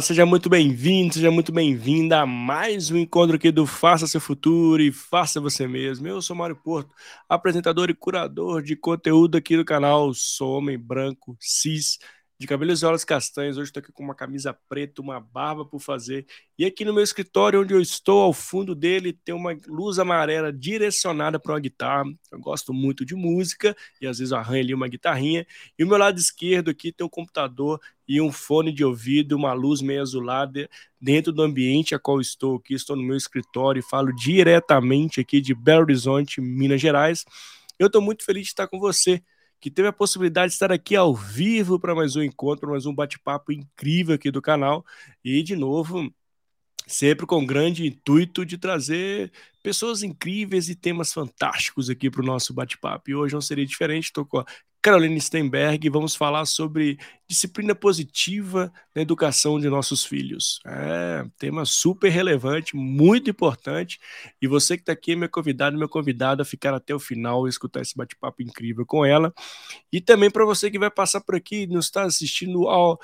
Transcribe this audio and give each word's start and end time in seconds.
Olá! 0.00 0.06
Seja 0.06 0.24
muito 0.24 0.48
bem-vindo, 0.48 1.12
seja 1.12 1.30
muito 1.30 1.52
bem-vinda 1.52 2.20
a 2.20 2.26
mais 2.26 2.90
um 2.90 2.96
encontro 2.96 3.36
aqui 3.36 3.50
do 3.52 3.66
Faça 3.66 4.06
Seu 4.06 4.18
Futuro 4.20 4.80
e 4.80 4.90
Faça 4.90 5.42
Você 5.42 5.66
Mesmo. 5.68 6.08
Eu 6.08 6.22
sou 6.22 6.34
Mário 6.34 6.56
Porto, 6.56 6.94
apresentador 7.28 7.90
e 7.90 7.94
curador 7.94 8.62
de 8.62 8.74
conteúdo 8.76 9.36
aqui 9.36 9.58
do 9.58 9.64
canal. 9.64 10.14
Sou 10.14 10.56
homem 10.56 10.78
branco, 10.78 11.36
cis, 11.38 11.98
de 12.40 12.46
cabelos 12.46 12.80
e 12.80 12.86
olhos 12.86 13.04
castanhos. 13.04 13.58
Hoje 13.58 13.68
estou 13.68 13.82
aqui 13.82 13.92
com 13.92 14.02
uma 14.02 14.14
camisa 14.14 14.54
preta, 14.66 15.02
uma 15.02 15.20
barba 15.20 15.62
por 15.62 15.78
fazer. 15.78 16.26
E 16.58 16.64
aqui 16.64 16.86
no 16.86 16.94
meu 16.94 17.04
escritório, 17.04 17.60
onde 17.60 17.74
eu 17.74 17.82
estou, 17.82 18.22
ao 18.22 18.32
fundo 18.32 18.74
dele, 18.74 19.12
tem 19.12 19.34
uma 19.34 19.54
luz 19.68 19.98
amarela 19.98 20.50
direcionada 20.50 21.38
para 21.38 21.52
uma 21.52 21.60
guitarra. 21.60 22.04
Eu 22.32 22.40
gosto 22.40 22.72
muito 22.72 23.04
de 23.04 23.14
música 23.14 23.76
e 24.00 24.06
às 24.06 24.20
vezes 24.20 24.32
arranho 24.32 24.62
ali 24.62 24.72
uma 24.72 24.88
guitarrinha. 24.88 25.46
E 25.78 25.84
o 25.84 25.86
meu 25.86 25.98
lado 25.98 26.18
esquerdo 26.18 26.70
aqui 26.70 26.90
tem 26.90 27.06
um 27.06 27.10
computador 27.10 27.78
e 28.08 28.22
um 28.22 28.32
fone 28.32 28.72
de 28.72 28.86
ouvido, 28.86 29.36
uma 29.36 29.52
luz 29.52 29.82
meio 29.82 30.00
azulada 30.00 30.66
dentro 30.98 31.34
do 31.34 31.42
ambiente 31.42 31.94
a 31.94 31.98
qual 31.98 32.22
estou 32.22 32.56
aqui. 32.56 32.72
Estou 32.72 32.96
no 32.96 33.02
meu 33.02 33.18
escritório 33.18 33.80
e 33.80 33.82
falo 33.82 34.16
diretamente 34.16 35.20
aqui 35.20 35.42
de 35.42 35.54
Belo 35.54 35.82
Horizonte, 35.82 36.40
Minas 36.40 36.80
Gerais. 36.80 37.22
Eu 37.78 37.88
estou 37.88 38.00
muito 38.00 38.24
feliz 38.24 38.44
de 38.44 38.48
estar 38.48 38.66
com 38.66 38.80
você 38.80 39.22
que 39.60 39.70
teve 39.70 39.88
a 39.88 39.92
possibilidade 39.92 40.48
de 40.48 40.54
estar 40.54 40.72
aqui 40.72 40.96
ao 40.96 41.14
vivo 41.14 41.78
para 41.78 41.94
mais 41.94 42.16
um 42.16 42.22
encontro, 42.22 42.70
mais 42.70 42.86
um 42.86 42.94
bate-papo 42.94 43.52
incrível 43.52 44.14
aqui 44.14 44.30
do 44.30 44.40
canal. 44.40 44.84
E, 45.22 45.42
de 45.42 45.54
novo, 45.54 46.10
sempre 46.86 47.26
com 47.26 47.44
grande 47.44 47.86
intuito 47.86 48.44
de 48.44 48.56
trazer 48.56 49.30
pessoas 49.62 50.02
incríveis 50.02 50.68
e 50.68 50.74
temas 50.74 51.12
fantásticos 51.12 51.90
aqui 51.90 52.10
para 52.10 52.22
o 52.22 52.26
nosso 52.26 52.54
bate-papo. 52.54 53.10
E 53.10 53.14
hoje 53.14 53.34
não 53.34 53.40
seria 53.40 53.66
diferente, 53.66 54.04
estou 54.04 54.24
com 54.24 54.38
a 54.38 54.46
Caroline 54.82 55.20
Stenberg 55.20 55.86
e 55.86 55.90
vamos 55.90 56.16
falar 56.16 56.46
sobre 56.46 56.98
disciplina 57.28 57.74
positiva 57.74 58.72
na 58.94 59.02
educação 59.02 59.60
de 59.60 59.68
nossos 59.68 60.04
filhos. 60.04 60.58
É 60.66 61.24
tema 61.38 61.64
super 61.64 62.08
relevante, 62.08 62.74
muito 62.74 63.28
importante. 63.28 64.00
E 64.40 64.46
você 64.46 64.76
que 64.76 64.82
está 64.82 64.92
aqui 64.92 65.14
meu 65.14 65.28
convidado, 65.28 65.76
meu 65.76 65.88
convidado 65.88 66.40
a 66.40 66.44
ficar 66.44 66.72
até 66.74 66.94
o 66.94 66.98
final 66.98 67.46
e 67.46 67.50
escutar 67.50 67.82
esse 67.82 67.96
bate-papo 67.96 68.42
incrível 68.42 68.86
com 68.86 69.04
ela. 69.04 69.32
E 69.92 70.00
também 70.00 70.30
para 70.30 70.44
você 70.46 70.70
que 70.70 70.78
vai 70.78 70.90
passar 70.90 71.20
por 71.20 71.34
aqui, 71.34 71.66
nos 71.66 71.86
está 71.86 72.04
assistindo 72.04 72.66
ao 72.68 72.98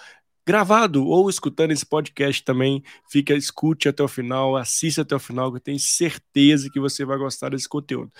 gravado 0.46 1.04
ou 1.04 1.28
escutando 1.28 1.72
esse 1.72 1.84
podcast 1.84 2.44
também, 2.44 2.82
fica, 3.10 3.34
escute 3.34 3.88
até 3.88 4.02
o 4.02 4.08
final, 4.08 4.56
assista 4.56 5.02
até 5.02 5.16
o 5.16 5.18
final, 5.18 5.50
que 5.50 5.56
eu 5.56 5.62
tenho 5.62 5.78
certeza 5.78 6.70
que 6.70 6.78
você 6.78 7.04
vai 7.04 7.18
gostar 7.18 7.50
desse 7.50 7.68
conteúdo. 7.68 8.12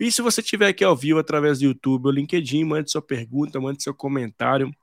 E 0.00 0.10
se 0.10 0.22
você 0.22 0.40
estiver 0.40 0.68
aqui 0.68 0.82
ao 0.82 0.96
vivo 0.96 1.18
através 1.18 1.58
do 1.58 1.66
YouTube 1.66 2.06
ou 2.06 2.12
LinkedIn, 2.12 2.64
mande 2.64 2.90
sua 2.90 3.02
pergunta, 3.02 3.60
mande 3.60 3.82
seu 3.82 3.92
comentário, 3.92 4.74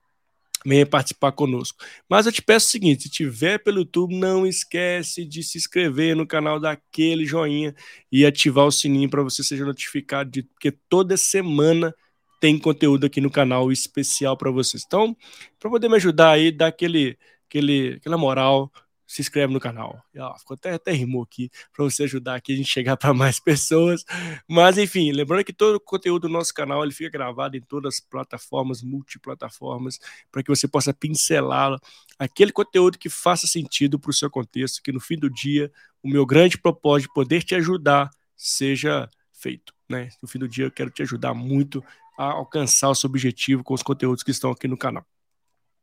venha 0.64 0.86
participar 0.86 1.32
conosco. 1.32 1.84
Mas 2.08 2.28
eu 2.28 2.32
te 2.32 2.42
peço 2.42 2.68
o 2.68 2.70
seguinte, 2.70 3.04
se 3.04 3.10
tiver 3.10 3.58
pelo 3.58 3.80
YouTube, 3.80 4.16
não 4.16 4.46
esquece 4.46 5.26
de 5.26 5.42
se 5.42 5.58
inscrever 5.58 6.16
no 6.16 6.28
canal 6.28 6.60
daquele 6.60 7.26
joinha 7.26 7.74
e 8.12 8.26
ativar 8.26 8.66
o 8.66 8.72
sininho 8.72 9.10
para 9.10 9.24
você 9.24 9.44
seja 9.44 9.66
notificado 9.66 10.30
de 10.30 10.44
porque 10.44 10.72
toda 10.88 11.18
semana 11.18 11.94
tem 12.42 12.58
conteúdo 12.58 13.06
aqui 13.06 13.22
no 13.22 13.30
canal 13.30 13.72
especial 13.72 14.36
para 14.36 14.50
vocês. 14.50 14.84
Então, 14.86 15.16
para 15.60 15.70
poder 15.70 15.88
me 15.88 15.96
ajudar 15.98 16.32
aí, 16.32 16.52
dá 16.52 16.68
aquele, 16.68 17.16
aquele, 17.48 17.94
aquela 17.98 18.18
moral, 18.18 18.72
se 19.06 19.22
inscreve 19.22 19.54
no 19.54 19.60
canal. 19.60 20.04
Ficou 20.40 20.56
até, 20.56 20.72
até 20.74 20.92
rimou 20.92 21.22
aqui, 21.22 21.52
para 21.72 21.86
você 21.86 22.04
ajudar 22.04 22.36
aqui 22.36 22.54
a 22.54 22.56
gente 22.56 22.68
chegar 22.68 22.98
para 22.98 23.14
mais 23.14 23.40
pessoas. 23.40 24.04
Mas, 24.50 24.80
enfim, 24.80 25.12
lembrando 25.12 25.44
que 25.44 25.54
todo 25.54 25.76
o 25.76 25.80
conteúdo 25.80 26.28
do 26.28 26.34
nosso 26.34 26.52
canal 26.52 26.84
ele 26.84 26.92
fica 26.92 27.12
gravado 27.12 27.56
em 27.56 27.62
todas 27.62 27.96
as 27.96 28.00
plataformas, 28.00 28.82
multiplataformas, 28.82 30.00
para 30.32 30.42
que 30.42 30.50
você 30.50 30.68
possa 30.68 30.92
pincelar 30.92 31.80
aquele 32.18 32.52
conteúdo 32.52 32.98
que 32.98 33.08
faça 33.08 33.46
sentido 33.46 34.00
para 34.00 34.10
o 34.10 34.14
seu 34.14 34.32
contexto, 34.32 34.82
que 34.82 34.92
no 34.92 35.00
fim 35.00 35.16
do 35.16 35.30
dia, 35.30 35.72
o 36.02 36.10
meu 36.10 36.26
grande 36.26 36.58
propósito 36.58 37.10
de 37.10 37.14
poder 37.14 37.44
te 37.44 37.54
ajudar 37.54 38.10
seja 38.36 39.08
feito. 39.32 39.72
Né? 39.88 40.10
No 40.24 40.28
fim 40.28 40.40
do 40.40 40.48
dia, 40.48 40.66
eu 40.66 40.72
quero 40.72 40.90
te 40.90 41.04
ajudar 41.04 41.36
muito 41.36 41.84
a 42.22 42.34
alcançar 42.34 42.90
o 42.90 42.96
seu 42.96 43.10
objetivo 43.10 43.64
com 43.64 43.74
os 43.74 43.82
conteúdos 43.82 44.22
que 44.24 44.30
estão 44.30 44.52
aqui 44.52 44.68
no 44.68 44.78
canal. 44.78 45.04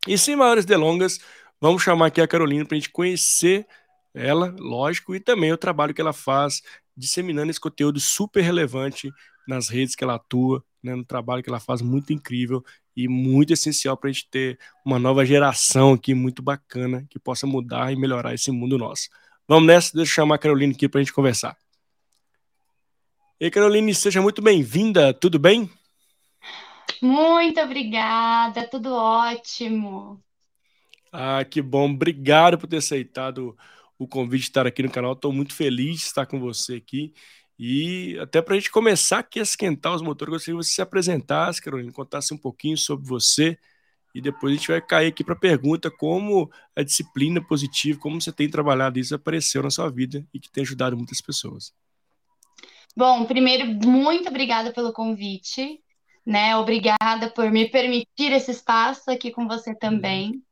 E 0.06 0.16
sem 0.16 0.37
maiores 0.37 0.65
delongas, 0.65 1.19
vamos 1.60 1.82
chamar 1.82 2.06
aqui 2.06 2.21
a 2.21 2.28
Carolina 2.28 2.65
para 2.65 2.76
a 2.76 2.78
gente 2.78 2.91
conhecer 2.91 3.66
ela, 4.15 4.54
lógico, 4.56 5.16
e 5.16 5.21
também 5.21 5.53
o 5.53 5.59
trabalho 5.59 5.93
que 5.93 6.00
ela 6.00 6.12
faz 6.12 6.62
disseminando 6.97 7.50
esse 7.50 7.60
conteúdo 7.60 7.99
super 7.99 8.41
relevante 8.41 9.10
nas 9.49 9.69
redes 9.69 9.97
que 9.97 10.04
ela 10.04 10.15
atua, 10.15 10.65
né, 10.81 10.94
no 10.94 11.04
trabalho 11.04 11.43
que 11.43 11.50
ela 11.50 11.59
faz 11.59 11.82
muito 11.82 12.12
incrível 12.12 12.62
e 12.97 13.09
muito 13.09 13.53
essencial 13.53 13.97
para 13.97 14.09
a 14.09 14.12
gente 14.12 14.28
ter 14.31 14.60
uma 14.87 14.99
nova 14.99 15.25
geração 15.25 15.94
aqui 15.94 16.15
muito 16.15 16.41
bacana 16.41 17.05
que 17.10 17.19
possa 17.19 17.49
mudar 17.49 17.93
e 17.93 17.97
melhorar 17.97 18.32
esse 18.32 18.53
mundo 18.53 18.78
nosso. 18.78 19.09
Vamos 19.49 19.66
nessa, 19.66 19.93
deixa 19.93 20.12
eu 20.12 20.15
chamar 20.15 20.37
a 20.37 20.38
Carolina 20.38 20.72
aqui 20.72 20.88
para 20.88 21.00
a 21.00 21.03
gente 21.03 21.12
conversar. 21.12 21.56
E 23.41 23.50
Caroline, 23.50 23.94
seja 23.94 24.22
muito 24.22 24.41
bem-vinda, 24.41 25.12
tudo 25.12 25.38
bem? 25.38 25.70
Muito 27.00 27.60
obrigada, 27.60 28.66
tudo 28.69 28.93
ótimo. 28.93 30.22
Ah, 31.12 31.44
que 31.44 31.62
bom. 31.62 31.91
Obrigado 31.91 32.59
por 32.59 32.66
ter 32.66 32.78
aceitado 32.78 33.56
o 33.99 34.06
convite 34.06 34.43
de 34.43 34.49
estar 34.49 34.66
aqui 34.66 34.82
no 34.82 34.91
canal. 34.91 35.12
Estou 35.12 35.32
muito 35.32 35.54
feliz 35.54 35.99
de 35.99 36.06
estar 36.06 36.26
com 36.26 36.38
você 36.38 36.75
aqui. 36.75 37.12
E 37.59 38.16
até 38.21 38.41
para 38.41 38.54
a 38.54 38.59
gente 38.59 38.71
começar 38.71 39.19
aqui 39.19 39.41
a 39.41 39.43
esquentar 39.43 39.94
os 39.94 40.03
motores, 40.03 40.32
gostaria 40.32 40.59
que 40.59 40.65
você 40.65 40.75
se 40.75 40.82
apresentasse, 40.82 41.60
Carolina, 41.60 41.91
contasse 41.93 42.32
um 42.32 42.38
pouquinho 42.38 42.76
sobre 42.76 43.06
você. 43.06 43.59
E 44.15 44.20
depois 44.20 44.53
a 44.53 44.56
gente 44.56 44.69
vai 44.69 44.81
cair 44.81 45.09
aqui 45.09 45.25
para 45.25 45.34
a 45.34 45.38
pergunta 45.38 45.91
como 45.91 46.50
a 46.75 46.82
disciplina 46.82 47.44
positiva, 47.44 47.99
como 47.99 48.20
você 48.20 48.32
tem 48.32 48.49
trabalhado 48.49 48.99
isso, 48.99 49.15
apareceu 49.15 49.62
na 49.62 49.70
sua 49.70 49.91
vida 49.91 50.25
e 50.32 50.38
que 50.38 50.50
tem 50.50 50.62
ajudado 50.62 50.97
muitas 50.97 51.20
pessoas. 51.20 51.72
Bom, 52.97 53.26
primeiro, 53.26 53.66
muito 53.66 54.28
obrigada 54.28 54.72
pelo 54.72 54.93
convite 54.93 55.81
né? 56.28 56.54
Obrigada 56.58 57.30
por 57.34 57.50
me 57.50 57.70
permitir 57.70 58.32
esse 58.32 58.50
espaço 58.50 59.10
aqui 59.10 59.30
com 59.30 59.48
você 59.48 59.74
também. 59.74 60.42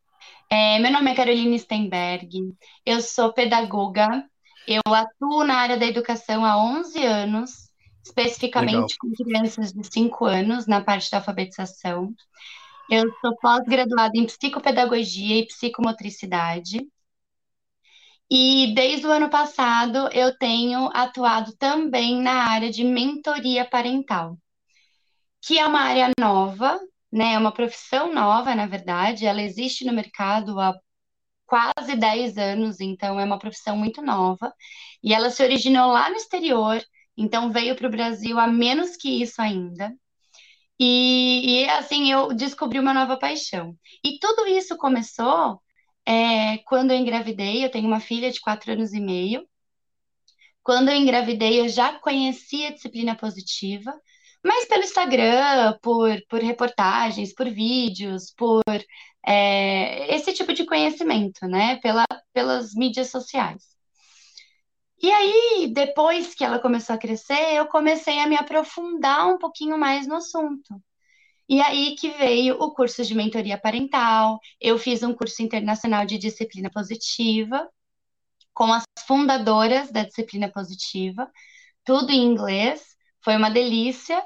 É, 0.48 0.78
meu 0.78 0.90
nome 0.90 1.10
é 1.10 1.14
Caroline 1.14 1.58
Stenberg, 1.58 2.56
eu 2.86 3.02
sou 3.02 3.30
pedagoga, 3.34 4.24
eu 4.66 4.80
atuo 4.86 5.44
na 5.44 5.56
área 5.56 5.76
da 5.76 5.84
educação 5.84 6.46
há 6.46 6.56
11 6.56 7.04
anos, 7.04 7.70
especificamente 8.02 8.74
Legal. 8.74 8.88
com 9.00 9.12
crianças 9.12 9.72
de 9.74 9.86
5 9.92 10.24
anos, 10.24 10.66
na 10.66 10.80
parte 10.80 11.10
da 11.10 11.18
alfabetização. 11.18 12.14
Eu 12.90 13.04
sou 13.20 13.36
pós-graduada 13.36 14.12
em 14.14 14.24
psicopedagogia 14.24 15.40
e 15.40 15.46
psicomotricidade. 15.46 16.88
E 18.30 18.72
desde 18.74 19.06
o 19.06 19.10
ano 19.10 19.28
passado 19.28 20.08
eu 20.12 20.36
tenho 20.38 20.88
atuado 20.94 21.54
também 21.56 22.22
na 22.22 22.48
área 22.48 22.70
de 22.70 22.82
mentoria 22.82 23.64
parental 23.64 24.38
que 25.46 25.58
é 25.58 25.66
uma 25.66 25.80
área 25.80 26.10
nova, 26.18 26.80
né? 27.12 27.34
É 27.34 27.38
uma 27.38 27.52
profissão 27.52 28.12
nova, 28.12 28.54
na 28.54 28.66
verdade. 28.66 29.26
Ela 29.26 29.42
existe 29.42 29.84
no 29.84 29.92
mercado 29.92 30.58
há 30.60 30.74
quase 31.46 31.96
10 31.96 32.38
anos, 32.38 32.80
então 32.80 33.20
é 33.20 33.24
uma 33.24 33.38
profissão 33.38 33.76
muito 33.76 34.02
nova. 34.02 34.52
E 35.02 35.14
ela 35.14 35.30
se 35.30 35.42
originou 35.42 35.92
lá 35.92 36.10
no 36.10 36.16
exterior, 36.16 36.82
então 37.16 37.52
veio 37.52 37.76
para 37.76 37.88
o 37.88 37.90
Brasil 37.90 38.38
há 38.38 38.46
menos 38.48 38.96
que 38.96 39.22
isso 39.22 39.40
ainda. 39.40 39.92
E, 40.78 41.64
e, 41.64 41.70
assim 41.70 42.10
eu 42.12 42.34
descobri 42.34 42.78
uma 42.78 42.94
nova 42.94 43.18
paixão. 43.18 43.76
E 44.04 44.18
tudo 44.18 44.46
isso 44.46 44.76
começou 44.76 45.62
é, 46.06 46.58
quando 46.66 46.90
eu 46.92 46.98
engravidei. 46.98 47.64
Eu 47.64 47.70
tenho 47.70 47.86
uma 47.88 48.00
filha 48.00 48.30
de 48.32 48.40
quatro 48.40 48.72
anos 48.72 48.92
e 48.92 49.00
meio. 49.00 49.46
Quando 50.62 50.88
eu 50.90 50.96
engravidei, 50.96 51.60
eu 51.60 51.68
já 51.68 51.98
conhecia 52.00 52.68
a 52.68 52.72
disciplina 52.72 53.16
positiva, 53.16 53.92
mas 54.46 54.66
pelo 54.66 54.84
Instagram, 54.84 55.78
por, 55.82 56.10
por 56.28 56.40
reportagens, 56.40 57.34
por 57.34 57.50
vídeos, 57.50 58.32
por 58.36 58.62
é, 59.26 60.14
esse 60.14 60.32
tipo 60.32 60.52
de 60.52 60.64
conhecimento, 60.64 61.46
né? 61.46 61.76
Pela, 61.82 62.04
pelas 62.32 62.74
mídias 62.74 63.10
sociais. 63.10 63.76
E 65.02 65.10
aí, 65.10 65.70
depois 65.72 66.34
que 66.34 66.44
ela 66.44 66.58
começou 66.58 66.94
a 66.94 66.98
crescer, 66.98 67.54
eu 67.54 67.66
comecei 67.66 68.18
a 68.18 68.26
me 68.26 68.36
aprofundar 68.36 69.28
um 69.28 69.38
pouquinho 69.38 69.76
mais 69.78 70.06
no 70.06 70.16
assunto. 70.16 70.80
E 71.48 71.60
aí 71.60 71.94
que 71.96 72.10
veio 72.10 72.56
o 72.60 72.72
curso 72.74 73.04
de 73.04 73.14
mentoria 73.14 73.58
parental, 73.58 74.40
eu 74.60 74.78
fiz 74.78 75.02
um 75.02 75.14
curso 75.14 75.42
internacional 75.42 76.04
de 76.06 76.18
disciplina 76.18 76.70
positiva, 76.70 77.68
com 78.54 78.72
as 78.72 78.84
fundadoras 79.06 79.90
da 79.92 80.02
disciplina 80.04 80.50
positiva, 80.50 81.30
tudo 81.84 82.10
em 82.10 82.24
inglês, 82.24 82.96
foi 83.22 83.36
uma 83.36 83.50
delícia. 83.50 84.22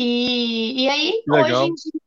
E, 0.00 0.84
e 0.84 0.88
aí, 0.88 1.24
Legal. 1.26 1.64
hoje 1.64 1.72
em 1.72 1.74
dia, 1.74 2.00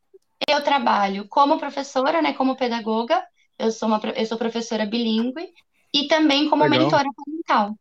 eu 0.47 0.63
trabalho 0.63 1.27
como 1.27 1.59
professora, 1.59 2.21
né, 2.21 2.31
como 2.31 2.55
pedagoga, 2.55 3.21
eu 3.59 3.69
sou, 3.69 3.89
uma, 3.89 3.99
eu 4.15 4.25
sou 4.25 4.37
professora 4.37 4.85
bilíngue, 4.85 5.49
e 5.93 6.07
também 6.07 6.49
como 6.49 6.63
Legal. 6.63 6.85
mentora 6.85 7.09
parental. 7.13 7.75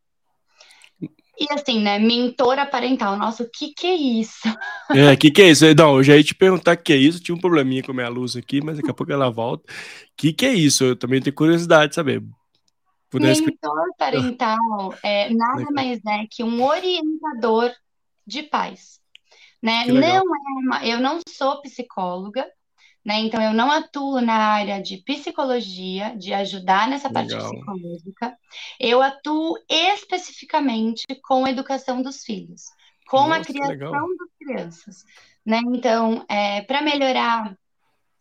E 1.39 1.47
assim, 1.53 1.81
né, 1.81 2.01
mentora 2.01 2.67
parental, 2.67 3.17
nossa, 3.17 3.45
o 3.45 3.49
que 3.49 3.73
que 3.73 3.87
é 3.87 3.95
isso? 3.95 4.41
É, 4.91 5.13
o 5.13 5.17
que 5.17 5.31
que 5.31 5.43
é 5.43 5.51
isso? 5.51 5.65
Não, 5.77 5.99
eu 5.99 6.03
já 6.03 6.17
ia 6.17 6.25
te 6.25 6.35
perguntar 6.35 6.75
o 6.75 6.83
que 6.83 6.93
é 6.93 6.97
isso, 6.97 7.23
tinha 7.23 7.35
um 7.35 7.41
probleminha 7.41 7.81
com 7.81 7.93
a 7.93 7.95
minha 7.95 8.09
luz 8.09 8.35
aqui, 8.35 8.61
mas 8.61 8.79
daqui 8.79 8.91
a 8.91 8.95
pouco 8.95 9.13
ela 9.13 9.31
volta. 9.31 9.73
O 9.73 9.77
que 10.17 10.33
que 10.33 10.45
é 10.45 10.53
isso? 10.53 10.83
Eu 10.83 10.97
também 10.97 11.23
tenho 11.23 11.37
curiosidade 11.37 11.91
de 11.91 11.95
saber. 11.95 12.21
Mentor 13.15 13.95
parental 13.97 14.95
é 15.05 15.33
nada 15.33 15.67
mais 15.73 16.01
é 16.05 16.27
que 16.29 16.43
um 16.43 16.65
orientador 16.65 17.73
de 18.27 18.43
pais, 18.43 19.00
né? 19.63 19.85
Não 19.87 20.03
é 20.03 20.21
uma, 20.21 20.87
eu 20.87 21.01
não 21.01 21.21
sou 21.29 21.61
psicóloga, 21.61 22.47
né? 23.05 23.21
Então, 23.21 23.43
eu 23.43 23.53
não 23.53 23.71
atuo 23.71 24.21
na 24.21 24.35
área 24.35 24.81
de 24.81 24.99
psicologia, 24.99 26.15
de 26.17 26.33
ajudar 26.35 26.89
nessa 26.89 27.11
parte 27.11 27.33
Legal. 27.33 27.51
psicológica. 27.51 28.37
Eu 28.79 29.03
atuo 29.03 29.57
especificamente 29.69 31.05
com 31.25 31.45
a 31.45 31.51
educação 31.51 32.03
dos 32.03 32.25
filhos, 32.25 32.65
com 33.07 33.33
a 33.33 33.39
Nossa, 33.39 33.45
que 33.45 33.53
criação 33.53 34.07
das 34.17 34.29
crianças, 34.39 35.05
né? 35.45 35.61
Então, 35.73 36.25
é, 36.29 36.63
para 36.63 36.83
melhorar 36.83 37.57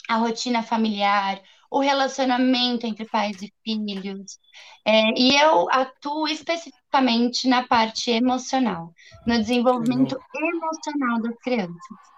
a 0.07 0.15
rotina 0.15 0.63
familiar, 0.63 1.42
o 1.69 1.80
relacionamento 1.80 2.86
entre 2.88 3.06
pais 3.06 3.42
e 3.42 3.54
filhos, 3.63 4.39
é, 4.86 5.12
e 5.18 5.36
eu 5.36 5.69
atuo 5.69 6.27
especificamente 6.27 7.48
na 7.48 7.68
parte 7.68 8.10
emocional, 8.12 8.94
no 9.25 9.38
desenvolvimento 9.38 10.18
emocional 10.36 11.21
das 11.21 11.38
crianças 11.39 12.10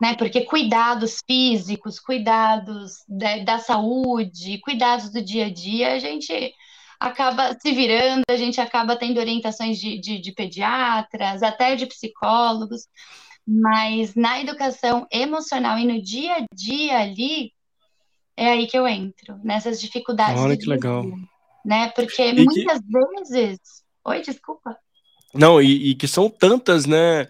né? 0.00 0.14
Porque 0.16 0.42
cuidados 0.44 1.22
físicos, 1.26 1.98
cuidados 1.98 3.04
da, 3.08 3.38
da, 3.38 3.58
saúde, 3.58 4.60
cuidados 4.60 5.10
do 5.10 5.22
dia 5.22 5.46
a 5.46 5.52
dia, 5.52 5.92
a 5.94 5.98
gente 5.98 6.54
acaba 7.00 7.56
se 7.60 7.72
virando, 7.72 8.22
a 8.28 8.36
gente 8.36 8.60
acaba 8.60 8.96
tendo 8.96 9.18
orientações 9.20 9.78
de, 9.78 9.98
de, 10.00 10.20
de 10.20 10.32
pediatras, 10.32 11.42
até 11.42 11.74
de 11.76 11.86
psicólogos, 11.86 12.86
mas 13.46 14.14
na 14.14 14.40
educação 14.40 15.06
emocional 15.12 15.78
e 15.78 15.84
no 15.86 16.02
dia 16.02 16.36
a 16.36 16.44
dia 16.54 16.98
ali, 16.98 17.52
é 18.38 18.50
aí 18.50 18.68
que 18.68 18.78
eu 18.78 18.86
entro, 18.86 19.36
nessas 19.42 19.80
dificuldades. 19.80 20.40
Olha 20.40 20.56
que 20.56 20.66
legal. 20.66 21.04
Né? 21.64 21.88
Porque 21.88 22.22
e 22.22 22.44
muitas 22.44 22.78
que... 22.78 23.32
vezes. 23.32 23.60
Oi, 24.04 24.20
desculpa. 24.20 24.76
Não, 25.34 25.60
e, 25.60 25.90
e 25.90 25.94
que 25.96 26.06
são 26.06 26.30
tantas, 26.30 26.86
né? 26.86 27.26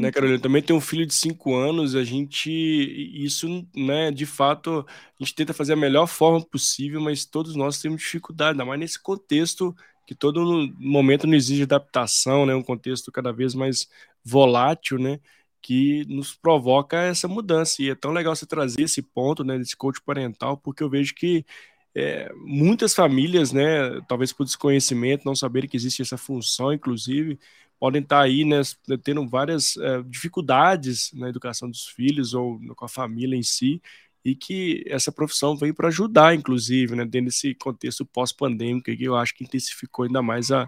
né, 0.00 0.10
Carolina? 0.10 0.40
Também 0.40 0.60
tem 0.60 0.74
um 0.74 0.80
filho 0.80 1.06
de 1.06 1.14
cinco 1.14 1.54
anos, 1.54 1.94
a 1.94 2.02
gente, 2.02 2.50
isso, 2.50 3.66
né, 3.74 4.10
de 4.10 4.26
fato, 4.26 4.84
a 4.88 5.24
gente 5.24 5.34
tenta 5.34 5.54
fazer 5.54 5.74
a 5.74 5.76
melhor 5.76 6.06
forma 6.08 6.44
possível, 6.44 7.00
mas 7.00 7.24
todos 7.24 7.54
nós 7.54 7.80
temos 7.80 8.02
dificuldade, 8.02 8.52
ainda 8.52 8.64
mais 8.64 8.80
nesse 8.80 9.00
contexto 9.00 9.74
que 10.06 10.14
todo 10.14 10.74
momento 10.76 11.26
não 11.26 11.34
exige 11.34 11.62
adaptação, 11.62 12.44
né, 12.44 12.54
um 12.54 12.62
contexto 12.62 13.12
cada 13.12 13.32
vez 13.32 13.54
mais 13.54 13.88
volátil, 14.24 14.98
né, 14.98 15.20
que 15.62 16.04
nos 16.08 16.34
provoca 16.34 16.98
essa 16.98 17.28
mudança, 17.28 17.82
e 17.82 17.90
é 17.90 17.94
tão 17.94 18.12
legal 18.12 18.34
você 18.34 18.46
trazer 18.46 18.82
esse 18.82 19.00
ponto, 19.02 19.44
né, 19.44 19.58
desse 19.58 19.76
coach 19.76 20.00
parental, 20.02 20.56
porque 20.56 20.82
eu 20.82 20.90
vejo 20.90 21.14
que 21.14 21.46
é, 21.94 22.32
muitas 22.36 22.94
famílias, 22.94 23.52
né, 23.52 24.00
talvez 24.08 24.32
por 24.32 24.44
desconhecimento, 24.44 25.24
não 25.24 25.36
saberem 25.36 25.68
que 25.68 25.76
existe 25.76 26.02
essa 26.02 26.16
função, 26.18 26.72
inclusive, 26.72 27.38
podem 27.78 28.02
estar 28.02 28.20
aí, 28.20 28.44
né, 28.44 28.60
tendo 29.02 29.28
várias 29.28 29.76
é, 29.76 30.02
dificuldades 30.02 31.10
na 31.14 31.28
educação 31.28 31.68
dos 31.70 31.86
filhos 31.86 32.34
ou 32.34 32.60
com 32.74 32.84
a 32.84 32.88
família 32.88 33.36
em 33.36 33.42
si, 33.42 33.80
e 34.24 34.34
que 34.36 34.84
essa 34.86 35.10
profissão 35.12 35.56
veio 35.56 35.74
para 35.74 35.88
ajudar, 35.88 36.34
inclusive, 36.34 36.94
né, 36.96 37.04
dentro 37.04 37.26
desse 37.26 37.54
contexto 37.54 38.06
pós-pandêmico, 38.06 38.84
que 38.96 39.04
eu 39.04 39.16
acho 39.16 39.34
que 39.34 39.44
intensificou 39.44 40.04
ainda 40.04 40.22
mais 40.22 40.50
a, 40.52 40.66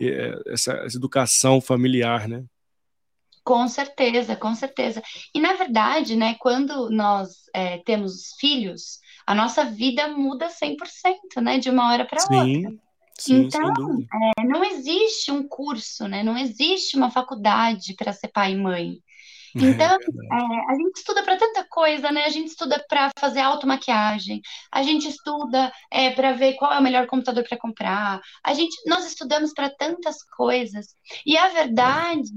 é, 0.00 0.34
essa, 0.46 0.72
essa 0.72 0.96
educação 0.96 1.60
familiar, 1.60 2.28
né? 2.28 2.44
Com 3.44 3.68
certeza, 3.68 4.34
com 4.34 4.54
certeza. 4.54 5.02
E 5.34 5.40
na 5.40 5.52
verdade, 5.52 6.16
né, 6.16 6.34
quando 6.40 6.88
nós 6.90 7.44
é, 7.54 7.78
temos 7.78 8.34
filhos, 8.40 9.00
a 9.26 9.34
nossa 9.34 9.64
vida 9.64 10.08
muda 10.08 10.48
100%, 10.48 11.42
né, 11.42 11.58
de 11.58 11.68
uma 11.68 11.92
hora 11.92 12.06
para 12.06 12.22
outra. 12.22 12.72
Sim, 13.18 13.44
então, 13.44 13.72
é, 14.38 14.44
não 14.44 14.64
existe 14.64 15.30
um 15.30 15.46
curso, 15.46 16.08
né? 16.08 16.24
Não 16.24 16.36
existe 16.36 16.96
uma 16.96 17.10
faculdade 17.10 17.94
para 17.94 18.12
ser 18.12 18.28
pai 18.28 18.52
e 18.52 18.56
mãe. 18.56 18.98
Então, 19.54 19.96
é, 19.96 20.72
a 20.72 20.74
gente 20.74 20.96
estuda 20.96 21.22
para 21.22 21.36
tanta 21.36 21.64
coisa, 21.68 22.10
né? 22.10 22.24
A 22.24 22.28
gente 22.28 22.48
estuda 22.48 22.84
para 22.88 23.10
fazer 23.18 23.40
automaquiagem, 23.40 24.40
a 24.70 24.82
gente 24.82 25.08
estuda 25.08 25.72
é, 25.90 26.10
para 26.10 26.32
ver 26.32 26.54
qual 26.54 26.72
é 26.72 26.78
o 26.78 26.82
melhor 26.82 27.06
computador 27.06 27.44
para 27.48 27.58
comprar. 27.58 28.20
A 28.42 28.54
gente, 28.54 28.76
nós 28.86 29.06
estudamos 29.06 29.52
para 29.52 29.70
tantas 29.70 30.22
coisas. 30.36 30.96
E 31.24 31.36
a 31.36 31.48
verdade 31.48 32.30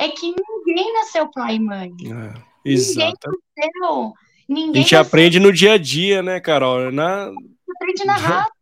é 0.00 0.08
que 0.08 0.34
ninguém 0.66 0.92
nasceu 0.94 1.30
pai 1.30 1.56
e 1.56 1.60
mãe. 1.60 1.90
É, 1.90 2.70
exato. 2.70 3.30
Ninguém 3.30 3.70
nasceu. 3.80 4.12
Ninguém 4.48 4.70
a 4.70 4.82
gente 4.82 4.94
nasceu... 4.94 5.00
aprende 5.00 5.40
no 5.40 5.52
dia 5.52 5.72
a 5.72 5.78
dia, 5.78 6.22
né, 6.22 6.38
Carol? 6.40 6.92
Na... 6.92 7.30
Aprende 7.76 8.04
na 8.04 8.16
raça. 8.16 8.52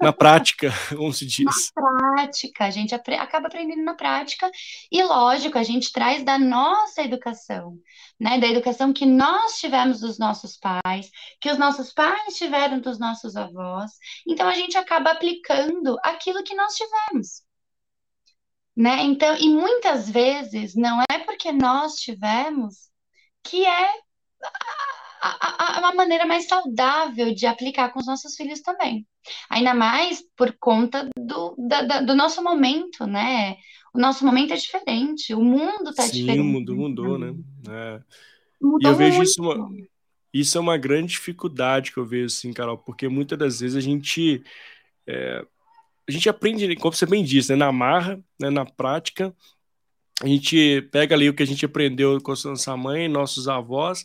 Na 0.00 0.12
prática, 0.12 0.70
como 0.94 1.12
se 1.12 1.26
diz. 1.26 1.72
Na 1.76 2.14
prática, 2.14 2.64
a 2.64 2.70
gente 2.70 2.94
acaba 2.94 3.46
aprendendo 3.46 3.82
na 3.82 3.94
prática, 3.94 4.50
e 4.90 5.02
lógico, 5.02 5.56
a 5.58 5.62
gente 5.62 5.92
traz 5.92 6.22
da 6.22 6.38
nossa 6.38 7.02
educação, 7.02 7.78
né? 8.18 8.38
Da 8.38 8.46
educação 8.46 8.92
que 8.92 9.06
nós 9.06 9.58
tivemos 9.58 10.00
dos 10.00 10.18
nossos 10.18 10.58
pais, 10.58 11.10
que 11.40 11.50
os 11.50 11.58
nossos 11.58 11.92
pais 11.92 12.36
tiveram 12.36 12.80
dos 12.80 12.98
nossos 12.98 13.36
avós, 13.36 13.92
então 14.26 14.48
a 14.48 14.54
gente 14.54 14.76
acaba 14.76 15.12
aplicando 15.12 15.96
aquilo 16.02 16.44
que 16.44 16.54
nós 16.54 16.74
tivemos. 16.74 17.42
Né? 18.76 19.02
Então, 19.02 19.36
e 19.36 19.48
muitas 19.48 20.08
vezes 20.08 20.74
não 20.74 21.02
é 21.10 21.18
porque 21.18 21.52
nós 21.52 21.96
tivemos 21.96 22.88
que 23.42 23.66
é 23.66 23.90
a, 25.20 25.28
a, 25.28 25.76
a, 25.76 25.80
uma 25.80 25.94
maneira 25.94 26.26
mais 26.26 26.46
saudável 26.46 27.34
de 27.34 27.46
aplicar 27.46 27.92
com 27.92 28.00
os 28.00 28.06
nossos 28.06 28.34
filhos 28.34 28.60
também. 28.60 29.06
Ainda 29.48 29.74
mais 29.74 30.22
por 30.36 30.56
conta 30.58 31.08
do, 31.16 31.54
da, 31.58 31.82
da, 31.82 32.00
do 32.00 32.14
nosso 32.14 32.42
momento, 32.42 33.06
né? 33.06 33.56
O 33.92 33.98
nosso 33.98 34.24
momento 34.24 34.52
é 34.52 34.56
diferente, 34.56 35.34
o 35.34 35.42
mundo 35.42 35.90
está 35.90 36.06
diferente. 36.06 36.34
Sim, 36.34 36.40
o 36.40 36.44
mundo 36.44 36.74
mudou, 36.74 37.18
né? 37.18 37.34
É. 37.68 38.00
Mudou 38.60 38.90
e 38.90 38.92
eu 38.92 38.96
vejo 38.96 39.16
muito. 39.16 39.28
isso 39.28 39.42
uma, 39.42 39.70
isso 40.32 40.58
é 40.58 40.60
uma 40.60 40.78
grande 40.78 41.12
dificuldade 41.12 41.92
que 41.92 41.98
eu 41.98 42.06
vejo, 42.06 42.26
assim, 42.26 42.52
Carol, 42.52 42.78
porque 42.78 43.08
muitas 43.08 43.38
das 43.38 43.60
vezes 43.60 43.76
a 43.76 43.80
gente 43.80 44.42
é, 45.06 45.44
a 46.08 46.12
gente 46.12 46.28
aprende, 46.28 46.74
como 46.76 46.94
você 46.94 47.06
bem 47.06 47.22
disse, 47.22 47.50
né, 47.50 47.56
na 47.56 47.70
marra, 47.70 48.20
né, 48.38 48.50
na 48.50 48.64
prática, 48.64 49.34
a 50.22 50.26
gente 50.26 50.82
pega 50.90 51.14
ali 51.14 51.28
o 51.28 51.34
que 51.34 51.42
a 51.42 51.46
gente 51.46 51.64
aprendeu 51.64 52.20
com 52.20 52.32
a 52.32 52.34
nossa 52.44 52.76
mãe, 52.76 53.08
nossos 53.08 53.48
avós, 53.48 54.04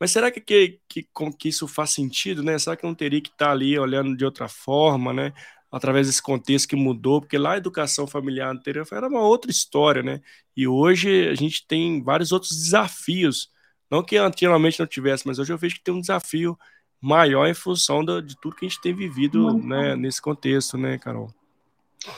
mas 0.00 0.10
será 0.10 0.30
que, 0.30 0.40
que, 0.40 0.80
que, 0.88 1.08
que 1.38 1.48
isso 1.48 1.66
faz 1.66 1.90
sentido, 1.90 2.42
né? 2.42 2.58
Será 2.58 2.76
que 2.76 2.84
não 2.84 2.94
teria 2.94 3.20
que 3.20 3.30
estar 3.30 3.50
ali 3.50 3.78
olhando 3.78 4.16
de 4.16 4.24
outra 4.24 4.48
forma, 4.48 5.12
né? 5.12 5.32
Através 5.70 6.06
desse 6.06 6.22
contexto 6.22 6.68
que 6.68 6.76
mudou, 6.76 7.20
porque 7.20 7.36
lá 7.36 7.52
a 7.52 7.56
educação 7.58 8.06
familiar 8.06 8.50
anterior 8.50 8.86
era 8.92 9.08
uma 9.08 9.20
outra 9.20 9.50
história, 9.50 10.02
né? 10.02 10.20
E 10.56 10.66
hoje 10.66 11.28
a 11.28 11.34
gente 11.34 11.66
tem 11.66 12.02
vários 12.02 12.32
outros 12.32 12.52
desafios. 12.52 13.50
Não 13.90 14.02
que 14.02 14.16
antigamente 14.16 14.78
não 14.80 14.86
tivesse, 14.86 15.26
mas 15.26 15.38
hoje 15.38 15.52
eu 15.52 15.58
vejo 15.58 15.76
que 15.76 15.82
tem 15.82 15.94
um 15.94 16.00
desafio 16.00 16.58
maior 17.00 17.46
em 17.46 17.54
função 17.54 18.04
do, 18.04 18.20
de 18.22 18.36
tudo 18.40 18.56
que 18.56 18.66
a 18.66 18.68
gente 18.68 18.80
tem 18.80 18.94
vivido 18.94 19.56
né, 19.58 19.96
nesse 19.96 20.20
contexto, 20.20 20.76
né, 20.76 20.98
Carol? 20.98 21.32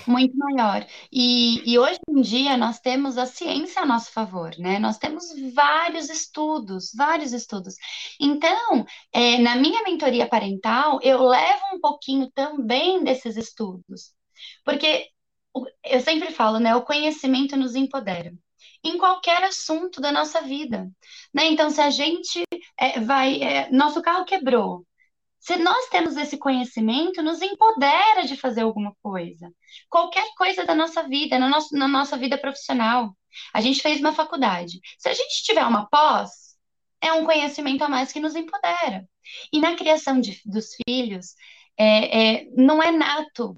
Muito 0.06 0.37
maior. 0.37 0.87
E, 1.12 1.70
e 1.70 1.78
hoje 1.78 1.99
em 2.09 2.20
dia 2.20 2.56
nós 2.56 2.80
temos 2.80 3.16
a 3.18 3.26
ciência 3.26 3.82
a 3.82 3.87
nosso 3.87 4.12
favor, 4.12 4.50
né? 4.59 4.78
Nós 4.78 4.99
temos 4.99 5.25
vários 5.54 6.11
estudos, 6.11 6.92
vários 6.94 7.32
estudos. 7.32 7.75
Então, 8.20 8.85
é, 9.12 9.38
na 9.38 9.56
minha 9.56 9.82
mentoria 9.82 10.28
parental, 10.28 10.99
eu 11.02 11.23
levo 11.23 11.62
um 11.75 11.80
pouquinho 11.80 12.30
também 12.32 13.04
desses 13.04 13.37
estudos. 13.37 14.12
Porque 14.64 15.09
eu 15.85 16.00
sempre 16.00 16.32
falo, 16.32 16.59
né? 16.59 16.75
O 16.75 16.82
conhecimento 16.82 17.56
nos 17.56 17.75
empodera 17.75 18.32
em 18.82 18.97
qualquer 18.99 19.42
assunto 19.44 20.00
da 20.00 20.11
nossa 20.12 20.40
vida, 20.42 20.90
né? 21.35 21.47
Então, 21.47 21.70
se 21.70 21.80
a 21.80 21.90
gente 21.90 22.42
é, 22.78 23.00
vai, 23.00 23.42
é, 23.42 23.70
nosso 23.70 24.00
carro 24.02 24.25
quebrou, 24.25 24.87
se 25.40 25.56
nós 25.56 25.88
temos 25.88 26.16
esse 26.18 26.37
conhecimento, 26.37 27.23
nos 27.23 27.40
empodera 27.40 28.25
de 28.26 28.37
fazer 28.37 28.61
alguma 28.61 28.94
coisa. 29.02 29.50
Qualquer 29.88 30.26
coisa 30.37 30.66
da 30.66 30.75
nossa 30.75 31.02
vida, 31.09 31.38
na, 31.38 31.49
nossa 31.49 31.76
na 31.76 31.88
nossa 31.88 32.16
vida 32.16 32.37
profissional. 32.37 33.16
A 33.54 33.61
gente 33.61 33.80
fez 33.80 34.00
uma 34.00 34.12
faculdade. 34.12 34.80
Se 34.99 35.09
a 35.09 35.14
gente 35.14 35.42
tiver 35.42 35.64
uma 35.64 35.88
pós, 35.88 36.56
é 37.00 37.12
um 37.14 37.25
conhecimento 37.25 37.82
a 37.82 37.88
mais 37.88 38.12
que 38.12 38.20
nos 38.20 38.37
empodera. 38.37 39.09
E 39.50 39.61
na 39.61 39.75
criação 39.75 40.20
de, 40.20 40.40
dos 40.44 40.75
filhos, 40.87 41.35
é, 41.76 42.40
é, 42.40 42.44
não 42.54 42.82
é 42.82 42.90
nato 42.90 43.56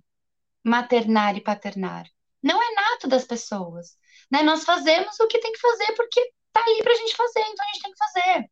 maternar 0.64 1.36
e 1.36 1.40
paternar. 1.40 2.06
Não 2.40 2.62
é 2.62 2.74
nato 2.74 3.08
das 3.08 3.24
pessoas. 3.24 3.96
Né? 4.30 4.42
Nós 4.44 4.64
fazemos 4.64 5.18
o 5.18 5.26
que 5.26 5.40
tem 5.40 5.52
que 5.52 5.60
fazer 5.60 5.92
porque 5.94 6.32
tá 6.52 6.62
ali 6.64 6.82
para 6.82 6.92
a 6.92 6.96
gente 6.96 7.16
fazer, 7.16 7.40
então 7.40 7.64
a 7.66 7.72
gente 7.72 7.82
tem 7.82 7.92
que 7.92 7.98
fazer. 7.98 8.50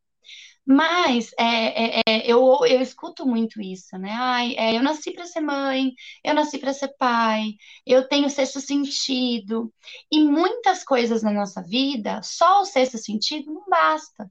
Mas 0.72 1.32
é, 1.36 1.98
é, 1.98 2.02
é, 2.06 2.32
eu, 2.32 2.60
eu 2.64 2.80
escuto 2.80 3.26
muito 3.26 3.60
isso, 3.60 3.98
né? 3.98 4.12
Ai, 4.12 4.54
é, 4.56 4.76
eu 4.76 4.82
nasci 4.84 5.10
para 5.10 5.26
ser 5.26 5.40
mãe, 5.40 5.92
eu 6.22 6.32
nasci 6.32 6.58
para 6.58 6.72
ser 6.72 6.94
pai, 6.96 7.54
eu 7.84 8.06
tenho 8.06 8.30
sexto 8.30 8.60
sentido. 8.60 9.72
E 10.12 10.22
muitas 10.22 10.84
coisas 10.84 11.24
na 11.24 11.32
nossa 11.32 11.60
vida, 11.60 12.20
só 12.22 12.60
o 12.60 12.64
sexto 12.64 12.98
sentido 12.98 13.52
não 13.52 13.64
basta. 13.68 14.30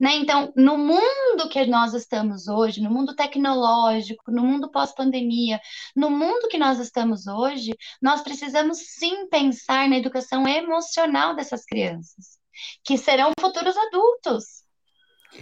Né? 0.00 0.16
Então, 0.16 0.52
no 0.56 0.76
mundo 0.76 1.48
que 1.50 1.64
nós 1.66 1.94
estamos 1.94 2.48
hoje, 2.48 2.80
no 2.82 2.90
mundo 2.90 3.14
tecnológico, 3.14 4.32
no 4.32 4.42
mundo 4.42 4.70
pós-pandemia, 4.72 5.60
no 5.94 6.10
mundo 6.10 6.48
que 6.48 6.58
nós 6.58 6.80
estamos 6.80 7.28
hoje, 7.28 7.76
nós 8.02 8.22
precisamos 8.22 8.78
sim 8.78 9.28
pensar 9.28 9.88
na 9.88 9.98
educação 9.98 10.48
emocional 10.48 11.36
dessas 11.36 11.64
crianças, 11.64 12.38
que 12.84 12.98
serão 12.98 13.30
futuros 13.38 13.76
adultos. 13.76 14.65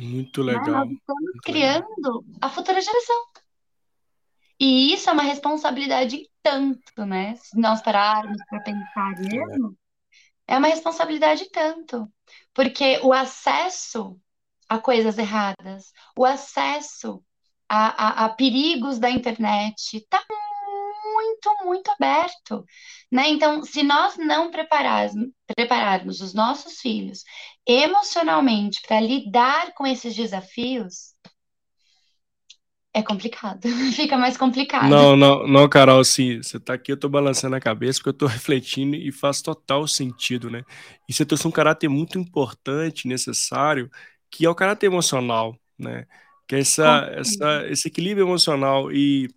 Muito 0.00 0.42
legal. 0.42 0.64
Né? 0.64 0.72
Nós 0.72 0.90
estamos 0.90 1.22
Muito 1.22 1.42
criando 1.42 1.96
legal. 1.96 2.24
a 2.40 2.48
futura 2.48 2.80
geração. 2.80 3.24
E 4.58 4.92
isso 4.92 5.10
é 5.10 5.12
uma 5.12 5.22
responsabilidade 5.22 6.28
tanto, 6.42 7.04
né? 7.04 7.36
Se 7.36 7.58
nós 7.58 7.82
pararmos 7.82 8.36
para 8.48 8.60
pensar 8.60 9.12
é. 9.16 9.20
mesmo, 9.20 9.76
é. 10.46 10.54
é 10.54 10.58
uma 10.58 10.68
responsabilidade 10.68 11.50
tanto. 11.50 12.10
Porque 12.52 13.00
o 13.02 13.12
acesso 13.12 14.18
a 14.68 14.78
coisas 14.78 15.18
erradas, 15.18 15.92
o 16.16 16.24
acesso 16.24 17.22
a, 17.68 18.22
a, 18.22 18.24
a 18.24 18.28
perigos 18.28 18.98
da 18.98 19.10
internet 19.10 19.96
está 19.96 20.22
muito, 21.24 21.64
muito 21.64 21.90
aberto. 21.90 22.64
Né? 23.10 23.28
Então, 23.30 23.62
se 23.62 23.82
nós 23.82 24.16
não 24.16 24.50
prepararmos, 24.50 25.30
prepararmos 25.46 26.20
os 26.20 26.34
nossos 26.34 26.80
filhos 26.80 27.22
emocionalmente 27.66 28.80
para 28.86 29.00
lidar 29.00 29.72
com 29.74 29.86
esses 29.86 30.14
desafios, 30.14 31.14
é 32.92 33.02
complicado, 33.02 33.60
fica 33.92 34.16
mais 34.16 34.36
complicado. 34.36 34.88
Não, 34.88 35.16
não, 35.16 35.46
não, 35.48 35.68
Carol, 35.68 35.98
assim, 35.98 36.40
você 36.40 36.60
tá 36.60 36.74
aqui, 36.74 36.92
eu 36.92 36.96
tô 36.96 37.08
balançando 37.08 37.56
a 37.56 37.60
cabeça 37.60 37.98
porque 37.98 38.10
eu 38.10 38.14
tô 38.14 38.26
refletindo 38.26 38.94
e 38.94 39.10
faz 39.10 39.42
total 39.42 39.86
sentido, 39.88 40.48
né? 40.48 40.62
E 41.08 41.12
você 41.12 41.26
trouxe 41.26 41.46
um 41.48 41.50
caráter 41.50 41.88
muito 41.88 42.18
importante, 42.18 43.08
necessário, 43.08 43.90
que 44.30 44.46
é 44.46 44.50
o 44.50 44.54
caráter 44.54 44.86
emocional, 44.86 45.58
né? 45.76 46.06
Que 46.46 46.56
é 46.56 46.60
essa, 46.60 47.10
essa, 47.14 47.66
esse 47.68 47.88
equilíbrio 47.88 48.26
emocional 48.26 48.92
e 48.92 49.28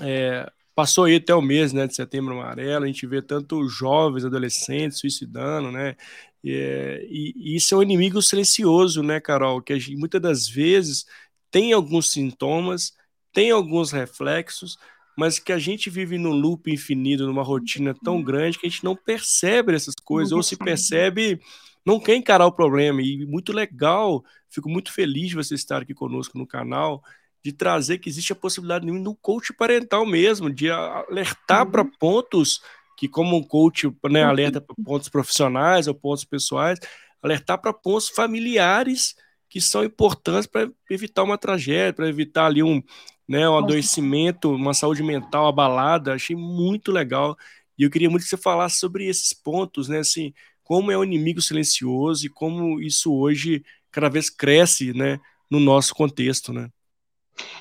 é, 0.00 0.50
passou 0.80 1.04
aí 1.04 1.16
até 1.16 1.34
o 1.34 1.42
mês, 1.42 1.74
né, 1.74 1.86
de 1.86 1.94
setembro 1.94 2.32
amarelo, 2.32 2.84
a 2.84 2.86
gente 2.86 3.06
vê 3.06 3.20
tanto 3.20 3.68
jovens, 3.68 4.24
adolescentes 4.24 4.98
suicidando, 4.98 5.70
né? 5.70 5.94
E, 6.42 7.34
e, 7.36 7.54
isso 7.54 7.74
é 7.74 7.76
um 7.76 7.82
inimigo 7.82 8.22
silencioso, 8.22 9.02
né, 9.02 9.20
Carol? 9.20 9.60
Que 9.60 9.78
gente, 9.78 9.98
muitas 9.98 10.22
das 10.22 10.48
vezes 10.48 11.04
tem 11.50 11.74
alguns 11.74 12.10
sintomas, 12.10 12.94
tem 13.30 13.50
alguns 13.50 13.92
reflexos, 13.92 14.78
mas 15.14 15.38
que 15.38 15.52
a 15.52 15.58
gente 15.58 15.90
vive 15.90 16.16
num 16.16 16.32
loop 16.32 16.72
infinito, 16.72 17.26
numa 17.26 17.42
rotina 17.42 17.94
tão 18.02 18.16
uhum. 18.16 18.24
grande 18.24 18.58
que 18.58 18.66
a 18.66 18.70
gente 18.70 18.82
não 18.82 18.96
percebe 18.96 19.74
essas 19.74 19.94
coisas, 19.96 20.32
ou 20.32 20.42
se 20.42 20.56
percebe 20.56 21.38
não 21.84 22.00
quer 22.00 22.16
encarar 22.16 22.46
o 22.46 22.52
problema. 22.52 23.02
E 23.02 23.26
muito 23.26 23.52
legal, 23.52 24.24
fico 24.48 24.70
muito 24.70 24.90
feliz 24.90 25.28
de 25.28 25.34
você 25.34 25.54
estar 25.54 25.82
aqui 25.82 25.92
conosco 25.92 26.38
no 26.38 26.46
canal, 26.46 27.02
de 27.44 27.52
trazer 27.52 27.98
que 27.98 28.08
existe 28.08 28.32
a 28.32 28.36
possibilidade 28.36 28.86
do 28.86 29.14
coach 29.14 29.52
parental 29.52 30.04
mesmo, 30.04 30.50
de 30.50 30.70
alertar 30.70 31.64
uhum. 31.64 31.70
para 31.70 31.84
pontos 31.84 32.60
que, 32.96 33.08
como 33.08 33.36
um 33.36 33.42
coach 33.42 33.90
né, 34.10 34.22
alerta 34.22 34.60
para 34.60 34.76
pontos 34.84 35.08
profissionais 35.08 35.88
ou 35.88 35.94
pontos 35.94 36.24
pessoais, 36.24 36.78
alertar 37.22 37.58
para 37.58 37.72
pontos 37.72 38.08
familiares 38.08 39.14
que 39.48 39.60
são 39.60 39.82
importantes 39.82 40.46
para 40.46 40.70
evitar 40.88 41.22
uma 41.22 41.38
tragédia, 41.38 41.92
para 41.92 42.08
evitar 42.08 42.46
ali 42.46 42.62
um, 42.62 42.82
né, 43.26 43.48
um 43.48 43.58
adoecimento, 43.58 44.54
uma 44.54 44.74
saúde 44.74 45.02
mental 45.02 45.46
abalada. 45.46 46.14
Achei 46.14 46.36
muito 46.36 46.92
legal. 46.92 47.36
E 47.76 47.82
eu 47.82 47.90
queria 47.90 48.10
muito 48.10 48.22
que 48.22 48.28
você 48.28 48.36
falasse 48.36 48.78
sobre 48.78 49.06
esses 49.06 49.32
pontos, 49.32 49.88
né? 49.88 50.00
Assim, 50.00 50.32
como 50.62 50.92
é 50.92 50.98
um 50.98 51.02
inimigo 51.02 51.40
silencioso 51.40 52.26
e 52.26 52.28
como 52.28 52.80
isso 52.80 53.12
hoje 53.12 53.64
cada 53.90 54.08
vez 54.08 54.30
cresce, 54.30 54.92
né, 54.92 55.18
no 55.50 55.58
nosso 55.58 55.94
contexto, 55.94 56.52
né? 56.52 56.70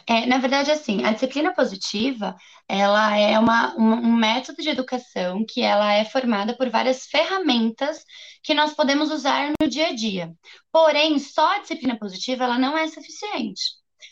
É, 0.07 0.25
na 0.25 0.38
verdade, 0.38 0.71
assim, 0.71 1.03
a 1.03 1.13
disciplina 1.13 1.53
positiva, 1.53 2.36
ela 2.67 3.15
é 3.17 3.38
uma, 3.38 3.75
um, 3.77 4.13
método 4.15 4.62
de 4.62 4.69
educação 4.69 5.45
que 5.48 5.62
ela 5.62 5.93
é 5.93 6.05
formada 6.05 6.55
por 6.57 6.69
várias 6.69 7.05
ferramentas 7.05 8.03
que 8.43 8.53
nós 8.53 8.74
podemos 8.74 9.12
usar 9.12 9.51
no 9.62 9.67
dia 9.67 9.88
a 9.88 9.95
dia. 9.95 10.33
Porém, 10.71 11.19
só 11.19 11.55
a 11.55 11.59
disciplina 11.59 11.98
positiva, 11.98 12.43
ela 12.43 12.57
não 12.57 12.77
é 12.77 12.88
suficiente, 12.88 13.62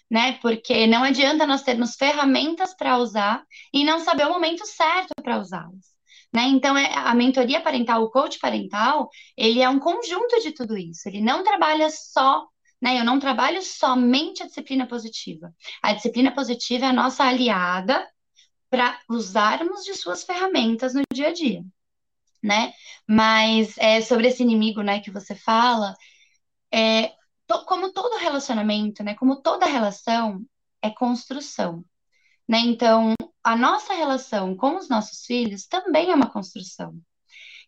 né? 0.09 0.33
Porque 0.41 0.87
não 0.87 1.03
adianta 1.03 1.47
nós 1.47 1.63
termos 1.63 1.95
ferramentas 1.95 2.75
para 2.75 2.97
usar 2.97 3.43
e 3.73 3.83
não 3.83 3.99
saber 3.99 4.27
o 4.27 4.33
momento 4.33 4.65
certo 4.65 5.13
para 5.23 5.39
usá-las. 5.39 5.97
Né? 6.33 6.43
Então, 6.49 6.77
é, 6.77 6.93
a 6.93 7.13
mentoria 7.15 7.61
parental, 7.61 8.03
o 8.03 8.11
coach 8.11 8.37
parental, 8.39 9.09
ele 9.35 9.61
é 9.61 9.69
um 9.69 9.79
conjunto 9.79 10.39
de 10.41 10.51
tudo 10.51 10.77
isso. 10.77 11.07
Ele 11.07 11.21
não 11.21 11.43
trabalha 11.43 11.89
só, 11.89 12.45
né? 12.81 12.99
Eu 12.99 13.05
não 13.05 13.19
trabalho 13.19 13.61
somente 13.61 14.43
a 14.43 14.47
disciplina 14.47 14.87
positiva. 14.87 15.53
A 15.81 15.93
disciplina 15.93 16.33
positiva 16.33 16.85
é 16.85 16.89
a 16.89 16.93
nossa 16.93 17.23
aliada 17.23 18.07
para 18.69 18.99
usarmos 19.09 19.83
de 19.83 19.93
suas 19.95 20.23
ferramentas 20.23 20.93
no 20.93 21.01
dia 21.13 21.29
a 21.29 21.33
dia, 21.33 21.63
né? 22.43 22.73
Mas 23.07 23.77
é, 23.77 24.01
sobre 24.01 24.27
esse 24.27 24.43
inimigo, 24.43 24.81
né, 24.81 24.99
que 24.99 25.11
você 25.11 25.35
fala, 25.35 25.95
é, 26.73 27.09
to, 27.47 27.65
como 27.65 27.91
todo 27.93 28.17
relacionamento, 28.19 29.03
né, 29.03 29.15
como 29.15 29.41
toda 29.41 29.65
relação, 29.65 30.45
é 30.81 30.89
construção, 30.91 31.83
né? 32.47 32.59
Então, 32.59 33.13
a 33.43 33.55
nossa 33.55 33.93
relação 33.93 34.55
com 34.55 34.77
os 34.77 34.89
nossos 34.89 35.25
filhos 35.25 35.67
também 35.67 36.11
é 36.11 36.15
uma 36.15 36.31
construção. 36.31 36.99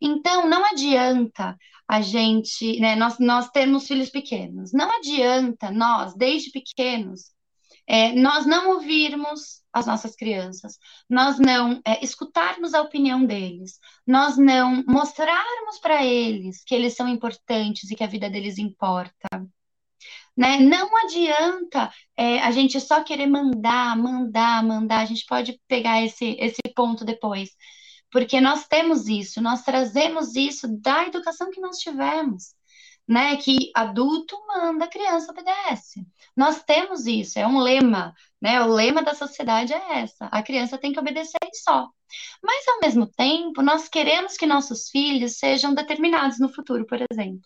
Então, 0.01 0.47
não 0.47 0.65
adianta 0.65 1.57
a 1.87 2.01
gente, 2.01 2.79
né, 2.79 2.95
nós, 2.95 3.17
nós 3.19 3.49
termos 3.49 3.87
filhos 3.87 4.09
pequenos, 4.09 4.71
não 4.71 4.91
adianta 4.97 5.71
nós, 5.71 6.13
desde 6.15 6.51
pequenos, 6.51 7.31
é, 7.87 8.13
nós 8.13 8.45
não 8.45 8.69
ouvirmos 8.69 9.63
as 9.73 9.87
nossas 9.87 10.15
crianças, 10.15 10.77
nós 11.09 11.39
não 11.39 11.81
é, 11.85 12.03
escutarmos 12.03 12.75
a 12.75 12.81
opinião 12.81 13.25
deles, 13.25 13.79
nós 14.05 14.37
não 14.37 14.83
mostrarmos 14.87 15.79
para 15.81 16.05
eles 16.05 16.63
que 16.63 16.75
eles 16.75 16.95
são 16.95 17.07
importantes 17.07 17.89
e 17.89 17.95
que 17.95 18.03
a 18.03 18.07
vida 18.07 18.29
deles 18.29 18.59
importa. 18.59 19.27
Né? 20.37 20.59
Não 20.59 20.95
adianta 21.03 21.91
é, 22.15 22.39
a 22.39 22.51
gente 22.51 22.79
só 22.79 23.03
querer 23.03 23.27
mandar, 23.27 23.97
mandar, 23.97 24.63
mandar. 24.63 24.99
A 24.99 25.05
gente 25.05 25.25
pode 25.25 25.59
pegar 25.67 26.01
esse, 26.01 26.37
esse 26.39 26.61
ponto 26.75 27.03
depois. 27.03 27.49
Porque 28.11 28.41
nós 28.41 28.67
temos 28.67 29.07
isso, 29.07 29.41
nós 29.41 29.63
trazemos 29.63 30.35
isso 30.35 30.67
da 30.79 31.05
educação 31.07 31.51
que 31.51 31.61
nós 31.61 31.77
tivemos. 31.77 32.57
Né, 33.07 33.37
que 33.37 33.71
adulto 33.75 34.37
manda, 34.47 34.87
criança 34.87 35.31
obedece. 35.31 36.05
Nós 36.37 36.61
temos 36.63 37.07
isso, 37.07 37.39
é 37.39 37.47
um 37.47 37.57
lema, 37.57 38.13
né? 38.39 38.61
O 38.61 38.67
lema 38.67 39.01
da 39.01 39.15
sociedade 39.15 39.73
é 39.73 40.01
essa: 40.01 40.27
a 40.27 40.43
criança 40.43 40.77
tem 40.77 40.93
que 40.93 40.99
obedecer 40.99 41.39
e 41.43 41.57
só. 41.57 41.89
Mas 42.43 42.67
ao 42.67 42.79
mesmo 42.81 43.07
tempo, 43.07 43.63
nós 43.63 43.89
queremos 43.89 44.37
que 44.37 44.45
nossos 44.45 44.89
filhos 44.89 45.37
sejam 45.37 45.73
determinados 45.73 46.39
no 46.39 46.53
futuro, 46.53 46.85
por 46.85 46.99
exemplo. 47.11 47.41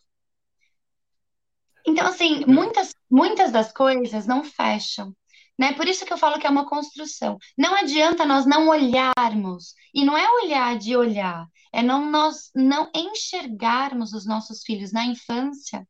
Então, 1.86 2.08
assim, 2.08 2.46
muitas, 2.46 2.96
muitas 3.10 3.52
das 3.52 3.72
coisas 3.72 4.26
não 4.26 4.44
fecham. 4.44 5.16
Né? 5.58 5.74
Por 5.74 5.88
isso 5.88 6.06
que 6.06 6.12
eu 6.12 6.18
falo 6.18 6.40
que 6.40 6.48
é 6.48 6.50
uma 6.50 6.68
construção. 6.68 7.38
Não 7.58 7.76
adianta 7.76 8.26
nós 8.26 8.46
não 8.46 8.70
olharmos, 8.70 9.76
e 9.94 10.04
não 10.04 10.18
é 10.18 10.28
olhar 10.44 10.78
de 10.78 10.96
olhar, 10.96 11.46
é 11.72 11.84
não 11.84 12.10
nós 12.10 12.50
não 12.56 12.90
enxergarmos 12.96 14.14
os 14.14 14.26
nossos 14.26 14.64
filhos 14.64 14.92
na 14.92 15.06
infância 15.06 15.88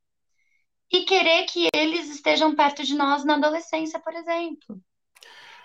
e 0.91 1.05
querer 1.05 1.45
que 1.45 1.67
eles 1.73 2.09
estejam 2.09 2.55
perto 2.55 2.83
de 2.83 2.95
nós 2.95 3.25
na 3.25 3.35
adolescência, 3.35 3.99
por 3.99 4.13
exemplo. 4.13 4.79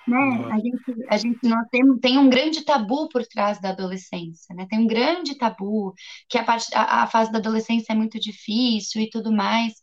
Né? 0.08 0.16
A 0.50 0.58
gente, 0.58 1.06
a 1.10 1.16
gente 1.18 1.38
nós 1.46 1.68
tem, 1.70 1.98
tem 1.98 2.18
um 2.18 2.30
grande 2.30 2.64
tabu 2.64 3.10
por 3.10 3.26
trás 3.26 3.60
da 3.60 3.70
adolescência, 3.70 4.54
né? 4.54 4.66
Tem 4.70 4.78
um 4.78 4.86
grande 4.86 5.36
tabu 5.36 5.92
que 6.30 6.38
a, 6.38 6.44
parte, 6.44 6.74
a, 6.74 7.02
a 7.02 7.06
fase 7.06 7.30
da 7.30 7.38
adolescência 7.38 7.92
é 7.92 7.96
muito 7.96 8.18
difícil 8.18 9.02
e 9.02 9.10
tudo 9.10 9.30
mais. 9.30 9.74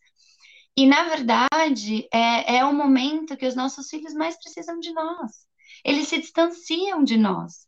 E, 0.77 0.85
na 0.85 1.03
verdade, 1.03 2.07
é, 2.11 2.57
é 2.57 2.65
o 2.65 2.73
momento 2.73 3.37
que 3.37 3.47
os 3.47 3.55
nossos 3.55 3.89
filhos 3.89 4.13
mais 4.13 4.37
precisam 4.37 4.79
de 4.79 4.91
nós. 4.93 5.45
Eles 5.83 6.07
se 6.07 6.19
distanciam 6.19 7.03
de 7.03 7.17
nós. 7.17 7.67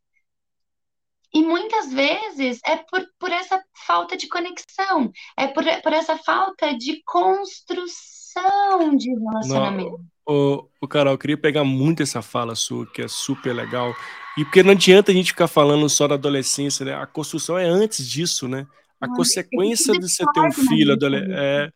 E 1.33 1.41
muitas 1.43 1.91
vezes 1.93 2.59
é 2.65 2.77
por, 2.77 3.05
por 3.19 3.31
essa 3.31 3.61
falta 3.85 4.17
de 4.17 4.27
conexão, 4.27 5.11
é 5.37 5.47
por, 5.47 5.63
por 5.83 5.93
essa 5.93 6.17
falta 6.17 6.75
de 6.75 7.01
construção 7.05 8.95
de 8.97 9.09
relacionamento. 9.11 9.99
O, 10.25 10.67
o 10.81 10.87
Carol, 10.87 11.13
eu 11.13 11.17
queria 11.17 11.37
pegar 11.37 11.63
muito 11.63 12.03
essa 12.03 12.21
fala 12.21 12.55
sua, 12.55 12.85
que 12.91 13.01
é 13.01 13.07
super 13.07 13.53
legal. 13.53 13.95
E 14.37 14.43
porque 14.43 14.63
não 14.63 14.71
adianta 14.71 15.11
a 15.11 15.13
gente 15.13 15.31
ficar 15.31 15.47
falando 15.47 15.87
só 15.89 16.07
da 16.07 16.15
adolescência, 16.15 16.85
né? 16.85 16.93
A 16.93 17.05
construção 17.05 17.57
é 17.57 17.65
antes 17.65 18.07
disso, 18.07 18.47
né? 18.47 18.67
A 18.99 19.07
consequência 19.07 19.93
de 19.93 20.09
você 20.09 20.25
ter 20.33 20.41
um 20.41 20.51
filho 20.51 20.93
adolescente. 20.93 21.33
É, 21.33 21.71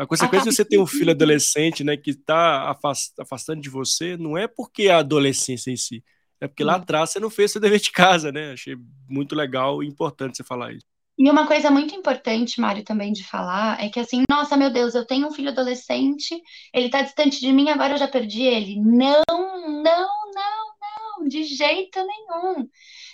A 0.00 0.06
consequência 0.06 0.48
de 0.48 0.56
você 0.56 0.64
ter 0.64 0.78
um 0.78 0.86
filho 0.86 1.10
adolescente, 1.10 1.84
né, 1.84 1.94
que 1.94 2.12
está 2.12 2.74
afastando 3.18 3.60
de 3.60 3.68
você, 3.68 4.16
não 4.16 4.34
é 4.34 4.48
porque 4.48 4.88
a 4.88 4.96
adolescência 4.96 5.70
em 5.70 5.76
si, 5.76 6.02
é 6.40 6.48
porque 6.48 6.64
lá 6.64 6.76
atrás 6.76 7.10
você 7.10 7.20
não 7.20 7.28
fez 7.28 7.52
seu 7.52 7.60
dever 7.60 7.78
de 7.78 7.92
casa, 7.92 8.32
né? 8.32 8.52
Achei 8.52 8.74
muito 9.06 9.34
legal 9.34 9.82
e 9.82 9.86
importante 9.86 10.38
você 10.38 10.42
falar 10.42 10.72
isso. 10.72 10.86
E 11.18 11.30
uma 11.30 11.46
coisa 11.46 11.70
muito 11.70 11.94
importante, 11.94 12.62
Mário, 12.62 12.82
também 12.82 13.12
de 13.12 13.22
falar, 13.22 13.78
é 13.78 13.90
que 13.90 14.00
assim, 14.00 14.22
nossa, 14.30 14.56
meu 14.56 14.70
Deus, 14.72 14.94
eu 14.94 15.06
tenho 15.06 15.28
um 15.28 15.32
filho 15.32 15.50
adolescente, 15.50 16.40
ele 16.72 16.88
tá 16.88 17.02
distante 17.02 17.38
de 17.38 17.52
mim, 17.52 17.68
agora 17.68 17.92
eu 17.92 17.98
já 17.98 18.08
perdi 18.08 18.44
ele. 18.44 18.80
Não, 18.80 19.22
não, 19.28 19.82
não, 19.82 20.66
não, 20.80 21.28
de 21.28 21.44
jeito 21.44 21.98
nenhum. 22.06 22.66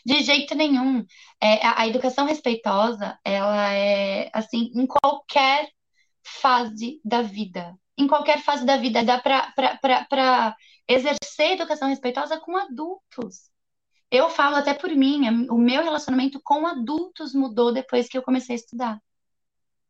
De 0.04 0.22
jeito 0.22 0.54
nenhum. 0.54 1.04
É, 1.42 1.66
a, 1.66 1.82
a 1.82 1.88
educação 1.88 2.26
respeitosa, 2.26 3.18
ela 3.24 3.72
é 3.72 4.30
assim, 4.32 4.70
em 4.72 4.86
qualquer 4.86 5.68
fase 6.26 7.00
da 7.04 7.22
vida. 7.22 7.76
Em 7.96 8.06
qualquer 8.06 8.42
fase 8.42 8.64
da 8.66 8.76
vida, 8.76 9.02
dá 9.02 9.18
para 9.18 10.56
exercer 10.88 11.52
educação 11.52 11.88
respeitosa 11.88 12.38
com 12.38 12.56
adultos. 12.56 13.50
Eu 14.10 14.28
falo 14.30 14.56
até 14.56 14.74
por 14.74 14.90
mim, 14.90 15.48
o 15.48 15.58
meu 15.58 15.82
relacionamento 15.82 16.40
com 16.42 16.66
adultos 16.66 17.34
mudou 17.34 17.72
depois 17.72 18.08
que 18.08 18.16
eu 18.16 18.22
comecei 18.22 18.54
a 18.54 18.58
estudar. 18.58 19.02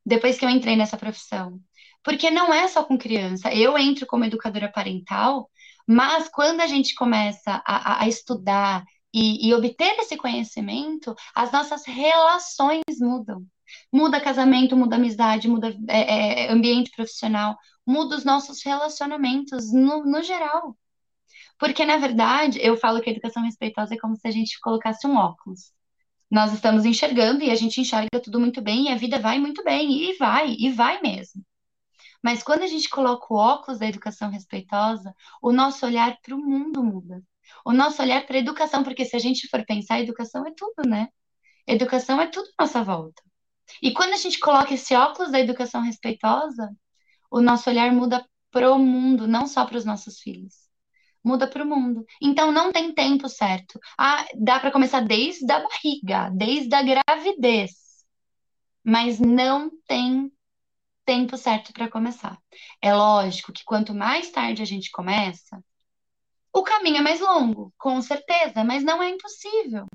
Depois 0.04 0.38
que 0.38 0.44
eu 0.44 0.48
entrei 0.48 0.76
nessa 0.76 0.96
profissão. 0.96 1.60
Porque 2.02 2.30
não 2.30 2.54
é 2.54 2.68
só 2.68 2.84
com 2.84 2.96
criança. 2.96 3.52
Eu 3.52 3.76
entro 3.76 4.06
como 4.06 4.24
educadora 4.24 4.70
parental, 4.70 5.50
mas 5.86 6.28
quando 6.28 6.60
a 6.60 6.66
gente 6.66 6.94
começa 6.94 7.62
a, 7.66 8.02
a 8.02 8.08
estudar 8.08 8.84
e, 9.12 9.48
e 9.48 9.54
obter 9.54 9.98
esse 9.98 10.16
conhecimento, 10.16 11.14
as 11.34 11.50
nossas 11.50 11.84
relações 11.84 12.82
mudam. 13.00 13.44
Muda 13.92 14.20
casamento, 14.20 14.76
muda 14.76 14.96
amizade, 14.96 15.48
muda 15.48 15.76
é, 15.88 16.44
é, 16.46 16.52
ambiente 16.52 16.90
profissional, 16.90 17.56
muda 17.86 18.16
os 18.16 18.24
nossos 18.24 18.62
relacionamentos 18.64 19.72
no, 19.72 20.04
no 20.04 20.22
geral. 20.22 20.76
Porque, 21.58 21.84
na 21.84 21.96
verdade, 21.96 22.58
eu 22.62 22.76
falo 22.76 23.00
que 23.00 23.08
a 23.10 23.12
educação 23.12 23.42
respeitosa 23.42 23.94
é 23.94 23.98
como 23.98 24.16
se 24.16 24.26
a 24.28 24.30
gente 24.30 24.60
colocasse 24.60 25.06
um 25.06 25.16
óculos. 25.16 25.72
Nós 26.30 26.52
estamos 26.52 26.84
enxergando 26.84 27.42
e 27.42 27.50
a 27.50 27.54
gente 27.54 27.80
enxerga 27.80 28.20
tudo 28.20 28.40
muito 28.40 28.60
bem 28.60 28.86
e 28.86 28.88
a 28.92 28.96
vida 28.96 29.18
vai 29.18 29.38
muito 29.38 29.62
bem, 29.64 30.10
e 30.10 30.16
vai, 30.16 30.54
e 30.58 30.70
vai 30.70 31.00
mesmo. 31.00 31.44
Mas 32.22 32.42
quando 32.42 32.62
a 32.62 32.66
gente 32.66 32.88
coloca 32.88 33.32
o 33.32 33.36
óculos 33.36 33.78
da 33.78 33.86
educação 33.86 34.30
respeitosa, 34.30 35.14
o 35.40 35.52
nosso 35.52 35.86
olhar 35.86 36.18
para 36.20 36.34
o 36.34 36.38
mundo 36.38 36.82
muda. 36.82 37.22
O 37.64 37.72
nosso 37.72 38.02
olhar 38.02 38.26
para 38.26 38.36
a 38.36 38.40
educação, 38.40 38.82
porque 38.82 39.04
se 39.04 39.14
a 39.16 39.18
gente 39.18 39.48
for 39.48 39.64
pensar, 39.64 40.00
educação 40.00 40.44
é 40.46 40.52
tudo, 40.56 40.88
né? 40.88 41.08
Educação 41.66 42.20
é 42.20 42.26
tudo 42.26 42.48
à 42.58 42.64
nossa 42.64 42.82
volta. 42.82 43.22
E 43.82 43.92
quando 43.92 44.12
a 44.14 44.16
gente 44.16 44.38
coloca 44.38 44.74
esse 44.74 44.94
óculos 44.94 45.32
da 45.32 45.40
educação 45.40 45.82
respeitosa, 45.82 46.70
o 47.30 47.40
nosso 47.40 47.70
olhar 47.70 47.92
muda 47.92 48.24
para 48.50 48.72
o 48.72 48.78
mundo, 48.78 49.26
não 49.28 49.46
só 49.46 49.64
para 49.66 49.78
os 49.78 49.84
nossos 49.84 50.20
filhos 50.20 50.66
muda 51.26 51.48
para 51.48 51.64
o 51.64 51.66
mundo. 51.66 52.06
Então 52.22 52.52
não 52.52 52.70
tem 52.72 52.94
tempo 52.94 53.28
certo. 53.28 53.80
Ah, 53.98 54.24
dá 54.36 54.60
para 54.60 54.70
começar 54.70 55.00
desde 55.00 55.50
a 55.50 55.58
barriga, 55.58 56.30
desde 56.32 56.72
a 56.72 56.82
gravidez, 56.82 57.72
mas 58.84 59.18
não 59.18 59.68
tem 59.88 60.30
tempo 61.04 61.36
certo 61.36 61.72
para 61.72 61.90
começar. 61.90 62.38
É 62.80 62.94
lógico 62.94 63.52
que 63.52 63.64
quanto 63.64 63.92
mais 63.92 64.30
tarde 64.30 64.62
a 64.62 64.64
gente 64.64 64.90
começa, 64.90 65.62
o 66.52 66.62
caminho 66.62 66.98
é 66.98 67.02
mais 67.02 67.20
longo, 67.20 67.72
com 67.76 68.00
certeza, 68.00 68.64
mas 68.64 68.84
não 68.84 69.02
é 69.02 69.10
impossível. 69.10 69.86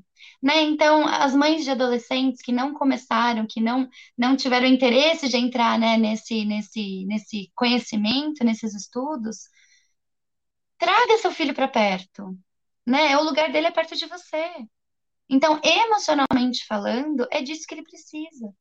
Né? 0.42 0.62
Então, 0.62 1.06
as 1.06 1.34
mães 1.34 1.64
de 1.64 1.70
adolescentes 1.70 2.42
que 2.42 2.50
não 2.52 2.74
começaram, 2.74 3.46
que 3.48 3.60
não, 3.60 3.88
não 4.18 4.36
tiveram 4.36 4.66
interesse 4.66 5.28
de 5.28 5.36
entrar 5.36 5.78
né, 5.78 5.96
nesse, 5.96 6.44
nesse, 6.44 7.04
nesse 7.06 7.52
conhecimento, 7.54 8.44
nesses 8.44 8.74
estudos, 8.74 9.48
Traga 10.82 11.16
seu 11.18 11.30
filho 11.30 11.54
para 11.54 11.68
perto, 11.68 12.36
né? 12.84 13.16
O 13.16 13.22
lugar 13.22 13.52
dele 13.52 13.68
é 13.68 13.70
perto 13.70 13.94
de 13.94 14.04
você. 14.06 14.44
Então, 15.28 15.60
emocionalmente 15.62 16.66
falando, 16.66 17.24
é 17.30 17.40
disso 17.40 17.66
que 17.68 17.74
ele 17.74 17.84
precisa. 17.84 18.52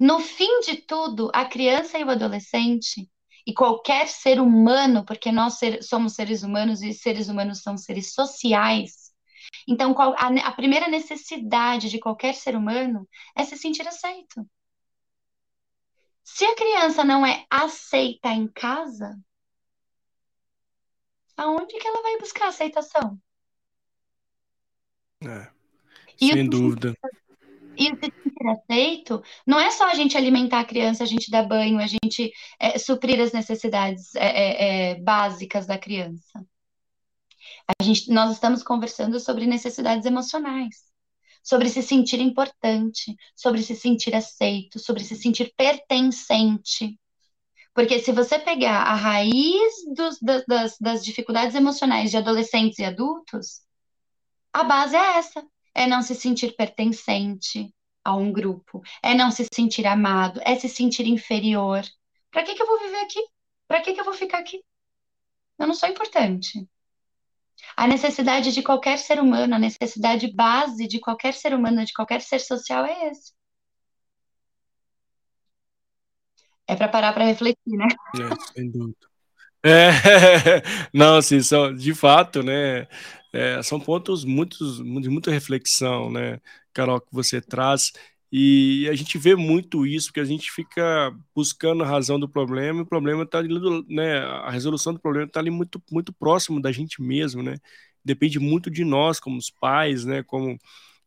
No 0.00 0.18
fim 0.18 0.60
de 0.62 0.78
tudo, 0.82 1.30
a 1.32 1.44
criança 1.44 1.96
e 1.96 2.02
o 2.02 2.10
adolescente 2.10 3.08
e 3.46 3.54
qualquer 3.54 4.08
ser 4.08 4.40
humano, 4.40 5.04
porque 5.04 5.30
nós 5.30 5.58
ser, 5.58 5.80
somos 5.84 6.14
seres 6.14 6.42
humanos 6.42 6.82
e 6.82 6.92
seres 6.92 7.28
humanos 7.28 7.62
são 7.62 7.76
seres 7.76 8.12
sociais. 8.12 9.07
Então, 9.68 9.92
qual, 9.92 10.14
a, 10.16 10.28
a 10.48 10.52
primeira 10.52 10.88
necessidade 10.88 11.90
de 11.90 11.98
qualquer 11.98 12.34
ser 12.34 12.56
humano 12.56 13.06
é 13.36 13.44
se 13.44 13.54
sentir 13.58 13.86
aceito. 13.86 14.48
Se 16.24 16.42
a 16.46 16.56
criança 16.56 17.04
não 17.04 17.24
é 17.26 17.44
aceita 17.50 18.30
em 18.30 18.48
casa, 18.48 19.14
aonde 21.36 21.78
que 21.78 21.86
ela 21.86 22.02
vai 22.02 22.18
buscar 22.18 22.48
aceitação? 22.48 23.20
É, 25.22 25.50
sem 26.18 26.44
e 26.44 26.48
dúvida. 26.48 26.94
E 27.76 27.92
o 27.92 27.96
se 27.96 28.00
sentir 28.00 28.48
aceito 28.48 29.22
não 29.46 29.60
é 29.60 29.70
só 29.70 29.90
a 29.90 29.94
gente 29.94 30.16
alimentar 30.16 30.60
a 30.60 30.64
criança, 30.64 31.04
a 31.04 31.06
gente 31.06 31.30
dar 31.30 31.46
banho, 31.46 31.78
a 31.78 31.86
gente 31.86 32.32
é, 32.58 32.78
suprir 32.78 33.20
as 33.20 33.32
necessidades 33.32 34.14
é, 34.14 34.26
é, 34.26 34.90
é, 34.90 34.94
básicas 34.94 35.66
da 35.66 35.76
criança. 35.76 36.42
A 37.68 37.82
gente, 37.82 38.10
nós 38.10 38.32
estamos 38.32 38.62
conversando 38.62 39.20
sobre 39.20 39.46
necessidades 39.46 40.06
emocionais, 40.06 40.76
sobre 41.42 41.68
se 41.68 41.82
sentir 41.82 42.18
importante, 42.18 43.14
sobre 43.36 43.62
se 43.62 43.76
sentir 43.76 44.14
aceito, 44.14 44.78
sobre 44.78 45.04
se 45.04 45.14
sentir 45.14 45.52
pertencente. 45.54 46.98
Porque 47.74 48.00
se 48.00 48.10
você 48.10 48.38
pegar 48.38 48.82
a 48.84 48.94
raiz 48.94 49.72
dos, 49.94 50.18
das, 50.46 50.78
das 50.80 51.04
dificuldades 51.04 51.54
emocionais 51.54 52.10
de 52.10 52.16
adolescentes 52.16 52.78
e 52.78 52.84
adultos, 52.84 53.60
a 54.52 54.64
base 54.64 54.96
é 54.96 55.18
essa: 55.18 55.46
é 55.74 55.86
não 55.86 56.02
se 56.02 56.14
sentir 56.14 56.56
pertencente 56.56 57.72
a 58.02 58.16
um 58.16 58.32
grupo, 58.32 58.82
é 59.02 59.14
não 59.14 59.30
se 59.30 59.46
sentir 59.52 59.86
amado, 59.86 60.40
é 60.42 60.56
se 60.56 60.68
sentir 60.68 61.06
inferior. 61.06 61.82
Para 62.30 62.42
que, 62.42 62.54
que 62.54 62.62
eu 62.62 62.66
vou 62.66 62.80
viver 62.80 63.00
aqui? 63.00 63.24
Para 63.66 63.82
que, 63.82 63.92
que 63.92 64.00
eu 64.00 64.04
vou 64.04 64.14
ficar 64.14 64.38
aqui? 64.38 64.62
Eu 65.58 65.66
não 65.66 65.74
sou 65.74 65.88
importante. 65.88 66.66
A 67.76 67.86
necessidade 67.86 68.52
de 68.52 68.62
qualquer 68.62 68.98
ser 68.98 69.20
humano, 69.20 69.54
a 69.54 69.58
necessidade 69.58 70.32
base 70.32 70.86
de 70.86 70.98
qualquer 71.00 71.34
ser 71.34 71.54
humano, 71.54 71.84
de 71.84 71.92
qualquer 71.92 72.20
ser 72.20 72.40
social 72.40 72.84
é 72.84 73.10
esse. 73.10 73.32
é 76.68 76.76
para 76.76 76.88
parar 76.88 77.12
para 77.14 77.24
refletir, 77.24 77.58
né? 77.66 77.88
É, 78.14 78.52
sem 78.52 78.70
dúvida. 78.70 79.08
É, 79.64 79.90
não, 80.92 81.16
assim, 81.16 81.40
são, 81.40 81.74
de 81.74 81.94
fato, 81.94 82.42
né? 82.42 82.86
É, 83.32 83.62
são 83.62 83.80
pontos 83.80 84.24
muitos, 84.24 84.76
de 84.76 85.08
muita 85.08 85.30
reflexão, 85.30 86.10
né, 86.10 86.40
Carol, 86.72 87.00
que 87.00 87.12
você 87.12 87.40
traz. 87.40 87.92
E 88.30 88.86
a 88.90 88.94
gente 88.94 89.16
vê 89.16 89.34
muito 89.34 89.86
isso, 89.86 90.12
que 90.12 90.20
a 90.20 90.24
gente 90.24 90.50
fica 90.50 91.10
buscando 91.34 91.82
a 91.82 91.86
razão 91.86 92.20
do 92.20 92.28
problema, 92.28 92.80
e 92.80 92.82
o 92.82 92.86
problema 92.86 93.22
está 93.22 93.38
ali, 93.38 93.48
né? 93.88 94.18
A 94.18 94.50
resolução 94.50 94.92
do 94.92 95.00
problema 95.00 95.26
está 95.26 95.40
ali 95.40 95.50
muito, 95.50 95.82
muito 95.90 96.12
próximo 96.12 96.60
da 96.60 96.70
gente 96.70 97.00
mesmo, 97.00 97.42
né? 97.42 97.56
Depende 98.04 98.38
muito 98.38 98.70
de 98.70 98.84
nós, 98.84 99.18
como 99.18 99.38
os 99.38 99.50
pais, 99.50 100.04
né? 100.04 100.22
Como 100.22 100.58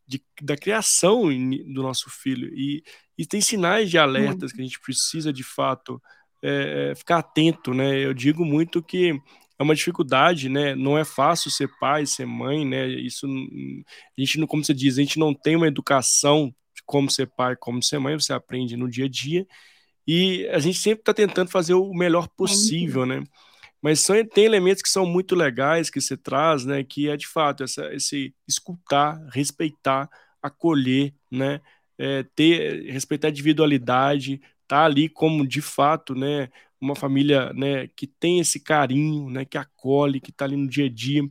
de, 0.08 0.22
da 0.42 0.58
criação 0.58 1.24
do 1.74 1.84
nosso 1.84 2.10
filho. 2.10 2.50
E, 2.56 2.84
e 3.18 3.26
tem 3.26 3.40
sinais 3.40 3.90
de 3.90 3.98
alertas 3.98 4.52
que 4.52 4.60
a 4.62 4.64
gente 4.64 4.80
precisa, 4.80 5.32
de 5.32 5.44
fato, 5.44 6.02
é, 6.44 6.92
é, 6.92 6.96
ficar 6.96 7.20
atento, 7.20 7.74
né? 7.74 8.04
Eu 8.04 8.14
digo 8.16 8.44
muito 8.44 8.82
que 8.82 9.20
é 9.60 9.64
uma 9.64 9.76
dificuldade, 9.76 10.50
né? 10.50 10.74
Não 10.74 10.98
é 10.98 11.06
fácil 11.06 11.52
ser 11.52 11.70
pai, 11.80 12.08
ser 12.08 12.26
mãe, 12.26 12.66
né? 12.66 12.88
Isso 12.88 13.28
a 13.28 14.22
gente 14.22 14.40
não, 14.40 14.48
como 14.48 14.66
você 14.66 14.74
diz, 14.74 14.98
a 14.98 15.02
gente 15.02 15.20
não 15.20 15.36
tem 15.36 15.56
uma 15.56 15.68
educação 15.68 16.52
como 16.92 17.10
ser 17.10 17.28
pai, 17.28 17.56
como 17.56 17.82
ser 17.82 18.00
mãe, 18.00 18.20
você 18.20 18.34
aprende 18.34 18.76
no 18.76 18.90
dia 18.90 19.06
a 19.06 19.10
dia. 19.10 19.48
E 20.06 20.46
a 20.50 20.60
gente 20.60 20.78
sempre 20.78 21.02
está 21.02 21.14
tentando 21.14 21.50
fazer 21.50 21.74
o 21.74 21.94
melhor 21.94 22.28
possível, 22.28 23.06
né? 23.06 23.24
Mas 23.82 24.02
são, 24.02 24.14
tem 24.26 24.44
elementos 24.44 24.84
que 24.84 24.90
são 24.90 25.06
muito 25.06 25.34
legais 25.34 25.90
que 25.90 26.02
você 26.02 26.18
traz, 26.18 26.66
né? 26.66 26.84
Que 26.84 27.10
é 27.10 27.16
de 27.16 27.26
fato 27.28 27.64
essa, 27.64 27.94
esse 27.94 28.36
escutar, 28.46 29.26
respeitar, 29.34 30.10
acolher, 30.42 31.14
né? 31.32 31.62
É, 31.98 32.24
ter, 32.36 32.92
respeitar 32.92 33.30
a 33.30 33.32
individualidade, 33.32 34.42
tá 34.68 34.84
ali 34.84 35.08
como 35.08 35.48
de 35.48 35.62
fato, 35.62 36.14
né? 36.14 36.50
Uma 36.82 36.96
família, 36.96 37.54
né? 37.54 37.88
Que 37.96 38.08
tem 38.08 38.39
esse 38.39 38.60
carinho, 38.60 39.30
né? 39.30 39.46
Que 39.46 39.58
acolhe, 39.58 40.20
que 40.20 40.32
tá 40.32 40.46
ali 40.46 40.58
no 40.58 40.67
dia 40.67 40.86
a 40.86 40.89
dia. 40.89 41.22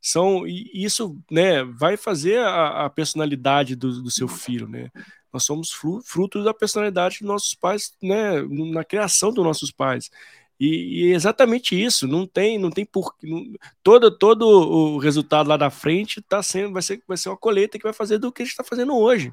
São 0.00 0.46
e 0.46 0.70
isso, 0.74 1.18
né? 1.30 1.64
Vai 1.64 1.96
fazer 1.96 2.38
a, 2.40 2.84
a 2.86 2.90
personalidade 2.90 3.74
do, 3.74 4.02
do 4.02 4.10
seu 4.10 4.28
filho, 4.28 4.68
né? 4.68 4.90
Nós 5.32 5.44
somos 5.44 5.70
frutos 6.04 6.44
da 6.44 6.54
personalidade 6.54 7.18
dos 7.20 7.28
nossos 7.28 7.54
pais, 7.54 7.94
né? 8.02 8.42
Na 8.72 8.84
criação 8.84 9.32
dos 9.32 9.44
nossos 9.44 9.70
pais. 9.70 10.10
E, 10.60 11.06
e, 11.06 11.12
é 11.12 11.14
exatamente 11.14 11.80
isso, 11.80 12.08
não 12.08 12.26
tem, 12.26 12.58
não 12.58 12.70
tem 12.70 12.84
por 12.84 13.14
todo 13.82 14.10
todo 14.10 14.42
o 14.44 14.98
resultado 14.98 15.48
lá 15.48 15.56
da 15.56 15.70
frente 15.70 16.20
tá 16.20 16.42
sendo 16.42 16.72
vai 16.72 16.82
ser 16.82 17.00
vai 17.06 17.16
ser 17.16 17.28
uma 17.28 17.36
colheita 17.36 17.78
que 17.78 17.84
vai 17.84 17.92
fazer 17.92 18.18
do 18.18 18.32
que 18.32 18.42
a 18.42 18.44
gente 18.44 18.52
está 18.52 18.64
fazendo 18.64 18.96
hoje, 18.96 19.32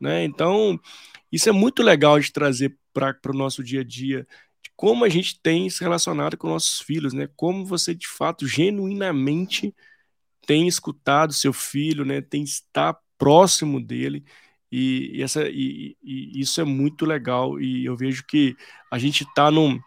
né? 0.00 0.24
Então 0.24 0.78
isso 1.32 1.48
é 1.48 1.52
muito 1.52 1.82
legal 1.82 2.20
de 2.20 2.32
trazer 2.32 2.76
para 2.92 3.16
o 3.28 3.32
nosso 3.32 3.64
dia 3.64 3.80
a 3.80 3.84
dia 3.84 4.26
de 4.62 4.70
como 4.76 5.04
a 5.04 5.08
gente 5.08 5.40
tem 5.40 5.68
se 5.70 5.82
relacionado 5.82 6.36
com 6.36 6.48
nossos 6.48 6.80
filhos, 6.80 7.12
né? 7.12 7.28
Como 7.36 7.64
você 7.64 7.94
de 7.94 8.08
fato 8.08 8.46
genuinamente 8.46 9.74
tem 10.46 10.66
escutado 10.66 11.32
seu 11.32 11.52
filho, 11.52 12.04
né? 12.04 12.20
Tem 12.20 12.42
estar 12.42 12.98
próximo 13.18 13.80
dele. 13.80 14.24
E, 14.70 15.18
e 15.18 15.22
essa, 15.22 15.48
e, 15.48 15.96
e, 16.02 16.40
isso 16.40 16.60
é 16.60 16.64
muito 16.64 17.04
legal. 17.04 17.60
E 17.60 17.84
eu 17.84 17.96
vejo 17.96 18.24
que 18.26 18.56
a 18.90 18.98
gente 18.98 19.24
está 19.24 19.50
num, 19.50 19.80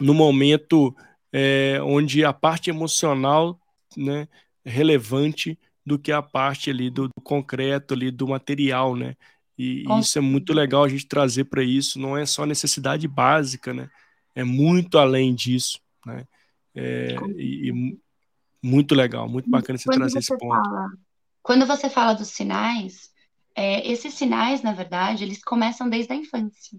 num 0.00 0.14
momento 0.14 0.94
é, 1.32 1.80
onde 1.82 2.24
a 2.24 2.32
parte 2.32 2.70
emocional 2.70 3.58
né, 3.96 4.28
é 4.64 4.70
relevante 4.70 5.58
do 5.84 5.98
que 5.98 6.12
a 6.12 6.22
parte 6.22 6.70
ali 6.70 6.90
do, 6.90 7.08
do 7.08 7.22
concreto, 7.22 7.94
ali 7.94 8.10
do 8.10 8.28
material, 8.28 8.94
né? 8.94 9.16
E, 9.60 9.84
e 9.86 10.00
isso 10.00 10.16
é 10.16 10.22
muito 10.22 10.54
legal 10.54 10.84
a 10.84 10.88
gente 10.88 11.06
trazer 11.06 11.44
para 11.44 11.62
isso. 11.62 12.00
Não 12.00 12.16
é 12.16 12.24
só 12.24 12.46
necessidade 12.46 13.06
básica, 13.06 13.74
né? 13.74 13.90
É 14.34 14.42
muito 14.42 14.96
além 14.96 15.34
disso, 15.34 15.78
né? 16.06 16.24
É, 16.74 17.14
e, 17.36 17.68
e, 17.68 17.98
muito 18.62 18.94
legal, 18.94 19.28
muito 19.28 19.50
bacana 19.50 19.78
você 19.78 19.84
quando 19.84 19.98
trazer 19.98 20.14
você 20.14 20.32
esse 20.32 20.38
ponto. 20.38 20.62
Fala, 20.62 20.88
quando 21.42 21.66
você 21.66 21.90
fala 21.90 22.14
dos 22.14 22.28
sinais, 22.28 23.10
é, 23.54 23.86
esses 23.86 24.14
sinais, 24.14 24.62
na 24.62 24.72
verdade, 24.72 25.24
eles 25.24 25.42
começam 25.42 25.90
desde 25.90 26.12
a 26.12 26.16
infância. 26.16 26.78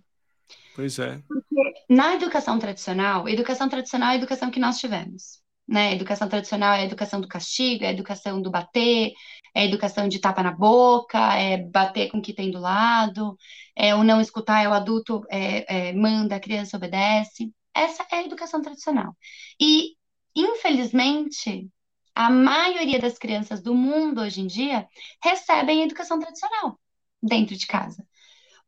Pois 0.76 0.98
é. 0.98 1.22
Porque 1.28 1.86
na 1.88 2.16
educação 2.16 2.58
tradicional, 2.58 3.30
educação 3.30 3.70
tradicional 3.70 4.10
é 4.10 4.14
a 4.14 4.16
educação 4.16 4.50
que 4.50 4.60
nós 4.60 4.80
tivemos. 4.80 5.40
Né? 5.68 5.94
Educação 5.94 6.28
tradicional 6.28 6.74
é 6.74 6.82
a 6.82 6.86
educação 6.86 7.22
do 7.22 7.28
castigo, 7.28 7.84
é 7.84 7.88
a 7.88 7.94
educação 7.94 8.42
do 8.42 8.50
bater, 8.50 9.14
é 9.54 9.62
a 9.62 9.66
educação 9.66 10.08
de 10.08 10.20
tapa 10.20 10.44
na 10.44 10.52
boca, 10.52 11.20
é 11.36 11.58
bater 11.58 12.10
com 12.10 12.20
o 12.20 12.22
que 12.22 12.34
tem 12.34 12.52
do 12.52 12.60
lado, 12.60 13.38
é 13.76 13.94
o 13.96 14.04
não 14.04 14.22
escutar, 14.22 14.64
é 14.64 14.70
o 14.70 14.74
adulto 14.74 15.24
é, 15.30 15.90
é, 15.90 15.94
manda, 15.94 16.36
a 16.36 16.40
criança 16.40 16.78
obedece. 16.78 17.52
Essa 17.74 18.06
é 18.12 18.18
a 18.18 18.26
educação 18.26 18.62
tradicional. 18.62 19.16
E, 19.60 19.96
infelizmente, 20.36 21.70
a 22.16 22.30
maioria 22.30 23.00
das 23.00 23.18
crianças 23.18 23.62
do 23.62 23.74
mundo 23.74 24.22
hoje 24.22 24.42
em 24.42 24.48
dia 24.48 24.88
recebem 25.24 25.84
educação 25.84 26.20
tradicional 26.20 26.80
dentro 27.22 27.56
de 27.56 27.66
casa. 27.68 28.06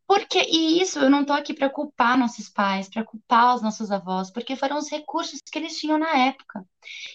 Porque, 0.06 0.38
e 0.38 0.82
isso 0.82 0.98
eu 0.98 1.10
não 1.10 1.22
estou 1.22 1.34
aqui 1.36 1.54
para 1.54 1.70
culpar 1.70 2.18
nossos 2.18 2.48
pais, 2.48 2.88
para 2.88 3.04
culpar 3.04 3.54
os 3.54 3.62
nossos 3.62 3.90
avós, 3.90 4.30
porque 4.30 4.56
foram 4.56 4.76
os 4.78 4.90
recursos 4.90 5.40
que 5.40 5.58
eles 5.58 5.78
tinham 5.78 5.98
na 5.98 6.10
época. 6.26 6.66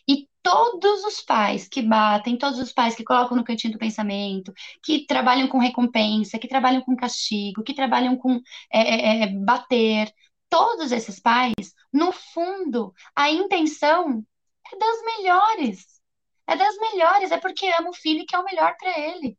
E 0.08 0.28
todos 0.50 1.04
os 1.04 1.22
pais 1.22 1.68
que 1.68 1.80
batem, 1.82 2.36
todos 2.36 2.58
os 2.60 2.74
pais 2.74 2.96
que 2.96 3.04
colocam 3.04 3.38
no 3.38 3.44
cantinho 3.44 3.74
do 3.74 3.80
pensamento, 3.80 4.52
que 4.84 5.06
trabalham 5.06 5.48
com 5.48 5.60
recompensa, 5.60 6.40
que 6.40 6.48
trabalham 6.48 6.82
com 6.82 6.96
castigo, 6.96 7.64
que 7.64 7.74
trabalham 7.74 8.18
com 8.18 8.42
é, 8.74 8.80
é, 8.80 9.24
é 9.24 9.28
bater, 9.28 10.12
todos 10.50 10.92
esses 10.92 11.20
pais, 11.20 11.54
no 11.94 12.12
fundo, 12.12 12.92
a 13.16 13.30
intenção 13.30 14.26
é 14.74 14.78
das 14.78 15.04
melhores. 15.04 16.02
É 16.48 16.56
das 16.56 16.76
melhores, 16.78 17.32
é 17.32 17.38
porque 17.38 17.68
ama 17.68 17.92
o 17.92 17.94
filho 17.94 18.22
e 18.22 18.26
quer 18.26 18.40
o 18.40 18.44
melhor 18.44 18.76
para 18.80 19.00
ele. 19.00 19.38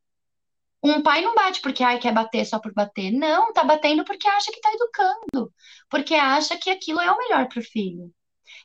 Um 0.83 1.03
pai 1.03 1.23
não 1.23 1.35
bate 1.35 1.61
porque 1.61 1.83
ai, 1.83 1.99
quer 1.99 2.15
bater 2.15 2.45
só 2.47 2.61
por 2.61 2.73
bater. 2.73 3.11
Não, 3.11 3.53
tá 3.53 3.65
batendo 3.65 4.05
porque 4.05 4.29
acha 4.29 4.53
que 4.53 4.61
tá 4.61 4.71
educando, 4.73 5.53
porque 5.91 6.15
acha 6.15 6.57
que 6.57 6.71
aquilo 6.71 7.01
é 7.01 7.11
o 7.11 7.19
melhor 7.19 7.49
para 7.49 7.59
o 7.59 7.65
filho. 7.65 8.13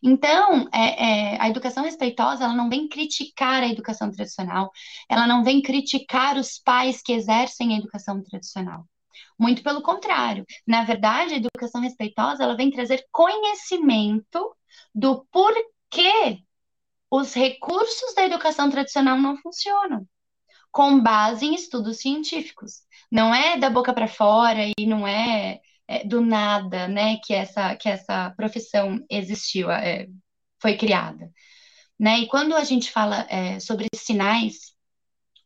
Então, 0.08 0.70
é, 0.72 1.34
é, 1.34 1.42
a 1.42 1.50
educação 1.50 1.84
respeitosa, 1.84 2.44
ela 2.44 2.54
não 2.54 2.70
vem 2.70 2.88
criticar 2.88 3.64
a 3.64 3.68
educação 3.68 4.12
tradicional, 4.12 4.72
ela 5.10 5.26
não 5.26 5.44
vem 5.44 5.64
criticar 5.64 6.38
os 6.38 6.60
pais 6.60 7.02
que 7.02 7.12
exercem 7.12 7.74
a 7.74 7.80
educação 7.80 8.22
tradicional. 8.22 8.86
Muito 9.40 9.64
pelo 9.64 9.82
contrário. 9.82 10.46
Na 10.68 10.84
verdade, 10.84 11.34
a 11.34 11.38
educação 11.38 11.82
respeitosa, 11.82 12.44
ela 12.44 12.56
vem 12.56 12.70
trazer 12.70 13.04
conhecimento 13.12 14.56
do 14.94 15.26
porquê 15.32 16.38
os 17.10 17.34
recursos 17.34 18.14
da 18.14 18.26
educação 18.26 18.70
tradicional 18.70 19.18
não 19.18 19.38
funcionam 19.38 20.08
com 20.72 21.02
base 21.02 21.46
em 21.48 21.56
estudos 21.56 21.98
científicos. 21.98 22.82
Não 23.12 23.34
é 23.34 23.58
da 23.58 23.72
boca 23.72 23.92
para 23.94 24.08
fora 24.08 24.68
e 24.78 24.86
não 24.86 25.08
é, 25.08 25.54
é, 25.54 25.62
do 26.06 26.22
nada, 26.22 26.88
né, 26.88 27.18
que 27.24 27.34
essa 27.34 27.76
que 27.76 27.90
essa 27.90 28.32
profissão 28.32 29.00
existiu, 29.10 29.70
é, 29.72 30.08
foi 30.62 30.78
criada, 30.78 31.32
né? 32.00 32.20
E 32.20 32.28
quando 32.28 32.56
a 32.56 32.64
gente 32.64 32.92
fala 32.92 33.28
é, 33.30 33.60
sobre 33.60 33.88
sinais, 33.96 34.74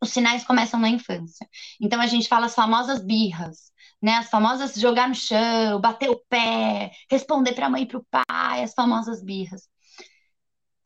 os 0.01 0.09
sinais 0.11 0.43
começam 0.45 0.79
na 0.79 0.89
infância. 0.89 1.47
Então 1.81 2.01
a 2.01 2.07
gente 2.07 2.27
fala 2.29 2.45
as 2.47 2.55
famosas 2.55 3.03
birras, 3.03 3.71
né? 4.01 4.13
As 4.17 4.29
famosas 4.29 4.75
jogar 4.75 5.09
no 5.09 5.15
chão, 5.15 5.79
bater 5.81 6.09
o 6.09 6.19
pé, 6.29 6.91
responder 7.11 7.53
para 7.53 7.67
a 7.67 7.69
mãe 7.69 7.83
e 7.83 7.87
para 7.87 7.97
o 7.99 8.05
pai, 8.09 8.63
as 8.63 8.73
famosas 8.73 9.23
birras 9.23 9.69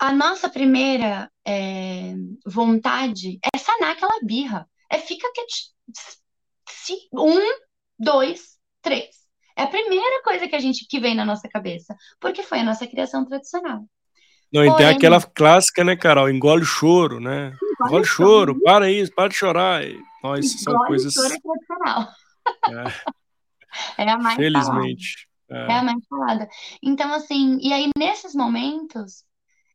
a 0.04 0.12
nossa 0.12 0.50
primeira 0.50 1.32
é, 1.48 2.14
vontade 2.46 3.40
é 3.42 3.58
sanar 3.58 3.92
aquela 3.92 4.20
birra. 4.22 4.70
É 4.92 5.00
fica 5.00 5.32
quietinho. 5.32 5.72
Um, 7.14 7.40
dois, 7.98 8.60
três. 8.82 9.23
É 9.56 9.64
a 9.64 9.68
primeira 9.68 10.24
coisa 10.24 10.48
que 10.48 10.56
a 10.56 10.60
gente 10.60 10.88
que 10.88 11.00
vem 11.00 11.16
na 11.16 11.26
nossa 11.26 11.48
cabeça, 11.48 11.96
porque 12.20 12.44
foi 12.44 12.60
a 12.60 12.64
nossa 12.64 12.88
criação 12.88 13.26
tradicional. 13.26 13.86
Não, 14.52 14.64
e 14.64 14.76
tem 14.76 14.86
aquela 14.86 15.20
clássica, 15.20 15.84
né, 15.84 15.96
Carol? 15.96 16.30
Engole 16.30 16.62
o 16.62 16.66
choro, 16.66 17.20
né? 17.20 17.48
Engole, 17.48 17.88
engole 17.88 18.02
o 18.04 18.06
choro, 18.06 18.62
para 18.62 18.92
isso, 18.92 19.12
para 19.14 19.30
de 19.30 19.36
chorar. 19.36 19.82
Nós 20.24 20.62
são 20.62 20.78
coisas. 20.86 21.14
Choro 21.14 21.34
é 21.34 21.40
tradicional. 21.40 22.08
É, 23.98 24.04
é 24.06 24.10
a 24.12 24.18
mais 24.18 24.36
Felizmente. 24.36 25.28
Falada. 25.50 25.72
É. 25.72 25.76
é 25.76 25.80
a 25.80 25.84
mais 25.84 26.08
falada. 26.08 26.48
Então, 26.84 27.14
assim, 27.14 27.58
e 27.62 27.74
aí 27.74 27.90
nesses 27.98 28.36
momentos, 28.36 29.24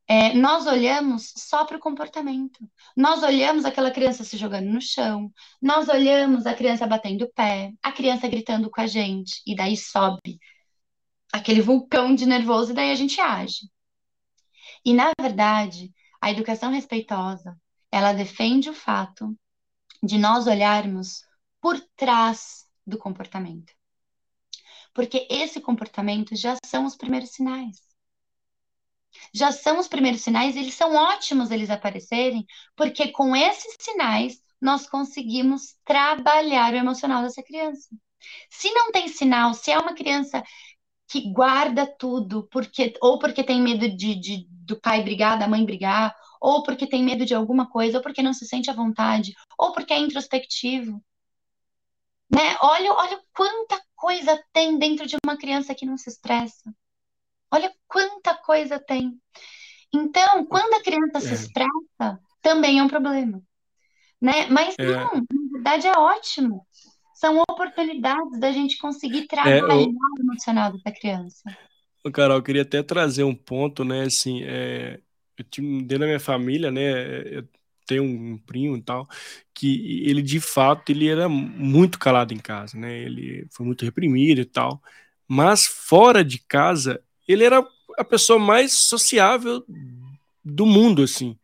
é, 0.09 0.33
nós 0.33 0.67
olhamos 0.67 1.35
só 1.37 1.67
para 1.67 1.77
o 1.77 1.81
comportamento. 1.81 2.59
Nós 2.97 3.23
olhamos 3.23 3.67
aquela 3.67 3.91
criança 3.91 4.25
se 4.25 4.39
jogando 4.39 4.67
no 4.67 4.81
chão, 4.81 5.31
nós 5.61 5.87
olhamos 5.89 6.47
a 6.47 6.55
criança 6.55 6.87
batendo 6.87 7.27
o 7.27 7.33
pé, 7.33 7.75
a 7.83 7.93
criança 7.93 8.27
gritando 8.27 8.71
com 8.71 8.81
a 8.81 8.87
gente, 8.87 9.43
e 9.47 9.55
daí 9.55 9.77
sobe 9.77 10.39
aquele 11.31 11.61
vulcão 11.61 12.15
de 12.15 12.25
nervoso, 12.25 12.73
e 12.73 12.75
daí 12.75 12.91
a 12.91 12.95
gente 12.95 13.21
age. 13.21 13.71
E, 14.83 14.95
na 14.95 15.11
verdade, 15.21 15.93
a 16.21 16.31
educação 16.31 16.73
respeitosa, 16.73 17.55
ela 17.93 18.15
defende 18.15 18.71
o 18.71 18.75
fato 18.75 19.37
de 20.03 20.17
nós 20.17 20.47
olharmos 20.47 21.23
por 21.61 21.79
trás 21.97 22.65
do 22.87 22.97
comportamento. 22.97 23.75
Porque 24.95 25.27
esse 25.31 25.61
comportamento 25.61 26.35
já 26.35 26.57
são 26.65 26.87
os 26.87 26.97
primeiros 26.97 27.31
sinais 27.31 27.88
já 29.33 29.53
são 29.53 29.79
os 29.79 29.89
primeiros 29.89 30.23
sinais, 30.23 30.57
eles 30.57 30.75
são 30.75 30.95
ótimos 30.95 31.51
eles 31.51 31.71
aparecerem, 31.71 32.47
porque 32.77 33.09
com 33.09 33.35
esses 33.35 33.77
sinais 33.79 34.41
nós 34.61 34.89
conseguimos 34.89 35.77
trabalhar 35.85 36.73
o 36.73 36.77
emocional 36.77 37.23
dessa 37.23 37.43
criança. 37.43 37.89
Se 38.51 38.71
não 38.73 38.91
tem 38.91 39.09
sinal, 39.09 39.55
se 39.55 39.71
é 39.71 39.79
uma 39.79 39.95
criança 39.95 40.43
que 41.09 41.33
guarda 41.33 41.87
tudo, 41.87 42.47
porque 42.51 42.95
ou 43.01 43.19
porque 43.19 43.43
tem 43.43 43.63
medo 43.63 43.89
de, 43.89 44.15
de, 44.15 44.47
do 44.51 44.79
pai 44.81 45.03
brigar, 45.03 45.39
da 45.39 45.49
mãe 45.49 45.65
brigar, 45.65 46.15
ou 46.41 46.63
porque 46.63 46.87
tem 46.87 47.03
medo 47.03 47.25
de 47.25 47.35
alguma 47.35 47.69
coisa, 47.69 47.99
ou 47.99 48.03
porque 48.03 48.23
não 48.23 48.33
se 48.35 48.47
sente 48.47 48.71
à 48.71 48.75
vontade, 48.75 49.33
ou 49.59 49.73
porque 49.73 49.93
é 49.93 49.99
introspectivo. 49.99 51.03
Né? 52.31 52.57
Olha, 52.61 52.93
olha 52.93 53.23
quanta 53.35 53.81
coisa 53.97 54.39
tem 54.53 54.79
dentro 54.79 55.07
de 55.07 55.17
uma 55.25 55.37
criança 55.39 55.75
que 55.75 55.87
não 55.87 55.97
se 55.97 56.11
expressa. 56.11 56.71
Olha 57.51 57.73
quanta 57.87 58.35
coisa 58.35 58.79
tem. 58.79 59.19
Então, 59.93 60.45
quando 60.47 60.75
a 60.75 60.83
criança 60.83 61.21
se 61.21 61.31
é. 61.31 61.33
expressa, 61.35 62.21
também 62.43 62.79
é 62.79 62.83
um 62.83 62.89
problema. 62.89 63.43
Né? 64.21 64.47
Mas 64.49 64.75
é. 64.79 64.85
não, 64.85 65.15
na 65.15 65.53
verdade 65.53 65.87
é 65.87 65.93
ótimo. 65.93 66.67
São 67.15 67.43
oportunidades 67.49 68.39
da 68.39 68.53
gente 68.53 68.79
conseguir 68.79 69.27
trabalhar 69.27 69.69
é, 69.69 69.83
eu... 69.83 69.89
o 69.89 70.21
emocional 70.21 70.73
dessa 70.73 70.93
criança. 70.93 71.43
Carol, 72.13 72.39
eu 72.39 72.43
queria 72.43 72.63
até 72.63 72.83
trazer 72.83 73.25
um 73.25 73.35
ponto, 73.35 73.85
né? 73.85 74.03
Assim, 74.03 74.43
é, 74.45 75.01
eu 75.37 75.45
tinha, 75.45 75.81
dentro 75.81 75.99
da 76.01 76.07
minha 76.07 76.21
família, 76.21 76.71
né? 76.71 77.37
Eu 77.39 77.49
tenho 77.87 78.05
um 78.05 78.39
primo 78.39 78.77
e 78.77 78.83
tal, 78.83 79.09
que 79.55 80.03
ele 80.07 80.23
de 80.23 80.41
fato 80.41 80.91
ele 80.91 81.09
era 81.09 81.29
muito 81.29 81.99
calado 81.99 82.35
em 82.35 82.39
casa, 82.39 82.79
né? 82.79 82.99
Ele 82.99 83.47
foi 83.51 83.65
muito 83.67 83.85
reprimido 83.85 84.41
e 84.41 84.45
tal. 84.45 84.83
Mas 85.27 85.67
fora 85.67 86.25
de 86.25 86.39
casa, 86.39 87.03
ele 87.29 87.45
era 87.45 87.65
a 87.99 88.05
pessoa 88.05 88.39
mais 88.39 88.73
sociável 88.73 89.63
do 90.45 90.65
mundo, 90.65 91.03
assim. 91.03 91.39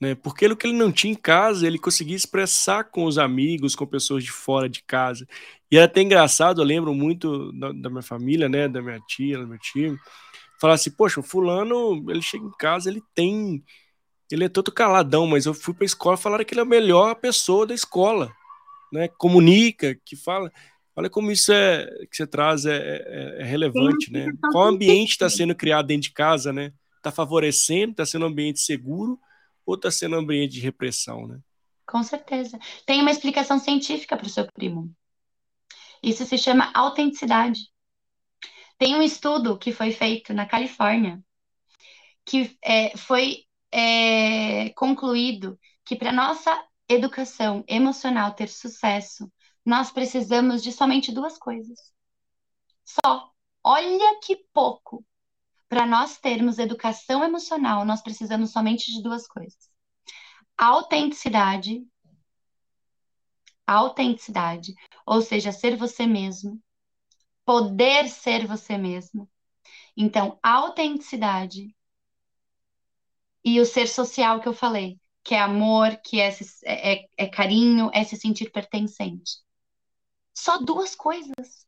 Né? 0.00 0.14
Porque 0.14 0.46
o 0.46 0.56
que 0.56 0.66
ele 0.66 0.76
não 0.76 0.92
tinha 0.92 1.12
em 1.12 1.16
casa, 1.16 1.66
ele 1.66 1.78
conseguia 1.78 2.16
expressar 2.16 2.84
com 2.84 3.04
os 3.04 3.16
amigos, 3.16 3.74
com 3.74 3.86
pessoas 3.86 4.22
de 4.22 4.30
fora 4.30 4.68
de 4.68 4.82
casa. 4.82 5.26
E 5.70 5.76
era 5.76 5.86
até 5.86 6.02
engraçado, 6.02 6.60
eu 6.60 6.64
lembro 6.64 6.92
muito 6.92 7.52
da, 7.52 7.72
da 7.72 7.88
minha 7.88 8.02
família, 8.02 8.48
né? 8.48 8.68
Da 8.68 8.82
minha 8.82 9.00
tia, 9.00 9.38
do 9.38 9.46
meu 9.46 9.58
tio. 9.58 9.98
Falar 10.60 10.74
assim, 10.74 10.90
poxa, 10.90 11.20
o 11.20 11.22
fulano, 11.22 12.04
ele 12.10 12.22
chega 12.22 12.44
em 12.44 12.56
casa, 12.58 12.90
ele 12.90 13.02
tem... 13.14 13.64
Ele 14.30 14.44
é 14.44 14.48
todo 14.48 14.72
caladão, 14.72 15.26
mas 15.26 15.46
eu 15.46 15.54
fui 15.54 15.74
para 15.74 15.84
a 15.84 15.86
escola 15.86 16.16
e 16.16 16.20
falaram 16.20 16.44
que 16.44 16.54
ele 16.54 16.60
é 16.60 16.62
a 16.62 16.66
melhor 16.66 17.14
pessoa 17.14 17.66
da 17.66 17.74
escola, 17.74 18.32
né? 18.92 19.08
Comunica, 19.08 19.94
que 20.04 20.16
fala... 20.16 20.52
Olha 20.96 21.10
como 21.10 21.30
isso 21.32 21.52
é 21.52 21.86
que 22.10 22.16
você 22.16 22.26
traz 22.26 22.66
é, 22.66 22.76
é, 22.76 23.42
é 23.42 23.44
relevante, 23.44 24.12
né? 24.12 24.32
Qual 24.52 24.68
ambiente 24.68 25.10
está 25.10 25.28
sendo 25.28 25.54
criado 25.54 25.86
dentro 25.86 26.08
de 26.08 26.14
casa, 26.14 26.52
né? 26.52 26.72
Está 26.96 27.10
favorecendo, 27.10 27.90
está 27.90 28.06
sendo 28.06 28.24
um 28.24 28.28
ambiente 28.28 28.60
seguro 28.60 29.18
ou 29.66 29.74
está 29.74 29.90
sendo 29.90 30.16
um 30.16 30.20
ambiente 30.20 30.52
de 30.52 30.60
repressão, 30.60 31.26
né? 31.26 31.38
Com 31.86 32.02
certeza. 32.02 32.58
Tem 32.86 33.00
uma 33.00 33.10
explicação 33.10 33.58
científica 33.58 34.16
para 34.16 34.26
o 34.26 34.30
seu 34.30 34.46
primo. 34.52 34.90
Isso 36.02 36.24
se 36.24 36.38
chama 36.38 36.70
autenticidade. 36.74 37.60
Tem 38.78 38.94
um 38.94 39.02
estudo 39.02 39.58
que 39.58 39.72
foi 39.72 39.90
feito 39.90 40.32
na 40.32 40.46
Califórnia 40.46 41.22
que 42.24 42.56
é, 42.62 42.96
foi 42.96 43.44
é, 43.70 44.70
concluído 44.70 45.58
que 45.84 45.96
para 45.96 46.12
nossa 46.12 46.64
educação 46.88 47.64
emocional 47.68 48.32
ter 48.32 48.48
sucesso, 48.48 49.30
nós 49.64 49.90
precisamos 49.90 50.62
de 50.62 50.72
somente 50.72 51.12
duas 51.12 51.38
coisas. 51.38 51.92
Só. 52.84 53.30
Olha 53.62 54.20
que 54.20 54.36
pouco. 54.52 55.04
Para 55.68 55.86
nós 55.86 56.18
termos 56.18 56.58
educação 56.58 57.24
emocional, 57.24 57.84
nós 57.84 58.02
precisamos 58.02 58.52
somente 58.52 58.92
de 58.92 59.02
duas 59.02 59.26
coisas: 59.26 59.70
autenticidade, 60.56 61.84
autenticidade, 63.66 64.74
ou 65.06 65.22
seja, 65.22 65.50
ser 65.52 65.76
você 65.76 66.06
mesmo, 66.06 66.62
poder 67.44 68.08
ser 68.08 68.46
você 68.46 68.76
mesmo. 68.76 69.28
Então, 69.96 70.38
autenticidade 70.42 71.74
e 73.44 73.60
o 73.60 73.66
ser 73.66 73.88
social 73.88 74.40
que 74.40 74.48
eu 74.48 74.54
falei, 74.54 74.98
que 75.22 75.34
é 75.34 75.40
amor, 75.40 75.96
que 76.04 76.20
é, 76.20 76.30
é, 76.64 77.08
é 77.16 77.26
carinho, 77.26 77.90
é 77.92 78.04
se 78.04 78.16
sentir 78.16 78.50
pertencente. 78.50 79.43
Só 80.34 80.58
duas 80.58 80.94
coisas 80.94 81.66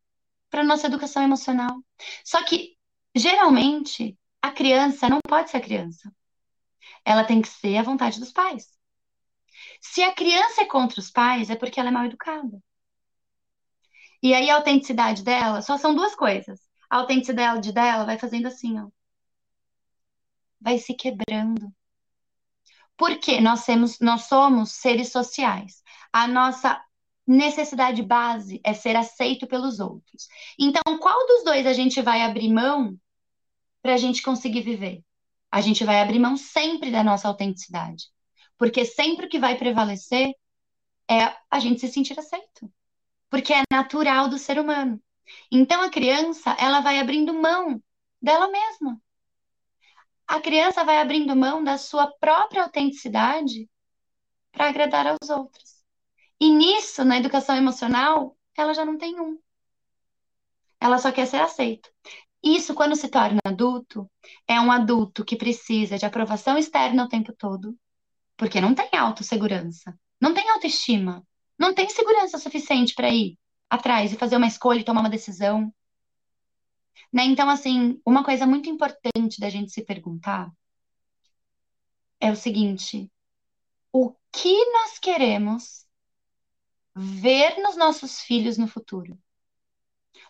para 0.50 0.64
nossa 0.64 0.86
educação 0.86 1.22
emocional. 1.22 1.82
Só 2.24 2.42
que, 2.44 2.76
geralmente, 3.14 4.18
a 4.42 4.50
criança 4.50 5.08
não 5.08 5.20
pode 5.26 5.50
ser 5.50 5.58
a 5.58 5.60
criança. 5.60 6.12
Ela 7.04 7.24
tem 7.24 7.40
que 7.40 7.48
ser 7.48 7.76
a 7.78 7.82
vontade 7.82 8.18
dos 8.20 8.32
pais. 8.32 8.76
Se 9.80 10.02
a 10.02 10.14
criança 10.14 10.62
é 10.62 10.66
contra 10.66 11.00
os 11.00 11.10
pais, 11.10 11.50
é 11.50 11.56
porque 11.56 11.80
ela 11.80 11.88
é 11.88 11.92
mal 11.92 12.04
educada. 12.04 12.60
E 14.22 14.34
aí 14.34 14.50
a 14.50 14.56
autenticidade 14.56 15.22
dela 15.22 15.62
só 15.62 15.78
são 15.78 15.94
duas 15.94 16.14
coisas. 16.14 16.60
A 16.90 16.96
autenticidade 16.98 17.72
dela 17.72 18.04
vai 18.04 18.18
fazendo 18.18 18.46
assim, 18.46 18.78
ó. 18.80 18.88
Vai 20.60 20.78
se 20.78 20.94
quebrando. 20.94 21.72
Porque 22.96 23.40
nós, 23.40 23.64
temos, 23.64 23.98
nós 24.00 24.22
somos 24.22 24.72
seres 24.72 25.12
sociais. 25.12 25.82
A 26.12 26.26
nossa 26.26 26.82
necessidade 27.26 28.02
base 28.02 28.60
é 28.62 28.72
ser 28.72 28.94
aceito 28.96 29.46
pelos 29.46 29.80
outros. 29.80 30.28
Então, 30.58 30.98
qual 30.98 31.26
dos 31.26 31.44
dois 31.44 31.66
a 31.66 31.72
gente 31.72 32.00
vai 32.00 32.22
abrir 32.22 32.52
mão 32.52 32.96
para 33.82 33.94
a 33.94 33.96
gente 33.96 34.22
conseguir 34.22 34.60
viver? 34.60 35.02
A 35.50 35.60
gente 35.60 35.84
vai 35.84 36.00
abrir 36.00 36.18
mão 36.18 36.36
sempre 36.36 36.90
da 36.90 37.02
nossa 37.02 37.28
autenticidade. 37.28 38.04
Porque 38.58 38.84
sempre 38.84 39.26
o 39.26 39.28
que 39.28 39.38
vai 39.38 39.56
prevalecer 39.56 40.32
é 41.10 41.34
a 41.50 41.58
gente 41.60 41.80
se 41.80 41.88
sentir 41.88 42.18
aceito. 42.18 42.70
Porque 43.28 43.52
é 43.52 43.62
natural 43.70 44.28
do 44.28 44.38
ser 44.38 44.58
humano. 44.58 45.00
Então, 45.50 45.82
a 45.82 45.90
criança, 45.90 46.56
ela 46.58 46.80
vai 46.80 46.98
abrindo 46.98 47.34
mão 47.34 47.82
dela 48.22 48.48
mesma. 48.48 49.00
A 50.26 50.40
criança 50.40 50.84
vai 50.84 51.00
abrindo 51.00 51.36
mão 51.36 51.62
da 51.62 51.78
sua 51.78 52.06
própria 52.18 52.62
autenticidade 52.62 53.68
para 54.52 54.68
agradar 54.68 55.06
aos 55.06 55.30
outros. 55.30 55.75
E 56.40 56.50
nisso, 56.50 57.04
na 57.04 57.16
educação 57.16 57.56
emocional, 57.56 58.36
ela 58.56 58.74
já 58.74 58.84
não 58.84 58.98
tem 58.98 59.20
um. 59.20 59.38
Ela 60.80 60.98
só 60.98 61.10
quer 61.10 61.26
ser 61.26 61.40
aceita. 61.40 61.88
Isso, 62.42 62.74
quando 62.74 62.94
se 62.94 63.08
torna 63.08 63.40
adulto, 63.44 64.10
é 64.46 64.60
um 64.60 64.70
adulto 64.70 65.24
que 65.24 65.36
precisa 65.36 65.98
de 65.98 66.06
aprovação 66.06 66.58
externa 66.58 67.04
o 67.04 67.08
tempo 67.08 67.32
todo, 67.32 67.76
porque 68.36 68.60
não 68.60 68.74
tem 68.74 68.88
autossegurança, 68.92 69.98
não 70.20 70.34
tem 70.34 70.48
autoestima, 70.50 71.26
não 71.58 71.74
tem 71.74 71.88
segurança 71.88 72.38
suficiente 72.38 72.94
para 72.94 73.10
ir 73.10 73.38
atrás 73.68 74.12
e 74.12 74.16
fazer 74.16 74.36
uma 74.36 74.46
escolha 74.46 74.80
e 74.80 74.84
tomar 74.84 75.00
uma 75.00 75.10
decisão. 75.10 75.72
Né? 77.12 77.24
Então, 77.24 77.48
assim, 77.48 78.00
uma 78.04 78.22
coisa 78.22 78.46
muito 78.46 78.68
importante 78.68 79.40
da 79.40 79.48
gente 79.48 79.72
se 79.72 79.82
perguntar 79.82 80.52
é 82.20 82.30
o 82.30 82.36
seguinte: 82.36 83.10
o 83.92 84.14
que 84.30 84.70
nós 84.72 84.98
queremos 84.98 85.85
ver 86.96 87.58
nos 87.58 87.76
nossos 87.76 88.22
filhos 88.22 88.56
no 88.56 88.66
futuro. 88.66 89.18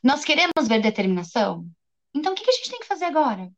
Nós 0.02 0.24
queremos 0.24 0.66
ver 0.66 0.80
determinação? 0.80 1.64
Então, 2.12 2.32
o 2.32 2.36
que 2.36 2.48
a 2.48 2.52
gente 2.52 2.70
tem 2.70 2.80
que 2.80 2.86
fazer 2.86 3.04
agora? 3.04 3.50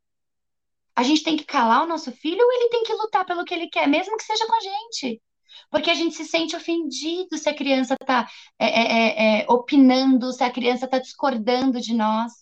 A 0.94 1.03
gente 1.03 1.23
tem 1.23 1.37
que 1.37 1.44
calar 1.44 1.85
o 1.85 1.87
nosso 1.87 2.12
filho 2.12 2.44
ou 2.44 2.53
ele 2.53 2.68
tem 2.68 2.83
que 2.83 2.92
lutar 2.92 3.25
pelo 3.25 3.44
que 3.44 3.55
ele 3.55 3.68
quer, 3.68 3.88
mesmo 3.88 4.16
que 4.16 4.25
seja 4.25 4.47
com 4.47 4.57
a 4.57 4.61
gente? 4.61 5.23
Porque 5.71 5.90
a 5.90 5.94
gente 5.94 6.14
se 6.16 6.25
sente 6.25 6.55
ofendido 6.57 7.38
se 7.38 7.49
a 7.49 7.55
criança 7.55 7.97
está 8.01 8.29
é, 8.59 8.66
é, 8.66 8.83
é, 8.83 9.40
é, 9.42 9.47
opinando, 9.49 10.33
se 10.33 10.44
a 10.44 10.51
criança 10.53 10.85
está 10.85 10.99
discordando 10.99 11.81
de 11.81 11.94
nós. 11.94 12.33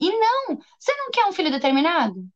E 0.00 0.10
não, 0.10 0.58
você 0.78 0.94
não 0.96 1.10
quer 1.10 1.26
um 1.26 1.32
filho 1.32 1.50
determinado? 1.50 2.28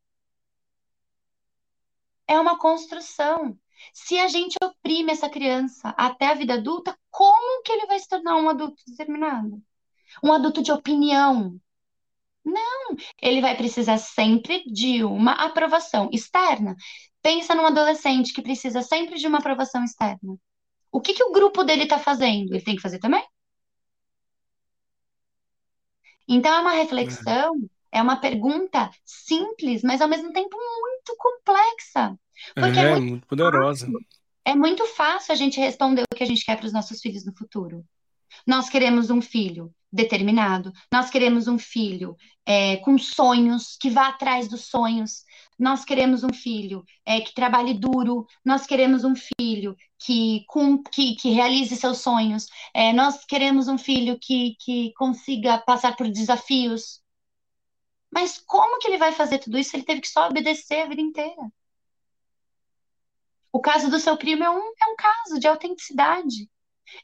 É 2.26 2.38
uma 2.38 2.58
construção. 2.58 3.58
Se 3.92 4.18
a 4.18 4.28
gente 4.28 4.56
oprime 4.62 5.12
essa 5.12 5.28
criança 5.28 5.94
até 5.96 6.26
a 6.26 6.34
vida 6.34 6.54
adulta, 6.54 6.96
como 7.10 7.62
que 7.62 7.72
ele 7.72 7.86
vai 7.86 7.98
se 7.98 8.08
tornar 8.08 8.36
um 8.36 8.48
adulto 8.48 8.82
determinado? 8.86 9.62
Um 10.22 10.32
adulto 10.32 10.62
de 10.62 10.72
opinião? 10.72 11.58
Não, 12.44 12.96
ele 13.20 13.40
vai 13.40 13.56
precisar 13.56 13.98
sempre 13.98 14.64
de 14.64 15.04
uma 15.04 15.32
aprovação 15.32 16.08
externa. 16.12 16.74
Pensa 17.22 17.54
num 17.54 17.66
adolescente 17.66 18.32
que 18.32 18.42
precisa 18.42 18.82
sempre 18.82 19.18
de 19.18 19.26
uma 19.26 19.38
aprovação 19.38 19.84
externa. 19.84 20.36
O 20.90 21.00
que, 21.00 21.14
que 21.14 21.22
o 21.24 21.32
grupo 21.32 21.62
dele 21.64 21.84
está 21.84 21.98
fazendo? 21.98 22.54
Ele 22.54 22.64
tem 22.64 22.76
que 22.76 22.82
fazer 22.82 22.98
também? 22.98 23.24
Então, 26.26 26.52
é 26.52 26.60
uma 26.60 26.72
reflexão, 26.72 27.54
é 27.92 28.00
uma 28.00 28.20
pergunta 28.20 28.90
simples, 29.04 29.82
mas 29.82 30.00
ao 30.00 30.08
mesmo 30.08 30.32
tempo 30.32 30.56
muito 30.56 31.16
complexa. 31.18 32.16
Porque 32.54 32.78
é, 32.78 32.82
é 32.82 32.90
muito, 32.90 33.06
muito 33.08 33.26
poderosa. 33.26 33.86
Fácil, 33.86 34.06
é 34.44 34.54
muito 34.54 34.86
fácil 34.86 35.32
a 35.32 35.36
gente 35.36 35.60
responder 35.60 36.02
o 36.02 36.16
que 36.16 36.22
a 36.22 36.26
gente 36.26 36.44
quer 36.44 36.56
para 36.56 36.66
os 36.66 36.72
nossos 36.72 37.00
filhos 37.00 37.24
no 37.24 37.34
futuro. 37.36 37.84
Nós 38.46 38.68
queremos 38.68 39.10
um 39.10 39.20
filho 39.20 39.72
determinado, 39.92 40.72
nós 40.92 41.10
queremos 41.10 41.48
um 41.48 41.58
filho 41.58 42.16
é, 42.46 42.76
com 42.78 42.96
sonhos, 42.96 43.76
que 43.78 43.90
vá 43.90 44.08
atrás 44.08 44.48
dos 44.48 44.66
sonhos, 44.66 45.24
nós 45.58 45.84
queremos 45.84 46.22
um 46.22 46.32
filho 46.32 46.84
é, 47.04 47.20
que 47.20 47.34
trabalhe 47.34 47.74
duro, 47.74 48.26
nós 48.44 48.66
queremos 48.66 49.04
um 49.04 49.14
filho 49.14 49.76
que, 49.98 50.44
com, 50.46 50.82
que, 50.82 51.16
que 51.16 51.30
realize 51.30 51.74
seus 51.76 51.98
sonhos, 51.98 52.46
é, 52.72 52.92
nós 52.92 53.24
queremos 53.24 53.68
um 53.68 53.76
filho 53.76 54.18
que, 54.20 54.56
que 54.60 54.92
consiga 54.94 55.58
passar 55.58 55.96
por 55.96 56.08
desafios. 56.08 57.00
Mas 58.12 58.38
como 58.38 58.78
que 58.78 58.88
ele 58.88 58.98
vai 58.98 59.12
fazer 59.12 59.38
tudo 59.38 59.58
isso 59.58 59.70
se 59.70 59.76
ele 59.76 59.84
teve 59.84 60.00
que 60.00 60.08
só 60.08 60.28
obedecer 60.28 60.82
a 60.82 60.88
vida 60.88 61.00
inteira? 61.00 61.52
O 63.52 63.60
caso 63.60 63.90
do 63.90 63.98
seu 63.98 64.16
primo 64.16 64.44
é 64.44 64.50
um, 64.50 64.72
é 64.80 64.86
um 64.86 64.96
caso 64.96 65.40
de 65.40 65.46
autenticidade. 65.46 66.48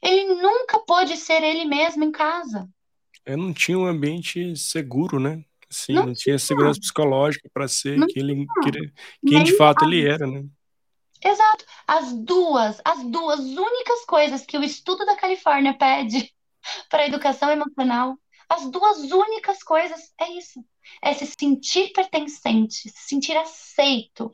Ele 0.01 0.35
nunca 0.35 0.79
pôde 0.79 1.17
ser 1.17 1.43
ele 1.43 1.65
mesmo 1.65 2.03
em 2.03 2.11
casa. 2.11 2.69
Eu 3.25 3.37
não 3.37 3.53
tinha 3.53 3.77
um 3.77 3.85
ambiente 3.85 4.55
seguro, 4.55 5.19
né? 5.19 5.43
Assim, 5.69 5.93
não, 5.93 6.07
não 6.07 6.13
tinha, 6.13 6.39
segurança 6.39 6.79
psicológica 6.79 7.49
para 7.53 7.67
ser 7.67 7.97
não 7.97 8.07
quem, 8.07 8.23
ele, 8.23 8.45
quem, 8.63 8.93
quem 9.27 9.43
de 9.43 9.57
fato 9.57 9.83
ele 9.83 10.07
era, 10.07 10.25
né? 10.25 10.45
Exato. 11.23 11.65
As 11.85 12.13
duas, 12.13 12.79
as 12.85 13.03
duas 13.03 13.39
únicas 13.39 14.05
coisas 14.05 14.45
que 14.45 14.57
o 14.57 14.63
estudo 14.63 15.05
da 15.05 15.17
Califórnia 15.17 15.77
pede 15.77 16.33
para 16.89 17.03
a 17.03 17.07
educação 17.07 17.51
emocional, 17.51 18.17
as 18.49 18.69
duas 18.71 19.11
únicas 19.11 19.61
coisas 19.61 20.13
é 20.19 20.31
isso. 20.31 20.63
É 21.01 21.13
se 21.13 21.25
sentir 21.37 21.91
pertencente, 21.91 22.89
se 22.89 23.09
sentir 23.09 23.35
aceito, 23.35 24.33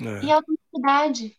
é. 0.00 0.24
E 0.24 0.32
autenticidade. 0.32 1.36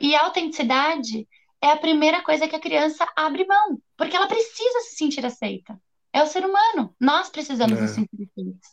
E 0.00 0.14
autenticidade 0.14 1.28
é 1.62 1.70
a 1.70 1.76
primeira 1.76 2.22
coisa 2.22 2.48
que 2.48 2.56
a 2.56 2.60
criança 2.60 3.06
abre 3.16 3.46
mão, 3.46 3.80
porque 3.96 4.16
ela 4.16 4.26
precisa 4.26 4.80
se 4.80 4.96
sentir 4.96 5.24
aceita. 5.24 5.80
É 6.12 6.22
o 6.22 6.26
ser 6.26 6.44
humano. 6.44 6.94
Nós 7.00 7.28
precisamos 7.28 7.78
é. 7.78 7.82
nos 7.82 7.90
sentir 7.90 8.28
aceitos. 8.30 8.68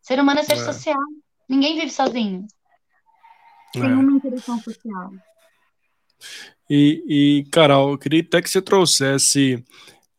Ser 0.00 0.20
humano 0.20 0.40
é 0.40 0.42
ser 0.42 0.54
é. 0.54 0.64
social. 0.64 1.00
Ninguém 1.48 1.74
vive 1.74 1.90
sozinho. 1.90 2.46
Tem 3.72 3.82
é. 3.82 3.86
uma 3.86 4.12
interação 4.12 4.60
social. 4.60 5.12
E, 6.68 7.02
e, 7.08 7.44
Carol, 7.50 7.92
eu 7.92 7.98
queria 7.98 8.20
até 8.20 8.40
que 8.42 8.48
você 8.48 8.60
trouxesse 8.60 9.64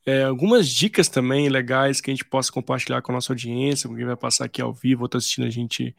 é, 0.05 0.23
algumas 0.23 0.69
dicas 0.69 1.09
também 1.09 1.49
legais 1.49 1.99
que 1.99 2.09
a 2.09 2.13
gente 2.13 2.25
possa 2.25 2.51
compartilhar 2.51 3.01
com 3.01 3.11
a 3.11 3.15
nossa 3.15 3.33
audiência, 3.33 3.89
com 3.89 3.95
quem 3.95 4.05
vai 4.05 4.15
passar 4.15 4.45
aqui 4.45 4.61
ao 4.61 4.73
vivo 4.73 5.01
ou 5.01 5.05
está 5.05 5.17
assistindo 5.17 5.45
a 5.45 5.49
gente 5.49 5.95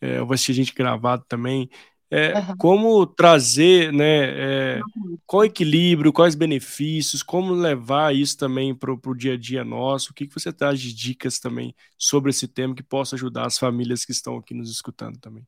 é, 0.00 0.18
assistir 0.20 0.52
a 0.52 0.54
gente 0.54 0.74
gravado 0.74 1.24
também, 1.28 1.68
É, 2.10 2.38
uhum. 2.38 2.56
Como 2.56 3.06
trazer, 3.06 3.92
né? 3.92 4.78
É, 4.78 4.80
qual 5.26 5.44
equilíbrio, 5.44 6.12
quais 6.12 6.34
benefícios, 6.34 7.22
como 7.22 7.52
levar 7.52 8.14
isso 8.14 8.36
também 8.38 8.74
para 8.74 8.92
o 8.92 9.14
dia 9.14 9.34
a 9.34 9.36
dia 9.38 9.64
nosso? 9.64 10.10
O 10.12 10.14
que, 10.14 10.26
que 10.26 10.34
você 10.34 10.52
traz 10.52 10.80
de 10.80 10.94
dicas 10.94 11.38
também 11.38 11.74
sobre 11.98 12.30
esse 12.30 12.48
tema 12.48 12.74
que 12.74 12.82
possa 12.82 13.14
ajudar 13.16 13.46
as 13.46 13.58
famílias 13.58 14.04
que 14.06 14.12
estão 14.12 14.38
aqui 14.38 14.54
nos 14.54 14.70
escutando 14.70 15.18
também? 15.18 15.46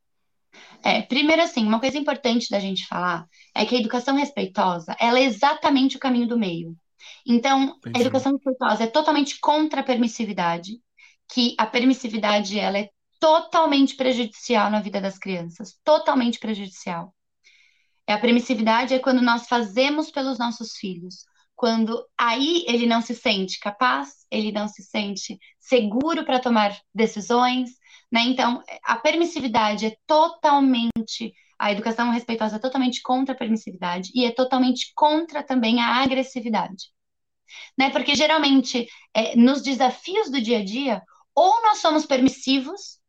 É, 0.82 1.02
primeiro, 1.02 1.42
assim, 1.42 1.64
uma 1.66 1.80
coisa 1.80 1.98
importante 1.98 2.48
da 2.50 2.58
gente 2.60 2.86
falar 2.86 3.26
é 3.54 3.64
que 3.64 3.76
a 3.76 3.78
educação 3.78 4.16
respeitosa 4.16 4.96
ela 4.98 5.18
é 5.18 5.24
exatamente 5.24 5.96
o 5.96 6.00
caminho 6.00 6.26
do 6.28 6.38
meio. 6.38 6.76
Então, 7.26 7.76
Entendi. 7.78 7.98
a 7.98 8.00
educação 8.00 8.32
respeitosa 8.32 8.84
é 8.84 8.86
totalmente 8.86 9.38
contra 9.40 9.80
a 9.80 9.84
permissividade, 9.84 10.80
que 11.32 11.54
a 11.58 11.66
permissividade 11.66 12.58
ela 12.58 12.78
é 12.78 12.90
totalmente 13.20 13.94
prejudicial 13.94 14.70
na 14.70 14.80
vida 14.80 15.00
das 15.00 15.18
crianças, 15.18 15.78
totalmente 15.84 16.38
prejudicial. 16.38 17.14
É 18.06 18.14
a 18.14 18.18
permissividade 18.18 18.94
é 18.94 18.98
quando 18.98 19.22
nós 19.22 19.46
fazemos 19.46 20.10
pelos 20.10 20.38
nossos 20.38 20.72
filhos, 20.72 21.24
quando 21.54 22.04
aí 22.18 22.64
ele 22.66 22.86
não 22.86 23.02
se 23.02 23.14
sente 23.14 23.60
capaz, 23.60 24.26
ele 24.30 24.50
não 24.50 24.66
se 24.66 24.82
sente 24.82 25.38
seguro 25.58 26.24
para 26.24 26.40
tomar 26.40 26.76
decisões, 26.94 27.70
né? 28.10 28.22
Então, 28.22 28.62
a 28.82 28.96
permissividade 28.96 29.86
é 29.86 29.96
totalmente 30.06 31.32
a 31.60 31.70
educação 31.70 32.10
respeitosa 32.10 32.56
é 32.56 32.58
totalmente 32.58 33.02
contra 33.02 33.34
a 33.34 33.36
permissividade 33.36 34.10
e 34.14 34.24
é 34.24 34.32
totalmente 34.32 34.92
contra 34.94 35.42
também 35.42 35.78
a 35.78 36.02
agressividade. 36.02 36.90
Né? 37.76 37.90
Porque 37.90 38.14
geralmente, 38.14 38.88
é, 39.12 39.36
nos 39.36 39.60
desafios 39.60 40.30
do 40.30 40.40
dia 40.40 40.60
a 40.60 40.64
dia, 40.64 41.02
ou 41.34 41.60
nós 41.60 41.78
somos 41.78 42.06
permissivos 42.06 42.99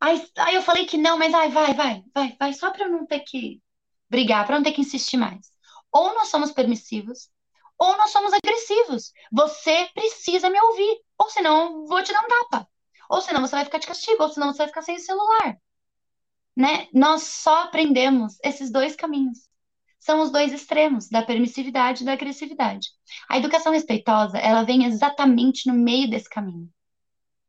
Aí, 0.00 0.28
aí 0.38 0.54
eu 0.54 0.62
falei 0.62 0.86
que 0.86 0.96
não, 0.96 1.18
mas 1.18 1.32
ai, 1.34 1.48
vai, 1.50 1.74
vai, 1.74 2.04
vai, 2.14 2.36
vai, 2.38 2.52
só 2.52 2.70
para 2.70 2.84
eu 2.84 2.90
não 2.90 3.06
ter 3.06 3.20
que 3.20 3.62
brigar, 4.08 4.46
para 4.46 4.56
não 4.56 4.62
ter 4.62 4.72
que 4.72 4.80
insistir 4.80 5.16
mais. 5.16 5.50
Ou 5.90 6.14
nós 6.14 6.28
somos 6.28 6.52
permissivos, 6.52 7.30
ou 7.78 7.96
nós 7.96 8.10
somos 8.10 8.32
agressivos. 8.32 9.12
Você 9.32 9.88
precisa 9.94 10.50
me 10.50 10.60
ouvir, 10.60 11.00
ou 11.18 11.30
senão 11.30 11.86
vou 11.86 12.02
te 12.02 12.12
dar 12.12 12.24
um 12.24 12.28
tapa. 12.28 12.68
Ou 13.08 13.20
senão 13.20 13.40
você 13.40 13.56
vai 13.56 13.64
ficar 13.64 13.78
de 13.78 13.86
castigo, 13.86 14.22
ou 14.22 14.28
senão 14.28 14.52
você 14.52 14.58
vai 14.58 14.68
ficar 14.68 14.82
sem 14.82 14.98
celular. 14.98 15.56
Né? 16.56 16.88
Nós 16.92 17.22
só 17.22 17.64
aprendemos 17.64 18.38
esses 18.42 18.70
dois 18.70 18.96
caminhos. 18.96 19.48
São 19.98 20.20
os 20.20 20.30
dois 20.30 20.52
extremos 20.52 21.08
da 21.08 21.22
permissividade 21.22 22.02
e 22.02 22.06
da 22.06 22.12
agressividade. 22.12 22.88
A 23.28 23.38
educação 23.38 23.72
respeitosa, 23.72 24.38
ela 24.38 24.62
vem 24.62 24.84
exatamente 24.84 25.68
no 25.68 25.74
meio 25.74 26.08
desse 26.08 26.28
caminho 26.28 26.70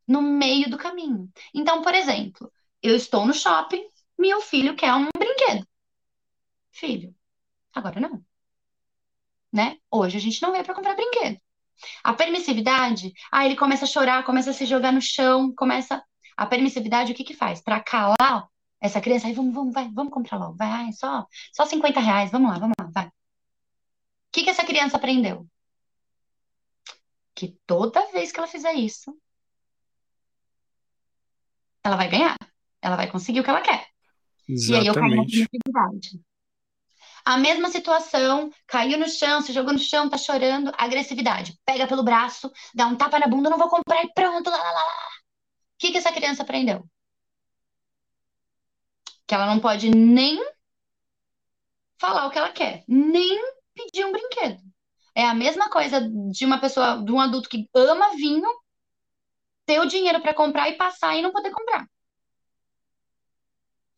no 0.08 0.22
meio 0.22 0.70
do 0.70 0.78
caminho. 0.78 1.32
Então, 1.54 1.82
por 1.82 1.94
exemplo, 1.94 2.52
eu 2.82 2.96
estou 2.96 3.26
no 3.26 3.34
shopping, 3.34 3.88
meu 4.18 4.42
filho 4.42 4.76
quer 4.76 4.94
um 4.94 5.10
brinquedo. 5.18 5.68
Filho, 6.72 7.16
agora 7.74 8.00
não. 8.00 8.24
Né? 9.52 9.78
Hoje 9.92 10.18
a 10.18 10.22
gente 10.22 10.42
não 10.42 10.52
veio 10.52 10.64
para 10.64 10.76
comprar 10.76 10.96
brinquedo. 10.96 11.40
A 12.04 12.14
permissividade, 12.14 13.14
ah, 13.32 13.46
ele 13.46 13.56
começa 13.56 13.86
a 13.86 13.88
chorar, 13.88 14.24
começa 14.26 14.52
a 14.52 14.54
se 14.54 14.66
jogar 14.66 14.92
no 14.92 15.02
chão, 15.02 15.54
começa. 15.56 16.04
A 16.36 16.46
permissividade, 16.46 17.12
o 17.12 17.16
que 17.16 17.24
que 17.24 17.34
faz? 17.34 17.62
Para 17.62 17.80
calar 17.80 18.48
essa 18.80 19.02
criança, 19.02 19.28
aí 19.28 19.34
vamos, 19.34 19.54
vamos, 19.54 19.74
vai, 19.74 19.90
vamos 19.90 20.14
comprar 20.14 20.38
logo, 20.38 20.56
vai, 20.56 20.68
ai, 20.68 20.94
só, 20.94 21.26
só 21.52 21.66
50 21.66 22.00
reais, 22.00 22.32
vamos 22.32 22.52
lá, 22.52 22.60
vamos 22.60 22.76
lá, 22.80 22.88
vai. 22.94 23.08
O 23.08 23.12
que 24.32 24.44
que 24.44 24.50
essa 24.50 24.66
criança 24.66 24.98
aprendeu? 24.98 25.48
Que 27.34 27.58
toda 27.66 28.12
vez 28.12 28.32
que 28.32 28.40
ela 28.40 28.48
fizer 28.48 28.74
isso, 28.74 29.18
ela 31.88 31.96
vai 31.96 32.10
ganhar. 32.10 32.38
Ela 32.82 32.96
vai 32.96 33.10
conseguir 33.10 33.40
o 33.40 33.44
que 33.44 33.50
ela 33.50 33.62
quer. 33.62 33.88
Exatamente. 34.48 34.72
E 34.72 34.76
aí 34.76 34.88
eu 34.88 34.94
caí 34.94 35.16
na 35.16 35.22
agressividade. 35.22 36.22
A 37.26 37.38
mesma 37.38 37.70
situação, 37.70 38.50
caiu 38.66 38.98
no 38.98 39.10
chão, 39.10 39.42
se 39.42 39.52
jogou 39.52 39.74
no 39.74 39.80
chão, 39.80 40.10
tá 40.10 40.18
chorando, 40.18 40.72
agressividade. 40.78 41.60
Pega 41.66 41.88
pelo 41.88 42.04
braço, 42.04 42.52
dá 42.74 42.88
um 42.88 42.96
tapa 42.96 43.20
na 43.20 43.28
bunda, 43.28 43.50
não 43.50 43.58
vou 43.58 43.70
comprar 43.70 44.04
e 44.04 44.14
pronto, 44.14 44.50
lá, 44.50 44.58
lá, 44.58 44.72
lá. 44.72 44.82
O 44.82 45.80
que 45.80 45.92
que 45.92 45.98
essa 45.98 46.12
criança 46.12 46.44
aprendeu? 46.44 46.86
Que 49.26 49.36
ela 49.36 49.46
não 49.46 49.60
pode 49.60 49.90
nem 49.90 50.42
falar 52.00 52.28
o 52.28 52.30
que 52.30 52.38
ela 52.38 52.52
quer, 52.52 52.84
nem 52.88 53.42
pedir 53.74 54.06
um 54.06 54.12
brinquedo. 54.12 54.62
É 55.14 55.26
a 55.26 55.34
mesma 55.34 55.70
coisa 55.70 56.00
de 56.32 56.46
uma 56.46 56.60
pessoa, 56.60 57.04
de 57.04 57.12
um 57.12 57.20
adulto 57.20 57.50
que 57.50 57.68
ama 57.74 58.16
vinho 58.16 58.48
ter 59.68 59.80
o 59.80 59.86
dinheiro 59.86 60.22
para 60.22 60.34
comprar 60.34 60.70
e 60.70 60.78
passar 60.78 61.16
e 61.16 61.22
não 61.22 61.32
poder 61.32 61.52
comprar. 61.52 61.88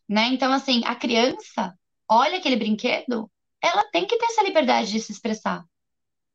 Né? 0.09 0.25
Então, 0.33 0.51
assim, 0.51 0.81
a 0.85 0.95
criança 0.95 1.77
olha 2.09 2.39
aquele 2.39 2.55
brinquedo, 2.55 3.31
ela 3.61 3.85
tem 3.91 4.07
que 4.07 4.17
ter 4.17 4.25
essa 4.25 4.43
liberdade 4.43 4.91
de 4.91 4.99
se 4.99 5.11
expressar. 5.11 5.63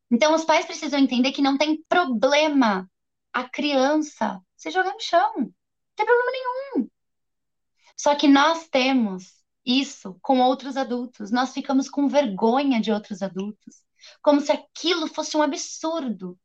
Então, 0.09 0.33
os 0.33 0.45
pais 0.45 0.65
precisam 0.65 0.99
entender 0.99 1.33
que 1.33 1.41
não 1.41 1.57
tem 1.57 1.83
problema 1.89 2.89
a 3.33 3.43
criança 3.43 4.41
se 4.55 4.71
jogar 4.71 4.93
no 4.93 5.01
chão. 5.01 5.33
Não 5.37 5.53
tem 5.95 6.05
problema 6.05 6.31
nenhum. 6.31 6.89
Só 7.97 8.15
que 8.15 8.27
nós 8.27 8.69
temos 8.69 9.33
isso 9.65 10.17
com 10.21 10.39
outros 10.39 10.77
adultos. 10.77 11.31
Nós 11.31 11.53
ficamos 11.53 11.89
com 11.89 12.07
vergonha 12.07 12.79
de 12.79 12.91
outros 12.91 13.21
adultos, 13.21 13.83
como 14.21 14.39
se 14.39 14.51
aquilo 14.51 15.07
fosse 15.07 15.35
um 15.35 15.41
absurdo. 15.41 16.39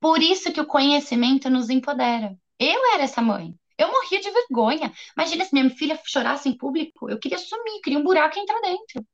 Por 0.00 0.22
isso 0.22 0.52
que 0.52 0.60
o 0.60 0.66
conhecimento 0.66 1.50
nos 1.50 1.70
empodera. 1.70 2.36
Eu 2.58 2.94
era 2.94 3.04
essa 3.04 3.22
mãe. 3.22 3.54
Eu 3.78 3.90
morria 3.90 4.20
de 4.20 4.30
vergonha. 4.30 4.92
Imagina 5.16 5.44
se 5.44 5.54
minha 5.54 5.70
filha 5.70 5.98
chorasse 6.04 6.48
em 6.48 6.56
público. 6.56 7.08
Eu 7.08 7.18
queria 7.18 7.38
sumir, 7.38 7.80
queria 7.82 7.98
um 7.98 8.04
buraco 8.04 8.38
e 8.38 8.42
entrar 8.42 8.60
dentro. 8.60 9.04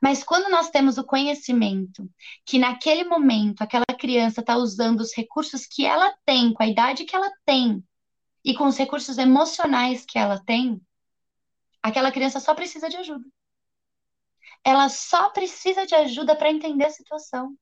Mas 0.00 0.24
quando 0.24 0.48
nós 0.50 0.70
temos 0.70 0.96
o 0.96 1.04
conhecimento 1.04 2.08
que 2.44 2.58
naquele 2.58 3.04
momento 3.04 3.62
aquela 3.62 3.84
criança 3.98 4.40
está 4.40 4.56
usando 4.56 5.00
os 5.00 5.14
recursos 5.14 5.66
que 5.66 5.84
ela 5.84 6.14
tem, 6.24 6.52
com 6.52 6.62
a 6.62 6.66
idade 6.66 7.04
que 7.04 7.14
ela 7.14 7.30
tem, 7.44 7.84
e 8.44 8.54
com 8.54 8.66
os 8.66 8.76
recursos 8.76 9.18
emocionais 9.18 10.06
que 10.06 10.18
ela 10.18 10.42
tem, 10.42 10.80
aquela 11.82 12.12
criança 12.12 12.40
só 12.40 12.54
precisa 12.54 12.88
de 12.88 12.96
ajuda. 12.96 13.24
Ela 14.64 14.88
só 14.88 15.30
precisa 15.30 15.84
de 15.84 15.94
ajuda 15.94 16.34
para 16.34 16.50
entender 16.50 16.86
a 16.86 16.90
situação. 16.90 17.56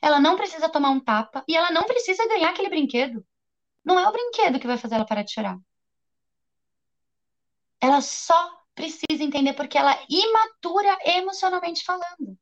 Ela 0.00 0.20
não 0.20 0.36
precisa 0.36 0.68
tomar 0.68 0.90
um 0.90 1.00
tapa 1.00 1.44
e 1.48 1.56
ela 1.56 1.70
não 1.70 1.84
precisa 1.84 2.26
ganhar 2.28 2.50
aquele 2.50 2.68
brinquedo. 2.68 3.24
Não 3.84 3.98
é 3.98 4.06
o 4.08 4.12
brinquedo 4.12 4.58
que 4.58 4.66
vai 4.66 4.76
fazer 4.76 4.96
ela 4.96 5.06
parar 5.06 5.22
de 5.22 5.32
chorar. 5.32 5.58
Ela 7.80 8.00
só 8.00 8.58
precisa 8.74 9.22
entender 9.22 9.54
porque 9.54 9.78
ela 9.78 9.92
é 9.92 10.04
imatura 10.08 10.98
emocionalmente 11.04 11.84
falando. 11.84 12.38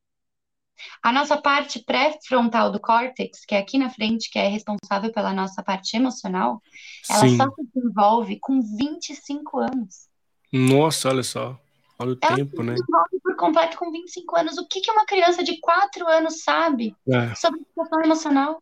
A 1.01 1.11
nossa 1.11 1.41
parte 1.41 1.83
pré-frontal 1.83 2.71
do 2.71 2.79
córtex, 2.79 3.45
que 3.45 3.55
é 3.55 3.59
aqui 3.59 3.77
na 3.77 3.89
frente, 3.89 4.29
que 4.29 4.37
é 4.37 4.47
responsável 4.47 5.11
pela 5.11 5.33
nossa 5.33 5.63
parte 5.63 5.95
emocional, 5.95 6.61
ela 7.09 7.27
Sim. 7.27 7.37
só 7.37 7.45
se 7.49 7.67
desenvolve 7.73 8.39
com 8.39 8.61
25 8.61 9.59
anos. 9.59 10.07
Nossa, 10.51 11.09
olha 11.09 11.23
só. 11.23 11.59
Olha 11.99 12.11
o 12.11 12.17
ela 12.21 12.35
tempo, 12.35 12.61
né? 12.63 12.75
por 13.23 13.35
completo 13.35 13.77
com 13.77 13.91
25 13.91 14.37
anos. 14.37 14.57
O 14.57 14.67
que, 14.67 14.81
que 14.81 14.91
uma 14.91 15.05
criança 15.05 15.43
de 15.43 15.59
4 15.59 16.07
anos 16.07 16.43
sabe 16.43 16.95
é. 17.07 17.33
sobre 17.35 17.59
situação 17.61 18.01
emocional? 18.03 18.61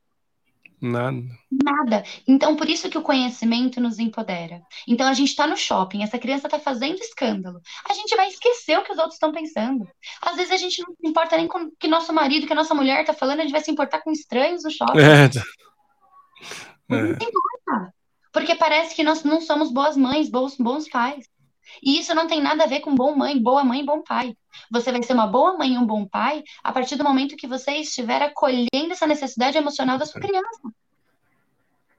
Nada. 0.82 1.18
Nada. 1.64 2.04
Então, 2.28 2.56
por 2.56 2.70
isso 2.70 2.90
que 2.90 2.98
o 2.98 3.02
conhecimento 3.02 3.82
nos 3.82 3.98
empodera. 3.98 4.62
Então, 4.88 5.08
a 5.08 5.14
gente 5.14 5.30
está 5.30 5.48
no 5.48 5.58
shopping, 5.58 6.04
essa 6.04 6.20
criança 6.20 6.48
está 6.48 6.60
fazendo 6.60 7.00
escândalo. 7.00 7.60
A 7.90 7.94
gente 7.94 8.16
vai 8.16 8.28
esquecer 8.28 8.78
o 8.78 8.84
que 8.84 8.92
os 8.92 8.98
outros 8.98 9.16
estão 9.16 9.32
pensando. 9.32 9.88
Às 10.22 10.36
vezes 10.36 10.52
a 10.52 10.58
gente 10.58 10.82
não 10.82 10.94
se 10.94 11.08
importa 11.08 11.38
nem 11.38 11.48
com 11.48 11.60
o 11.60 11.72
que 11.80 11.88
nosso 11.88 12.14
marido, 12.14 12.46
que 12.46 12.54
a 12.54 12.58
nossa 12.58 12.76
mulher 12.76 13.02
está 13.02 13.14
falando, 13.14 13.40
a 13.40 13.44
gente 13.44 13.52
vai 13.52 13.62
se 13.62 13.72
importar 13.72 14.02
com 14.02 14.12
estranhos 14.12 14.64
no 14.64 14.72
shopping. 14.72 15.00
É. 15.00 15.30
Não 16.90 16.98
é. 16.98 17.12
importa. 17.12 17.94
Porque 18.32 18.54
parece 18.54 18.94
que 18.94 19.04
nós 19.04 19.24
não 19.24 19.40
somos 19.40 19.72
boas 19.72 19.96
mães, 19.96 20.30
bons, 20.30 20.58
bons 20.58 20.90
pais. 20.90 21.26
E 21.82 21.99
isso 21.99 22.13
não 22.13 22.28
tem 22.28 22.41
nada 22.41 22.63
a 22.63 22.68
ver 22.68 22.80
com 22.80 22.93
bom 22.93 23.16
mãe, 23.16 23.41
boa 23.41 23.63
mãe 23.63 23.82
e 23.82 23.86
bom 23.86 24.01
pai. 24.01 24.36
Você 24.72 24.91
vai 24.91 25.03
ser 25.03 25.13
uma 25.13 25.28
boa 25.28 25.57
mãe 25.57 25.74
e 25.74 25.78
um 25.78 25.86
bom 25.86 26.05
pai 26.05 26.43
a 26.63 26.72
partir 26.72 26.95
do 26.95 27.03
momento 27.03 27.36
que 27.36 27.47
você 27.47 27.72
estiver 27.78 28.22
acolhendo 28.22 28.91
essa 28.91 29.07
necessidade 29.07 29.57
emocional 29.57 29.97
da 29.97 30.05
sua 30.05 30.22
criança. 30.22 30.72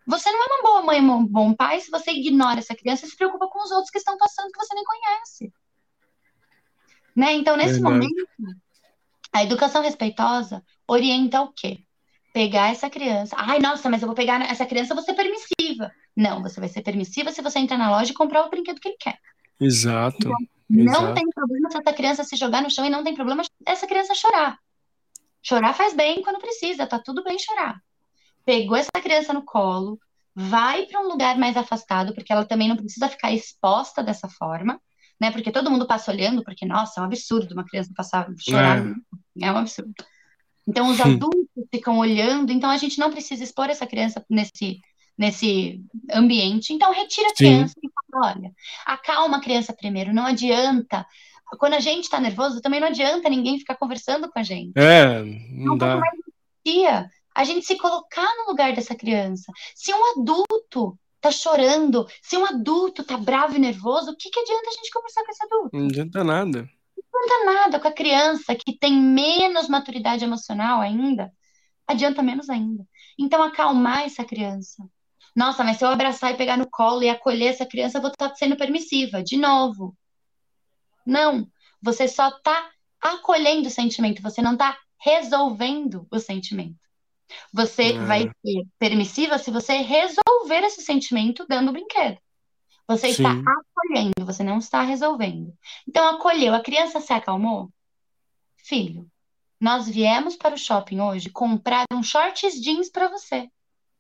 Você 0.07 0.31
não 0.31 0.41
é 0.41 0.47
uma 0.47 0.63
boa 0.63 0.83
mãe 0.83 0.99
e 0.99 1.03
um 1.03 1.27
bom 1.27 1.53
pai 1.53 1.81
se 1.81 1.91
você 1.91 2.13
ignora 2.13 2.61
essa 2.61 2.77
criança 2.77 3.05
e 3.05 3.09
se 3.09 3.17
preocupa 3.17 3.49
com 3.49 3.63
os 3.63 3.71
outros 3.73 3.91
que 3.91 3.99
estão 3.99 4.17
passando 4.17 4.53
que 4.53 4.59
você 4.59 4.75
nem 4.75 4.85
conhece. 4.85 5.53
Né? 7.15 7.33
Então, 7.33 7.57
nesse 7.57 7.81
momento, 7.81 8.29
a 9.33 9.43
educação 9.43 9.83
respeitosa 9.83 10.63
orienta 10.87 11.41
o 11.41 11.53
quê? 11.53 11.79
Pegar 12.33 12.71
essa 12.71 12.89
criança. 12.89 13.35
Ai, 13.39 13.59
nossa, 13.59 13.89
mas 13.89 14.03
eu 14.03 14.07
vou 14.07 14.15
pegar 14.15 14.41
essa 14.43 14.67
criança, 14.67 14.93
eu 14.93 14.97
vou 14.97 15.05
ser 15.05 15.15
permissiva. 15.15 15.91
Não, 16.15 16.43
você 16.43 16.61
vai 16.61 16.69
ser 16.69 16.83
permissiva 16.83 17.33
se 17.33 17.43
você 17.43 17.59
entrar 17.59 17.79
na 17.79 17.91
loja 17.91 18.13
e 18.13 18.15
comprar 18.15 18.45
o 18.45 18.51
brinquedo 18.51 18.79
que 18.79 18.89
ele 18.89 18.97
quer. 19.01 19.19
Exato. 19.61 20.17
Então, 20.19 20.37
não 20.69 21.03
exato. 21.03 21.15
tem 21.15 21.31
problema 21.31 21.71
se 21.71 21.79
essa 21.79 21.93
criança 21.93 22.25
se 22.25 22.37
jogar 22.37 22.63
no 22.63 22.71
chão 22.71 22.85
e 22.85 22.91
não 22.91 23.05
tem 23.05 23.15
problema 23.15 23.43
essa 23.65 23.87
criança 23.87 24.15
chorar. 24.15 24.59
Chorar 25.43 25.75
faz 25.75 25.95
bem 25.95 26.23
quando 26.23 26.41
precisa, 26.41 26.87
tá 26.87 26.99
tudo 26.99 27.23
bem 27.23 27.39
chorar. 27.39 27.81
Pegou 28.45 28.77
essa 28.77 28.91
criança 29.01 29.33
no 29.33 29.45
colo, 29.45 29.99
vai 30.35 30.87
para 30.87 31.01
um 31.01 31.09
lugar 31.09 31.39
mais 31.39 31.57
afastado, 31.57 32.15
porque 32.15 32.33
ela 32.33 32.45
também 32.45 32.69
não 32.69 32.77
precisa 32.77 33.09
ficar 33.09 33.33
exposta 33.33 34.03
dessa 34.03 34.29
forma, 34.29 34.81
né? 35.21 35.31
Porque 35.31 35.51
todo 35.51 35.71
mundo 35.71 35.87
passa 35.87 36.11
olhando, 36.11 36.43
porque, 36.45 36.67
nossa, 36.67 37.01
é 37.01 37.03
um 37.03 37.07
absurdo 37.07 37.55
uma 37.55 37.65
criança 37.65 37.93
passar, 37.97 38.29
chorar, 38.39 38.87
é, 38.87 39.47
é 39.47 39.53
um 39.53 39.59
absurdo. 39.59 39.95
Então, 40.67 40.91
os 40.91 41.01
adultos 41.01 41.65
ficam 41.73 41.99
olhando, 41.99 42.53
então 42.53 42.69
a 42.69 42.77
gente 42.77 42.99
não 42.99 43.11
precisa 43.11 43.43
expor 43.43 43.71
essa 43.71 43.87
criança 43.87 44.25
nesse, 44.29 44.81
nesse 45.17 45.81
ambiente. 46.13 46.73
Então, 46.73 46.93
retira 46.93 47.29
a 47.29 47.35
criança 47.35 47.75
Sim. 47.75 47.89
e 47.89 47.91
fala: 48.13 48.35
olha, 48.35 48.53
acalma 48.85 49.39
a 49.39 49.41
criança 49.41 49.73
primeiro, 49.73 50.15
não 50.15 50.27
adianta. 50.27 51.07
Quando 51.59 51.75
a 51.75 51.81
gente 51.81 52.05
está 52.05 52.19
nervoso, 52.21 52.61
também 52.61 52.81
não 52.81 52.89
adianta 52.89 53.29
ninguém 53.29 53.59
ficar 53.59 53.77
conversando 53.77 54.29
com 54.29 54.39
a 54.39 54.43
gente. 54.43 54.73
É, 54.77 55.23
não 55.53 55.77
dá. 55.77 56.01
dia, 56.65 57.09
a 57.35 57.45
gente 57.45 57.65
se 57.65 57.77
colocar 57.77 58.29
no 58.39 58.51
lugar 58.51 58.75
dessa 58.75 58.97
criança. 58.97 59.53
Se 59.75 59.93
um 59.93 60.21
adulto 60.21 60.99
tá 61.21 61.31
chorando, 61.31 62.05
se 62.21 62.37
um 62.37 62.45
adulto 62.45 63.05
tá 63.05 63.17
bravo 63.17 63.55
e 63.55 63.61
nervoso, 63.61 64.11
o 64.11 64.17
que, 64.17 64.29
que 64.29 64.41
adianta 64.41 64.69
a 64.69 64.73
gente 64.73 64.91
conversar 64.91 65.25
com 65.25 65.31
esse 65.31 65.45
adulto? 65.45 65.77
Não 65.77 65.87
adianta 65.87 66.25
nada 66.25 66.69
adianta 67.27 67.45
nada 67.45 67.81
com 67.81 67.89
a 67.89 67.93
criança 67.93 68.55
que 68.55 68.77
tem 68.77 68.95
menos 68.95 69.69
maturidade 69.69 70.25
emocional 70.25 70.81
ainda, 70.81 71.33
adianta 71.87 72.23
menos 72.23 72.49
ainda. 72.49 72.87
Então, 73.19 73.43
acalmar 73.43 74.05
essa 74.05 74.25
criança. 74.25 74.85
Nossa, 75.37 75.63
mas 75.63 75.77
se 75.77 75.85
eu 75.85 75.91
abraçar 75.91 76.33
e 76.33 76.37
pegar 76.37 76.57
no 76.57 76.67
colo 76.71 77.03
e 77.03 77.11
acolher 77.11 77.49
essa 77.49 77.67
criança, 77.67 77.99
eu 77.99 78.03
vou 78.03 78.11
estar 78.11 78.35
sendo 78.35 78.57
permissiva, 78.57 79.23
de 79.23 79.37
novo. 79.37 79.95
Não, 81.05 81.47
você 81.81 82.09
só 82.09 82.29
está 82.29 82.71
acolhendo 82.99 83.69
o 83.69 83.71
sentimento, 83.71 84.23
você 84.23 84.41
não 84.41 84.55
está 84.55 84.79
resolvendo 84.99 86.07
o 86.11 86.19
sentimento. 86.19 86.81
Você 87.53 87.93
é. 87.93 87.99
vai 87.99 88.23
ser 88.23 88.67
permissiva 88.79 89.37
se 89.39 89.51
você 89.51 89.75
resolver 89.75 90.65
esse 90.65 90.81
sentimento 90.81 91.45
dando 91.47 91.69
o 91.69 91.73
brinquedo. 91.73 92.19
Você 92.89 93.13
Sim. 93.13 93.23
está 93.23 93.31
acolhendo, 93.31 94.25
você 94.25 94.43
não 94.43 94.59
está 94.59 94.81
resolvendo. 94.81 95.53
Então, 95.87 96.17
acolheu. 96.17 96.55
A 96.55 96.63
criança 96.63 97.01
se 97.01 97.13
acalmou? 97.13 97.71
Filho, 98.57 99.07
nós 99.61 99.89
viemos 99.89 100.35
para 100.35 100.55
o 100.55 100.59
shopping 100.59 101.01
hoje 101.01 101.29
comprar 101.29 101.85
um 101.93 102.03
shorts 102.03 102.55
jeans 102.63 102.89
para 102.89 103.09
você. 103.09 103.51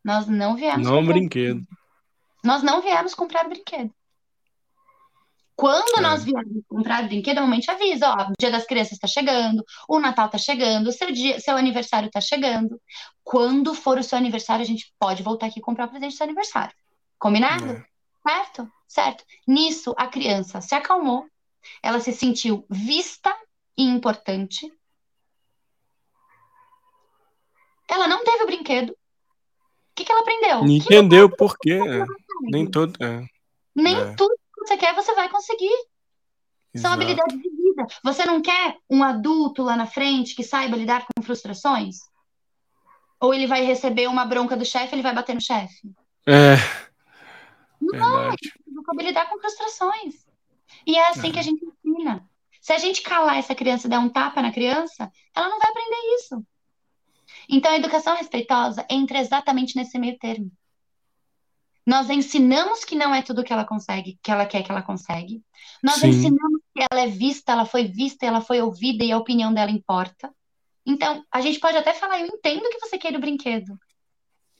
Nós 0.07 0.29
não 0.29 0.55
viemos. 0.55 0.87
Não 0.87 1.05
brinquedo. 1.05 1.67
Nós 2.45 2.63
não 2.63 2.81
viemos 2.81 3.13
comprar 3.13 3.49
brinquedo. 3.49 3.93
Quando 5.57 5.99
é. 5.99 6.01
nós 6.01 6.23
viemos 6.23 6.63
comprar 6.69 7.09
brinquedo, 7.09 7.39
normalmente 7.39 7.69
avisa, 7.69 8.11
ó, 8.11 8.29
o 8.31 8.33
dia 8.39 8.53
das 8.53 8.65
crianças 8.65 8.93
está 8.93 9.09
chegando, 9.09 9.65
o 9.89 9.99
Natal 9.99 10.27
está 10.27 10.39
chegando, 10.39 10.87
o 10.87 10.93
seu 10.93 11.11
dia, 11.11 11.41
seu 11.41 11.57
aniversário 11.57 12.07
está 12.07 12.21
chegando. 12.21 12.81
Quando 13.25 13.75
for 13.75 13.99
o 13.99 14.03
seu 14.05 14.17
aniversário, 14.17 14.63
a 14.63 14.67
gente 14.67 14.95
pode 14.97 15.25
voltar 15.25 15.47
aqui 15.47 15.59
e 15.59 15.63
comprar 15.63 15.87
o 15.87 15.91
presente 15.91 16.13
do 16.13 16.17
seu 16.17 16.25
aniversário. 16.25 16.75
Combinado? 17.19 17.73
É. 17.73 17.85
Certo? 18.29 18.73
Certo. 18.87 19.25
Nisso, 19.45 19.93
a 19.99 20.07
criança 20.07 20.61
se 20.61 20.77
acalmou, 20.77 21.27
ela 21.83 21.99
se 21.99 22.13
sentiu 22.13 22.65
vista 22.71 23.37
e 23.77 23.83
importante. 23.83 24.73
Ela 27.89 28.07
não 28.07 28.23
teve 28.23 28.45
o 28.45 28.47
brinquedo. 28.47 28.97
O 29.97 29.99
que, 29.99 30.05
que 30.05 30.13
ela 30.13 30.21
aprendeu? 30.21 30.59
Não 30.59 30.71
entendeu 30.71 31.31
por 31.35 31.57
quê. 31.57 31.81
Nem 32.43 32.71
todo. 32.71 33.03
É. 33.03 33.27
Nem 33.75 33.97
é. 33.97 34.15
tudo 34.15 34.35
que 34.55 34.67
você 34.67 34.77
quer 34.77 34.95
você 34.95 35.15
vai 35.15 35.31
conseguir. 35.31 35.73
Exato. 36.75 36.83
São 36.83 36.93
habilidades 36.93 37.41
de 37.41 37.49
vida. 37.49 37.87
Você 38.05 38.27
não 38.27 38.43
quer 38.43 38.77
um 38.91 39.03
adulto 39.03 39.63
lá 39.63 39.75
na 39.75 39.87
frente 39.87 40.35
que 40.35 40.45
saiba 40.45 40.77
lidar 40.77 41.07
com 41.07 41.23
frustrações? 41.23 41.97
Ou 43.19 43.33
ele 43.33 43.47
vai 43.47 43.65
receber 43.65 44.07
uma 44.07 44.27
bronca 44.27 44.55
do 44.55 44.67
chefe, 44.67 44.95
ele 44.95 45.03
vai 45.03 45.15
bater 45.15 45.35
no 45.35 45.41
chefe? 45.41 45.91
É. 46.27 46.57
Não, 47.81 48.35
precisa 48.37 49.03
lidar 49.03 49.31
com 49.31 49.39
frustrações. 49.39 50.27
E 50.87 50.95
é 50.95 51.09
assim 51.09 51.31
é. 51.31 51.33
que 51.33 51.39
a 51.39 51.43
gente 51.43 51.65
ensina. 51.65 52.23
Se 52.61 52.75
a 52.75 52.79
gente 52.79 53.01
calar 53.01 53.39
essa 53.39 53.55
criança 53.55 53.87
e 53.87 53.91
der 53.91 53.99
um 53.99 54.11
tapa 54.11 54.43
na 54.43 54.53
criança, 54.53 55.11
ela 55.35 55.49
não 55.49 55.59
vai 55.59 55.71
aprender 55.71 56.15
isso. 56.17 56.45
Então, 57.49 57.71
a 57.73 57.77
educação 57.77 58.17
respeitosa 58.17 58.85
entra 58.91 59.19
exatamente 59.19 59.77
nesse 59.77 59.99
meio 59.99 60.19
termo. 60.19 60.51
Nós 61.87 62.11
ensinamos 62.11 62.85
que 62.85 62.97
não 62.97 63.15
é 63.15 63.23
tudo 63.23 63.45
que 63.45 63.53
ela 63.53 63.65
consegue, 63.65 64.19
que 64.21 64.31
ela 64.31 64.45
quer 64.45 64.65
que 64.65 64.73
ela 64.73 64.83
consegue. 64.83 65.41
Nós 65.83 65.97
Sim. 65.97 66.09
ensinamos 66.09 66.61
que 66.75 66.85
ela 66.91 67.03
é 67.03 67.07
vista, 67.07 67.53
ela 67.53 67.65
foi 67.65 67.85
vista, 67.85 68.27
ela 68.27 68.41
foi 68.41 68.61
ouvida 68.61 69.05
e 69.05 69.13
a 69.13 69.19
opinião 69.19 69.55
dela 69.55 69.71
importa. 69.71 70.35
Então, 70.85 71.25
a 71.31 71.41
gente 71.41 71.61
pode 71.61 71.77
até 71.77 71.95
falar, 71.95 72.21
eu 72.21 72.27
entendo 72.27 72.69
que 72.69 72.81
você 72.81 72.99
queira 72.99 73.19
o 73.19 73.21
brinquedo. 73.21 73.79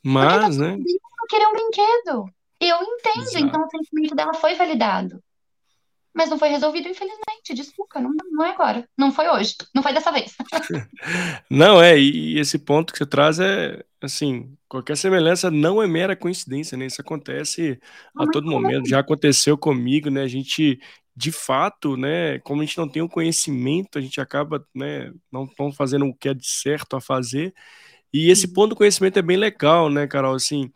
Mas, 0.05 0.57
né? 0.57 0.75
Eu 0.75 1.29
querer 1.29 1.49
um 1.49 1.53
brinquedo. 1.53 2.31
Eu 2.61 2.77
entendo, 2.81 3.23
Exato. 3.23 3.45
então 3.45 3.65
o 3.65 3.71
sentimento 3.71 4.15
dela 4.15 4.35
foi 4.35 4.55
validado. 4.55 5.21
Mas 6.17 6.31
não 6.31 6.39
foi 6.39 6.49
resolvido, 6.49 6.89
infelizmente. 6.89 7.53
Desculpa, 7.55 8.01
não, 8.01 8.11
não 8.31 8.43
é 8.43 8.51
agora. 8.51 8.89
Não 8.97 9.13
foi 9.13 9.29
hoje. 9.29 9.55
Não 9.75 9.83
foi 9.83 9.93
dessa 9.93 10.11
vez. 10.11 10.35
não, 11.51 11.81
é, 11.81 11.99
e 11.99 12.39
esse 12.39 12.59
ponto 12.59 12.91
que 12.91 12.99
você 12.99 13.05
traz 13.05 13.39
é, 13.39 13.85
assim, 14.01 14.57
qualquer 14.67 14.97
semelhança 14.97 15.51
não 15.51 15.83
é 15.83 15.87
mera 15.87 16.17
coincidência, 16.17 16.75
né? 16.75 16.87
Isso 16.87 17.03
acontece 17.03 17.79
não 18.15 18.25
a 18.25 18.31
todo 18.31 18.51
momento. 18.51 18.89
Já 18.89 19.01
aconteceu 19.01 19.59
comigo, 19.59 20.09
né? 20.09 20.23
A 20.23 20.27
gente, 20.27 20.81
de 21.15 21.31
fato, 21.31 21.99
né, 21.99 22.39
como 22.39 22.63
a 22.63 22.65
gente 22.65 22.79
não 22.79 22.89
tem 22.89 23.03
o 23.03 23.11
conhecimento, 23.11 23.99
a 23.99 24.01
gente 24.01 24.19
acaba, 24.19 24.67
né, 24.75 25.13
não, 25.31 25.47
não 25.59 25.71
fazendo 25.71 26.07
o 26.07 26.15
que 26.15 26.31
é 26.31 26.35
de 26.35 26.49
certo 26.49 26.97
a 26.97 27.01
fazer. 27.01 27.53
E 28.11 28.31
esse 28.31 28.49
ponto 28.49 28.71
do 28.71 28.77
conhecimento 28.77 29.19
é 29.19 29.23
bem 29.23 29.37
legal, 29.37 29.91
né, 29.91 30.07
Carol? 30.07 30.35
Assim, 30.35 30.73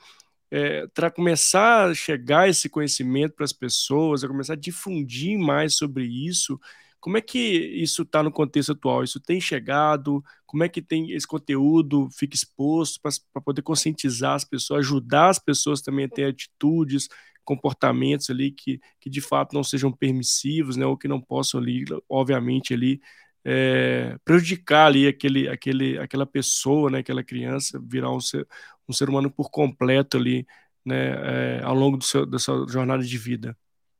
é, 0.50 0.86
para 0.88 1.10
começar 1.10 1.90
a 1.90 1.94
chegar 1.94 2.48
esse 2.48 2.68
conhecimento 2.68 3.34
para 3.34 3.44
as 3.44 3.52
pessoas, 3.52 4.24
a 4.24 4.28
começar 4.28 4.54
a 4.54 4.56
difundir 4.56 5.38
mais 5.38 5.76
sobre 5.76 6.04
isso, 6.04 6.58
como 7.00 7.16
é 7.16 7.20
que 7.20 7.38
isso 7.38 8.02
está 8.02 8.22
no 8.22 8.30
contexto 8.30 8.72
atual? 8.72 9.02
Isso 9.02 9.18
tem 9.18 9.40
chegado? 9.40 10.22
Como 10.46 10.62
é 10.62 10.68
que 10.68 10.82
tem 10.82 11.12
esse 11.12 11.26
conteúdo 11.26 12.08
fica 12.10 12.36
exposto 12.36 13.00
para 13.32 13.42
poder 13.42 13.62
conscientizar 13.62 14.34
as 14.34 14.44
pessoas, 14.44 14.80
ajudar 14.80 15.30
as 15.30 15.38
pessoas 15.38 15.80
também 15.80 16.04
a 16.04 16.08
ter 16.08 16.24
atitudes, 16.24 17.08
comportamentos 17.42 18.28
ali 18.30 18.50
que, 18.52 18.80
que 19.00 19.08
de 19.08 19.20
fato 19.20 19.54
não 19.54 19.64
sejam 19.64 19.90
permissivos, 19.90 20.76
né, 20.76 20.86
ou 20.86 20.96
que 20.96 21.08
não 21.08 21.20
possam 21.20 21.60
ali, 21.60 21.84
obviamente 22.08 22.74
ali 22.74 23.00
é, 23.44 24.16
prejudicar 24.24 24.86
ali 24.86 25.06
aquele, 25.08 25.48
aquele, 25.48 25.98
aquela 25.98 26.26
pessoa, 26.26 26.90
né, 26.90 26.98
aquela 26.98 27.24
criança, 27.24 27.80
virar 27.82 28.12
um 28.12 28.20
ser, 28.20 28.46
um 28.90 28.92
ser 28.92 29.08
humano 29.08 29.30
por 29.30 29.50
completo 29.50 30.16
ali, 30.16 30.46
né, 30.84 31.58
é, 31.58 31.62
ao 31.62 31.74
longo 31.74 31.96
do 31.96 32.04
seu, 32.04 32.26
da 32.26 32.38
sua 32.38 32.66
jornada 32.68 33.02
de 33.02 33.18
vida. 33.18 33.56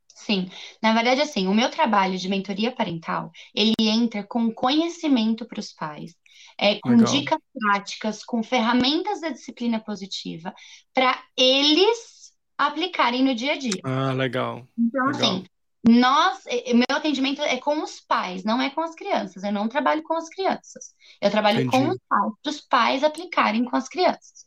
Sim, 0.09 0.51
na 0.83 0.93
verdade, 0.93 1.23
assim, 1.23 1.47
o 1.47 1.55
meu 1.55 1.71
trabalho 1.71 2.19
de 2.19 2.29
mentoria 2.29 2.71
parental, 2.71 3.33
ele 3.55 3.73
entra 3.79 4.23
com 4.23 4.53
conhecimento 4.53 5.47
para 5.47 5.61
os 5.61 5.73
pais, 5.73 6.15
é, 6.59 6.79
com 6.79 6.91
Legal. 6.91 7.11
dicas 7.11 7.39
práticas, 7.59 8.25
com 8.25 8.43
ferramentas 8.43 9.23
da 9.23 9.31
disciplina 9.31 9.81
positiva, 9.81 10.53
para 10.93 11.19
eles 11.37 12.33
aplicarem 12.59 13.25
no 13.25 13.35
dia 13.35 13.53
a 13.53 13.57
dia. 13.57 13.81
Ah, 13.83 14.13
legal. 14.13 14.69
Então, 14.79 15.07
legal. 15.07 15.31
assim, 15.37 15.45
nós, 15.87 16.45
meu 16.75 16.97
atendimento 16.97 17.41
é 17.41 17.57
com 17.57 17.83
os 17.83 18.01
pais, 18.01 18.45
não 18.45 18.61
é 18.61 18.69
com 18.69 18.83
as 18.83 18.95
crianças. 18.95 19.43
Eu 19.43 19.53
não 19.53 19.69
trabalho 19.69 20.03
com 20.03 20.15
as 20.15 20.29
crianças. 20.29 20.95
Eu 21.21 21.31
trabalho 21.31 21.63
Entendi. 21.63 21.71
com 21.71 21.89
os 21.91 21.99
pais, 22.09 22.33
para 22.43 22.51
os 22.51 22.61
pais 22.61 23.05
aplicarem 23.05 23.65
com 23.65 23.77
as 23.77 23.89
crianças. 23.89 24.45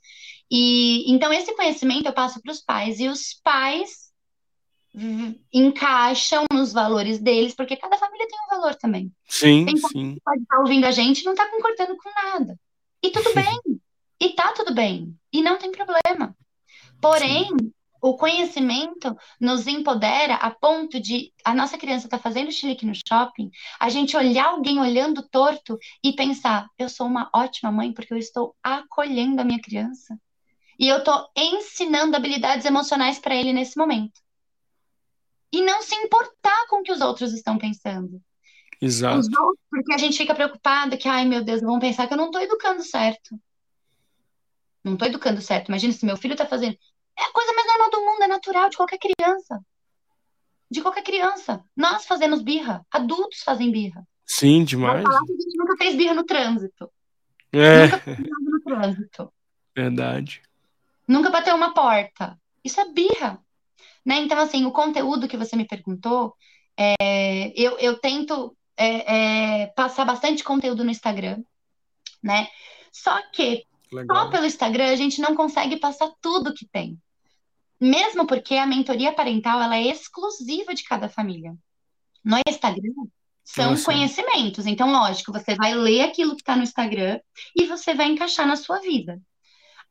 E 0.50 1.12
então 1.12 1.34
esse 1.34 1.56
conhecimento 1.56 2.06
eu 2.06 2.14
passo 2.14 2.40
para 2.42 2.52
os 2.52 2.62
pais 2.62 3.00
e 3.00 3.08
os 3.08 3.34
pais 3.44 4.12
encaixam 5.52 6.46
nos 6.54 6.72
valores 6.72 7.18
deles, 7.18 7.56
porque 7.56 7.76
cada 7.76 7.98
família 7.98 8.28
tem 8.28 8.38
um 8.46 8.56
valor 8.56 8.76
também. 8.76 9.12
Sim, 9.28 9.66
tem 9.66 9.78
sim. 9.78 10.18
Pode 10.24 10.44
estar 10.44 10.60
ouvindo 10.60 10.86
a 10.86 10.92
gente 10.92 11.22
e 11.22 11.26
não 11.26 11.34
está 11.34 11.50
concordando 11.50 11.98
com 11.98 12.12
nada. 12.12 12.56
E 13.02 13.10
tudo 13.10 13.34
bem. 13.34 13.60
e 14.20 14.30
tá 14.36 14.54
tudo 14.54 14.72
bem. 14.72 15.18
E 15.32 15.42
não 15.42 15.58
tem 15.58 15.72
problema. 15.72 16.38
Porém, 17.02 17.48
sim 17.48 17.74
o 18.04 18.18
conhecimento 18.18 19.16
nos 19.40 19.66
empodera 19.66 20.36
a 20.36 20.52
ponto 20.52 21.00
de 21.00 21.32
a 21.42 21.56
nossa 21.56 21.78
criança 21.78 22.06
estar 22.06 22.18
tá 22.18 22.22
fazendo 22.22 22.52
chilique 22.52 22.86
no 22.86 22.94
shopping, 22.94 23.50
a 23.80 23.88
gente 23.88 24.18
olhar 24.18 24.48
alguém 24.48 24.78
olhando 24.78 25.26
torto 25.30 25.80
e 26.04 26.12
pensar: 26.12 26.68
eu 26.78 26.90
sou 26.90 27.08
uma 27.08 27.30
ótima 27.34 27.72
mãe 27.72 27.94
porque 27.94 28.14
eu 28.14 28.18
estou 28.18 28.54
acolhendo 28.62 29.40
a 29.40 29.46
minha 29.46 29.62
criança. 29.62 30.20
E 30.78 30.90
eu 30.90 30.98
estou 30.98 31.30
ensinando 31.38 32.18
habilidades 32.18 32.66
emocionais 32.66 33.20
para 33.20 33.36
ele 33.36 33.54
nesse 33.54 33.78
momento. 33.78 34.20
E 35.50 35.62
não 35.62 35.82
se 35.82 35.96
importar 35.96 36.68
com 36.68 36.82
o 36.82 36.84
que 36.84 36.92
os 36.92 37.00
outros 37.00 37.32
estão 37.32 37.58
pensando. 37.58 38.22
Exato. 38.82 39.16
Outros, 39.16 39.64
porque 39.70 39.94
a 39.94 39.98
gente 39.98 40.18
fica 40.18 40.36
preocupado 40.36 40.98
que, 40.98 41.08
ai 41.08 41.24
meu 41.24 41.42
Deus, 41.42 41.62
vão 41.62 41.80
pensar 41.80 42.06
que 42.08 42.14
eu 42.14 42.18
não 42.18 42.26
estou 42.26 42.42
educando 42.42 42.84
certo. 42.84 43.40
Não 44.84 44.94
estou 44.94 45.08
educando 45.08 45.40
certo. 45.42 45.70
Imagina 45.70 45.94
se 45.94 46.06
meu 46.06 46.18
filho 46.18 46.34
está 46.34 46.46
fazendo. 46.46 46.78
É 47.18 47.24
a 47.24 47.32
coisa 47.32 47.54
mais 47.54 47.68
normal 47.68 47.90
do 47.90 48.02
mundo, 48.02 48.24
é 48.24 48.28
natural 48.28 48.70
de 48.70 48.78
qualquer 48.78 48.98
criança. 48.98 49.60
De 50.70 50.82
qualquer 50.82 51.04
criança. 51.04 51.64
Nós 51.76 52.06
fazemos 52.06 52.42
birra, 52.42 52.86
adultos 52.92 53.42
fazem 53.44 53.72
birra. 53.72 54.08
Sim, 54.26 54.64
demais. 54.64 55.04
Falar 55.04 55.26
que 55.26 55.34
a 55.34 55.36
gente 55.36 55.58
nunca 55.58 55.78
fez 55.78 55.96
birra 55.96 56.14
no 56.14 56.24
trânsito. 56.24 56.90
É. 57.52 57.84
Nunca 57.84 57.98
fez 58.00 58.18
birra 58.18 58.40
no 58.40 58.62
trânsito. 58.62 59.34
Verdade. 59.76 60.42
Nunca 61.08 61.30
bateu 61.30 61.56
uma 61.56 61.74
porta. 61.74 62.40
Isso 62.64 62.80
é 62.82 62.90
birra. 62.90 63.40
Né? 64.06 64.18
Então, 64.18 64.40
assim, 64.40 64.66
o 64.66 64.72
conteúdo 64.72 65.28
que 65.28 65.38
você 65.38 65.56
me 65.56 65.68
perguntou, 65.68 66.36
É, 66.76 67.54
eu, 67.56 67.78
eu 67.78 68.00
tento 68.00 68.58
é, 68.76 69.62
é, 69.62 69.68
passar 69.76 70.06
bastante 70.06 70.44
conteúdo 70.44 70.84
no 70.84 70.90
Instagram, 70.90 71.44
né? 72.20 72.48
Só 72.92 73.16
que 73.32 73.64
Legal. 73.92 74.18
só 74.18 74.30
pelo 74.32 74.48
Instagram 74.48 74.92
a 74.92 74.96
gente 74.96 75.22
não 75.22 75.36
consegue 75.36 75.78
passar 75.78 76.12
tudo 76.20 76.52
que 76.52 76.66
tem. 76.66 76.98
Mesmo 77.84 78.26
porque 78.26 78.56
a 78.56 78.66
mentoria 78.66 79.12
parental 79.12 79.62
ela 79.62 79.76
é 79.76 79.88
exclusiva 79.88 80.74
de 80.74 80.86
cada 80.86 81.10
família. 81.10 81.54
No 82.24 82.38
Instagram 82.48 82.94
são 83.44 83.72
Nossa. 83.72 83.84
conhecimentos. 83.84 84.66
Então, 84.66 84.90
lógico, 84.90 85.34
você 85.34 85.54
vai 85.54 85.76
ler 85.76 86.00
aquilo 86.00 86.34
que 86.34 86.42
está 86.42 86.56
no 86.56 86.64
Instagram 86.64 87.20
e 87.54 87.66
você 87.66 87.94
vai 87.94 88.08
encaixar 88.08 88.48
na 88.48 88.56
sua 88.56 88.80
vida. 88.80 89.22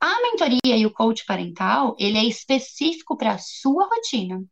A 0.01 0.23
mentoria 0.23 0.75
e 0.75 0.87
o 0.87 0.91
coach 0.91 1.23
parental, 1.27 1.95
ele 1.99 2.17
é 2.17 2.25
específico 2.25 3.15
para 3.15 3.33
a 3.33 3.39
sua 3.39 3.87
rotina, 3.87 4.43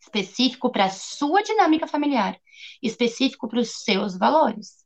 específico 0.00 0.72
para 0.72 0.86
a 0.86 0.90
sua 0.90 1.42
dinâmica 1.42 1.86
familiar, 1.86 2.40
específico 2.82 3.46
para 3.46 3.60
os 3.60 3.82
seus 3.84 4.16
valores. 4.16 4.79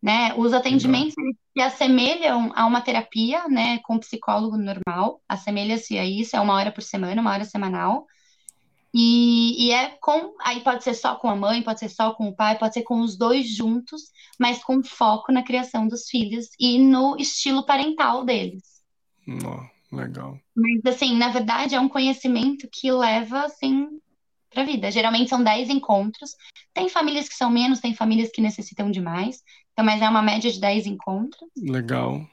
Né? 0.00 0.32
Os 0.36 0.52
atendimentos 0.52 1.14
se 1.52 1.60
assemelham 1.60 2.52
a 2.54 2.66
uma 2.66 2.80
terapia, 2.80 3.48
né, 3.48 3.78
com 3.80 3.96
um 3.96 3.98
psicólogo 3.98 4.56
normal, 4.56 5.20
assemelha-se 5.28 5.98
a 5.98 6.04
isso, 6.04 6.36
é 6.36 6.40
uma 6.40 6.54
hora 6.54 6.70
por 6.70 6.82
semana, 6.82 7.20
uma 7.20 7.32
hora 7.32 7.44
semanal. 7.44 8.06
E, 8.94 9.66
e, 9.66 9.72
é 9.72 9.88
com, 10.00 10.34
aí 10.40 10.60
pode 10.60 10.82
ser 10.82 10.94
só 10.94 11.16
com 11.16 11.28
a 11.28 11.36
mãe, 11.36 11.62
pode 11.62 11.80
ser 11.80 11.88
só 11.88 12.14
com 12.14 12.28
o 12.28 12.34
pai, 12.34 12.58
pode 12.58 12.74
ser 12.74 12.82
com 12.82 13.00
os 13.00 13.18
dois 13.18 13.48
juntos, 13.48 14.02
mas 14.38 14.62
com 14.62 14.82
foco 14.82 15.30
na 15.30 15.42
criação 15.42 15.86
dos 15.86 16.08
filhos 16.08 16.46
e 16.58 16.78
no 16.78 17.16
estilo 17.18 17.66
parental 17.66 18.24
deles. 18.24 18.82
Oh, 19.28 19.96
legal. 19.96 20.38
Mas 20.56 20.94
assim, 20.94 21.16
na 21.16 21.28
verdade 21.28 21.74
é 21.74 21.80
um 21.80 21.88
conhecimento 21.88 22.66
que 22.72 22.90
leva 22.90 23.44
assim 23.44 23.88
para 24.50 24.62
a 24.62 24.66
vida. 24.66 24.90
Geralmente 24.90 25.30
são 25.30 25.42
10 25.42 25.70
encontros. 25.70 26.34
Tem 26.72 26.88
famílias 26.88 27.28
que 27.28 27.34
são 27.34 27.50
menos, 27.50 27.80
tem 27.80 27.94
famílias 27.94 28.30
que 28.30 28.40
necessitam 28.40 28.90
de 28.90 29.00
mais. 29.00 29.42
Então, 29.72 29.84
mas 29.84 30.02
é 30.02 30.08
uma 30.08 30.22
média 30.22 30.50
de 30.50 30.60
10 30.60 30.86
encontros. 30.86 31.48
Legal. 31.56 32.26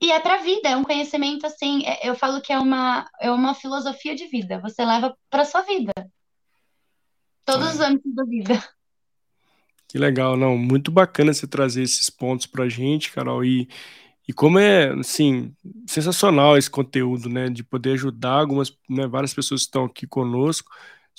E 0.00 0.12
é 0.12 0.20
para 0.20 0.34
a 0.34 0.42
vida, 0.42 0.68
é 0.68 0.76
um 0.76 0.84
conhecimento 0.84 1.44
assim, 1.44 1.84
é, 1.84 2.08
eu 2.08 2.14
falo 2.14 2.40
que 2.40 2.52
é 2.52 2.58
uma, 2.58 3.08
é 3.20 3.30
uma 3.30 3.54
filosofia 3.54 4.14
de 4.14 4.26
vida. 4.28 4.60
Você 4.60 4.84
leva 4.84 5.16
para 5.28 5.44
sua 5.44 5.62
vida. 5.62 5.92
Todos 7.44 7.68
é. 7.68 7.70
os 7.72 7.80
âmbitos 7.80 8.14
da 8.14 8.24
vida. 8.24 8.64
Que 9.88 9.98
legal, 9.98 10.36
não, 10.36 10.56
muito 10.56 10.90
bacana 10.90 11.32
você 11.32 11.46
trazer 11.46 11.82
esses 11.82 12.10
pontos 12.10 12.46
pra 12.46 12.68
gente, 12.68 13.10
Carol, 13.10 13.42
e, 13.42 13.66
e 14.28 14.34
como 14.34 14.58
é, 14.58 14.90
assim, 14.90 15.54
sensacional 15.86 16.58
esse 16.58 16.70
conteúdo, 16.70 17.28
né, 17.30 17.48
de 17.48 17.64
poder 17.64 17.92
ajudar 17.92 18.32
algumas, 18.32 18.70
né, 18.86 19.06
várias 19.06 19.32
pessoas 19.32 19.62
que 19.62 19.68
estão 19.68 19.86
aqui 19.86 20.06
conosco, 20.06 20.70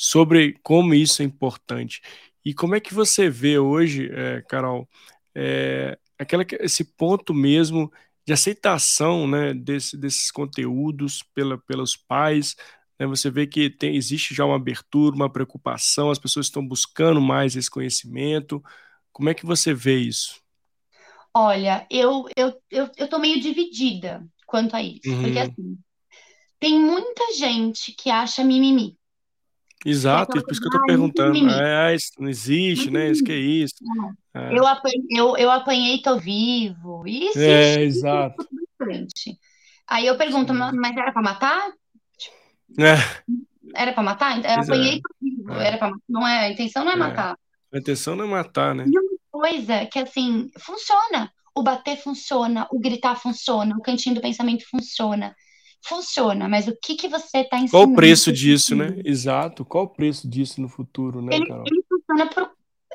sobre 0.01 0.57
como 0.63 0.93
isso 0.93 1.21
é 1.21 1.25
importante. 1.25 2.01
E 2.45 2.53
como 2.53 2.73
é 2.73 2.79
que 2.79 2.93
você 2.93 3.29
vê 3.29 3.59
hoje, 3.59 4.09
é, 4.13 4.41
Carol, 4.43 4.87
é, 5.35 5.99
aquela, 6.17 6.45
esse 6.61 6.85
ponto 6.85 7.33
mesmo 7.33 7.91
de 8.25 8.31
aceitação 8.31 9.27
né, 9.27 9.53
desse, 9.53 9.97
desses 9.97 10.31
conteúdos 10.31 11.21
pela, 11.33 11.57
pelos 11.57 11.97
pais? 11.97 12.55
Né, 12.97 13.05
você 13.05 13.29
vê 13.29 13.45
que 13.45 13.69
tem, 13.69 13.97
existe 13.97 14.33
já 14.33 14.45
uma 14.45 14.55
abertura, 14.55 15.17
uma 15.17 15.29
preocupação, 15.29 16.09
as 16.09 16.17
pessoas 16.17 16.45
estão 16.45 16.65
buscando 16.65 17.19
mais 17.19 17.57
esse 17.57 17.69
conhecimento. 17.69 18.63
Como 19.11 19.27
é 19.27 19.33
que 19.33 19.45
você 19.45 19.73
vê 19.73 19.97
isso? 19.97 20.41
Olha, 21.33 21.85
eu, 21.91 22.25
eu, 22.37 22.53
eu, 22.71 22.89
eu 22.95 23.09
tô 23.09 23.19
meio 23.19 23.41
dividida 23.41 24.25
quanto 24.47 24.77
a 24.77 24.81
isso, 24.81 25.09
uhum. 25.09 25.23
porque 25.23 25.39
assim, 25.39 25.77
tem 26.57 26.79
muita 26.79 27.33
gente 27.33 27.91
que 27.91 28.09
acha 28.09 28.45
mimimi. 28.45 28.97
Exato, 29.85 30.37
é 30.37 30.41
por 30.41 30.51
isso 30.51 30.59
que 30.59 30.67
eu 30.67 30.71
tô 30.71 30.85
perguntando. 30.85 31.39
Ah, 31.49 31.93
isso 31.93 32.11
não 32.19 32.27
existe, 32.27 32.91
né? 32.91 33.09
Isso 33.09 33.23
que 33.23 33.31
é 33.31 33.37
isso. 33.37 33.75
É. 34.33 34.57
Eu, 34.57 34.67
apanhei, 34.67 35.01
eu, 35.09 35.37
eu 35.37 35.49
apanhei, 35.49 36.01
tô 36.01 36.17
vivo. 36.17 37.07
Isso, 37.07 37.39
é, 37.39 37.83
exato. 37.83 38.45
Aí 39.87 40.05
eu 40.05 40.17
pergunto, 40.17 40.53
mas 40.53 40.97
era 40.97 41.11
para 41.13 41.21
matar? 41.21 41.71
É. 42.77 42.95
Era 43.73 43.93
para 43.93 44.03
matar? 44.03 44.43
Eu 44.43 44.61
apanhei, 44.61 44.97
é. 44.97 45.01
tô 45.01 45.15
vivo. 45.21 45.53
É. 45.53 45.67
Era 45.67 45.77
pra, 45.77 45.91
não 46.07 46.27
é, 46.27 46.45
a 46.45 46.51
intenção 46.51 46.83
não 46.83 46.91
é, 46.91 46.95
é, 46.95 46.97
matar. 46.97 47.37
A 47.73 47.77
intenção 47.77 48.15
não 48.15 48.25
é 48.25 48.27
matar, 48.27 48.75
né? 48.75 48.85
E 48.85 48.99
uma 48.99 49.19
coisa 49.31 49.85
que, 49.85 49.99
assim, 49.99 50.51
funciona. 50.59 51.31
O 51.55 51.63
bater 51.63 51.97
funciona, 51.97 52.67
o 52.71 52.79
gritar 52.79 53.15
funciona, 53.15 53.75
o 53.75 53.81
cantinho 53.81 54.15
do 54.15 54.21
pensamento 54.21 54.65
funciona 54.69 55.33
funciona, 55.81 56.47
mas 56.47 56.67
o 56.67 56.75
que, 56.81 56.95
que 56.95 57.07
você 57.07 57.39
está 57.39 57.57
ensinando? 57.57 57.71
Qual 57.71 57.83
o 57.83 57.95
preço 57.95 58.31
disso, 58.31 58.75
né? 58.75 59.01
Exato. 59.03 59.65
Qual 59.65 59.85
o 59.85 59.89
preço 59.89 60.29
disso 60.29 60.61
no 60.61 60.67
futuro, 60.67 61.21
né, 61.21 61.35
ele, 61.35 61.47
Carol? 61.47 61.63
Ele 61.65 61.83
funciona 61.87 62.27
por, 62.27 62.51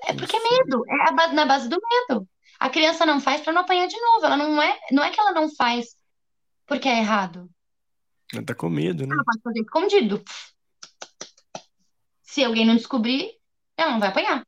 é 0.07 0.13
porque 0.13 0.37
é 0.37 0.41
medo. 0.41 0.85
É 0.89 1.13
base, 1.13 1.35
na 1.35 1.47
base 1.47 1.69
do 1.69 1.77
medo. 1.77 2.29
A 2.59 2.71
criança 2.71 3.05
não 3.05 3.21
faz 3.21 3.41
para 3.41 3.53
não 3.53 3.63
apanhar 3.63 3.87
de 3.87 3.99
novo. 3.99 4.27
Ela 4.27 4.37
não 4.37 4.63
é, 4.63 4.79
não 4.93 5.03
é 5.03 5.11
que 5.11 5.21
ela 5.21 5.33
não 5.33 5.55
faz 5.55 5.97
porque 6.67 6.89
é 6.89 6.99
errado. 6.99 7.51
Ela 8.33 8.45
tá 8.45 8.55
com 8.55 8.69
medo, 8.69 9.07
né? 9.07 9.15
Ela 9.15 9.25
pode 9.25 9.43
fazer 9.43 9.61
escondido. 9.61 10.23
Se 12.23 12.43
alguém 12.43 12.67
não 12.67 12.77
descobrir, 12.77 13.33
ela 13.77 13.93
não 13.93 14.01
vai 14.01 14.09
apanhar. 14.09 14.47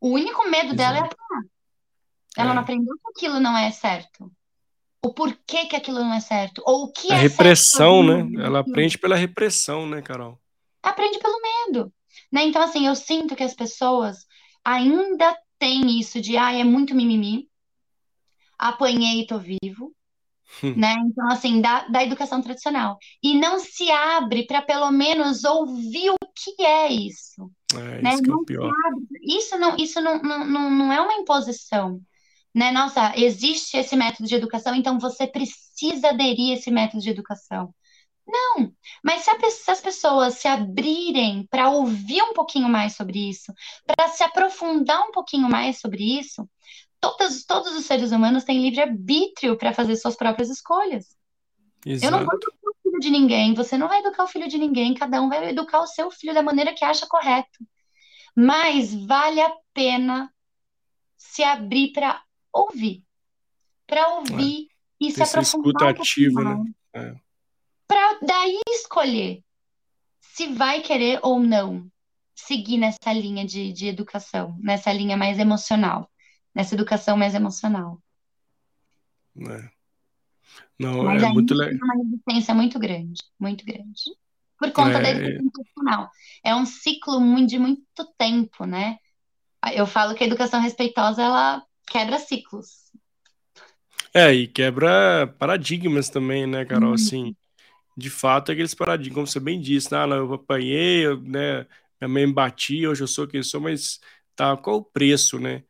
O 0.00 0.10
único 0.10 0.44
medo 0.44 0.74
Exato. 0.74 0.76
dela 0.76 0.96
é 0.98 1.00
apanhar. 1.00 1.44
Ela 2.36 2.50
é. 2.50 2.54
não 2.54 2.62
aprendeu 2.62 2.94
que 2.94 3.10
aquilo 3.10 3.40
não 3.40 3.56
é 3.56 3.70
certo 3.70 4.30
o 5.04 5.12
porquê 5.12 5.66
que 5.66 5.76
aquilo 5.76 5.98
não 5.98 6.14
é 6.14 6.20
certo, 6.20 6.62
ou 6.64 6.84
o 6.84 6.92
que 6.92 7.12
a 7.12 7.16
é 7.16 7.20
repressão, 7.20 8.02
né? 8.02 8.42
Ela 8.42 8.60
aprende 8.60 8.96
pela 8.96 9.14
repressão, 9.14 9.86
né, 9.86 10.00
Carol? 10.00 10.40
Aprende 10.82 11.18
pelo 11.18 11.38
medo, 11.42 11.92
né? 12.32 12.44
Então, 12.44 12.62
assim, 12.62 12.86
eu 12.86 12.96
sinto 12.96 13.36
que 13.36 13.42
as 13.42 13.52
pessoas 13.52 14.24
ainda 14.64 15.36
têm 15.58 16.00
isso 16.00 16.22
de, 16.22 16.38
ah, 16.38 16.54
é 16.54 16.64
muito 16.64 16.94
mimimi, 16.94 17.46
apanhei 18.58 19.20
e 19.20 19.26
tô 19.26 19.38
vivo, 19.38 19.94
hum. 20.62 20.74
né? 20.74 20.94
Então, 21.06 21.30
assim, 21.30 21.60
da, 21.60 21.86
da 21.86 22.02
educação 22.02 22.40
tradicional. 22.40 22.96
E 23.22 23.38
não 23.38 23.58
se 23.58 23.90
abre 23.90 24.46
para 24.46 24.62
pelo 24.62 24.90
menos 24.90 25.44
ouvir 25.44 26.12
o 26.12 26.16
que 26.34 26.64
é 26.64 26.90
isso. 26.90 27.50
É, 27.74 28.00
né? 28.00 28.14
isso, 28.14 28.30
é 28.30 28.34
o 28.34 28.44
pior. 28.44 28.72
isso 29.22 29.58
não, 29.58 29.76
isso 29.76 30.00
não, 30.00 30.22
não, 30.22 30.70
não 30.70 30.90
é 30.90 30.98
uma 30.98 31.12
imposição 31.12 32.00
né? 32.54 32.70
Nossa, 32.70 33.12
existe 33.16 33.76
esse 33.76 33.96
método 33.96 34.28
de 34.28 34.34
educação, 34.34 34.74
então 34.74 34.98
você 34.98 35.26
precisa 35.26 36.10
aderir 36.10 36.52
a 36.52 36.54
esse 36.54 36.70
método 36.70 37.02
de 37.02 37.10
educação. 37.10 37.74
Não, 38.26 38.72
mas 39.02 39.22
se, 39.22 39.30
a, 39.30 39.50
se 39.50 39.70
as 39.70 39.80
pessoas 39.80 40.34
se 40.34 40.48
abrirem 40.48 41.46
para 41.50 41.68
ouvir 41.68 42.22
um 42.22 42.32
pouquinho 42.32 42.68
mais 42.68 42.96
sobre 42.96 43.28
isso, 43.28 43.52
para 43.86 44.08
se 44.08 44.22
aprofundar 44.22 45.02
um 45.02 45.12
pouquinho 45.12 45.48
mais 45.48 45.78
sobre 45.78 46.18
isso, 46.18 46.48
todos, 47.00 47.44
todos 47.44 47.74
os 47.76 47.84
seres 47.84 48.12
humanos 48.12 48.44
têm 48.44 48.62
livre-arbítrio 48.62 49.58
para 49.58 49.74
fazer 49.74 49.96
suas 49.96 50.16
próprias 50.16 50.48
escolhas. 50.48 51.14
Exato. 51.84 52.14
Eu 52.14 52.18
não 52.18 52.24
vou 52.24 52.34
educar 52.34 52.70
o 52.70 52.82
filho 52.82 53.00
de 53.00 53.10
ninguém, 53.10 53.52
você 53.52 53.76
não 53.76 53.88
vai 53.88 53.98
educar 53.98 54.24
o 54.24 54.28
filho 54.28 54.48
de 54.48 54.56
ninguém, 54.56 54.94
cada 54.94 55.20
um 55.20 55.28
vai 55.28 55.50
educar 55.50 55.80
o 55.80 55.86
seu 55.86 56.10
filho 56.10 56.32
da 56.32 56.42
maneira 56.42 56.72
que 56.72 56.84
acha 56.84 57.06
correto. 57.06 57.58
Mas 58.34 58.94
vale 58.94 59.40
a 59.40 59.52
pena 59.74 60.32
se 61.16 61.42
abrir 61.42 61.92
para 61.92 62.22
ouvir. 62.54 63.02
Para 63.86 64.08
ouvir 64.16 64.68
é. 65.02 65.06
e 65.06 65.10
se 65.10 65.22
aprofundar. 65.22 65.42
Escuta 65.42 65.88
ativa, 65.88 66.44
né? 66.44 66.64
É. 66.94 67.14
Para 67.86 68.18
daí 68.22 68.60
escolher 68.70 69.42
se 70.20 70.48
vai 70.48 70.80
querer 70.80 71.20
ou 71.22 71.38
não 71.38 71.88
seguir 72.34 72.78
nessa 72.78 73.12
linha 73.12 73.44
de, 73.44 73.72
de 73.72 73.86
educação, 73.86 74.56
nessa 74.60 74.92
linha 74.92 75.16
mais 75.16 75.38
emocional, 75.38 76.10
nessa 76.54 76.74
educação 76.74 77.16
mais 77.16 77.34
emocional. 77.34 78.02
É. 79.38 79.70
Não, 80.78 81.04
Mas 81.04 81.22
é 81.22 81.28
muito 81.28 81.54
legal. 81.54 81.78
uma 81.82 81.94
resistência 82.02 82.54
muito 82.54 82.78
grande, 82.78 83.22
muito 83.38 83.64
grande. 83.64 84.02
Por 84.58 84.72
conta 84.72 84.98
é... 84.98 85.02
da 85.02 85.10
educação 85.10 85.62
emocional. 85.62 86.10
É 86.42 86.54
um 86.54 86.66
ciclo 86.66 87.46
de 87.46 87.58
muito 87.58 88.04
tempo, 88.18 88.64
né? 88.64 88.98
Eu 89.72 89.86
falo 89.86 90.14
que 90.14 90.24
a 90.24 90.26
educação 90.26 90.60
respeitosa, 90.60 91.22
ela 91.22 91.64
quebra 91.86 92.18
ciclos. 92.18 92.84
É, 94.12 94.32
e 94.32 94.46
quebra 94.46 95.26
paradigmas 95.38 96.08
também, 96.08 96.46
né, 96.46 96.64
Carol? 96.64 96.90
Uhum. 96.90 96.94
Assim, 96.94 97.36
de 97.96 98.10
fato, 98.10 98.52
aqueles 98.52 98.74
paradigmas, 98.74 99.14
como 99.14 99.26
você 99.26 99.40
bem 99.40 99.60
disse, 99.60 99.90
né? 99.92 99.98
ah, 99.98 100.06
eu 100.16 100.32
apanhei, 100.32 101.06
eu, 101.06 101.20
né? 101.20 101.66
Minha 102.00 102.08
mãe 102.08 102.26
me 102.26 102.32
batia, 102.32 102.90
hoje 102.90 103.02
eu 103.02 103.08
sou 103.08 103.26
quem 103.26 103.42
sou, 103.42 103.60
mas 103.60 104.00
tá, 104.36 104.56
qual 104.56 104.76
o 104.76 104.84
preço, 104.84 105.38
né? 105.38 105.64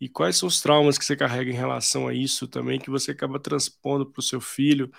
E 0.00 0.08
quais 0.08 0.36
são 0.36 0.48
os 0.48 0.60
traumas 0.60 0.98
que 0.98 1.04
você 1.04 1.16
carrega 1.16 1.50
em 1.50 1.54
relação 1.54 2.08
a 2.08 2.14
isso 2.14 2.48
também, 2.48 2.80
que 2.80 2.90
você 2.90 3.12
acaba 3.12 3.38
transpondo 3.38 4.06
para 4.06 4.20
o 4.20 4.22
seu 4.22 4.40
filho, 4.40 4.90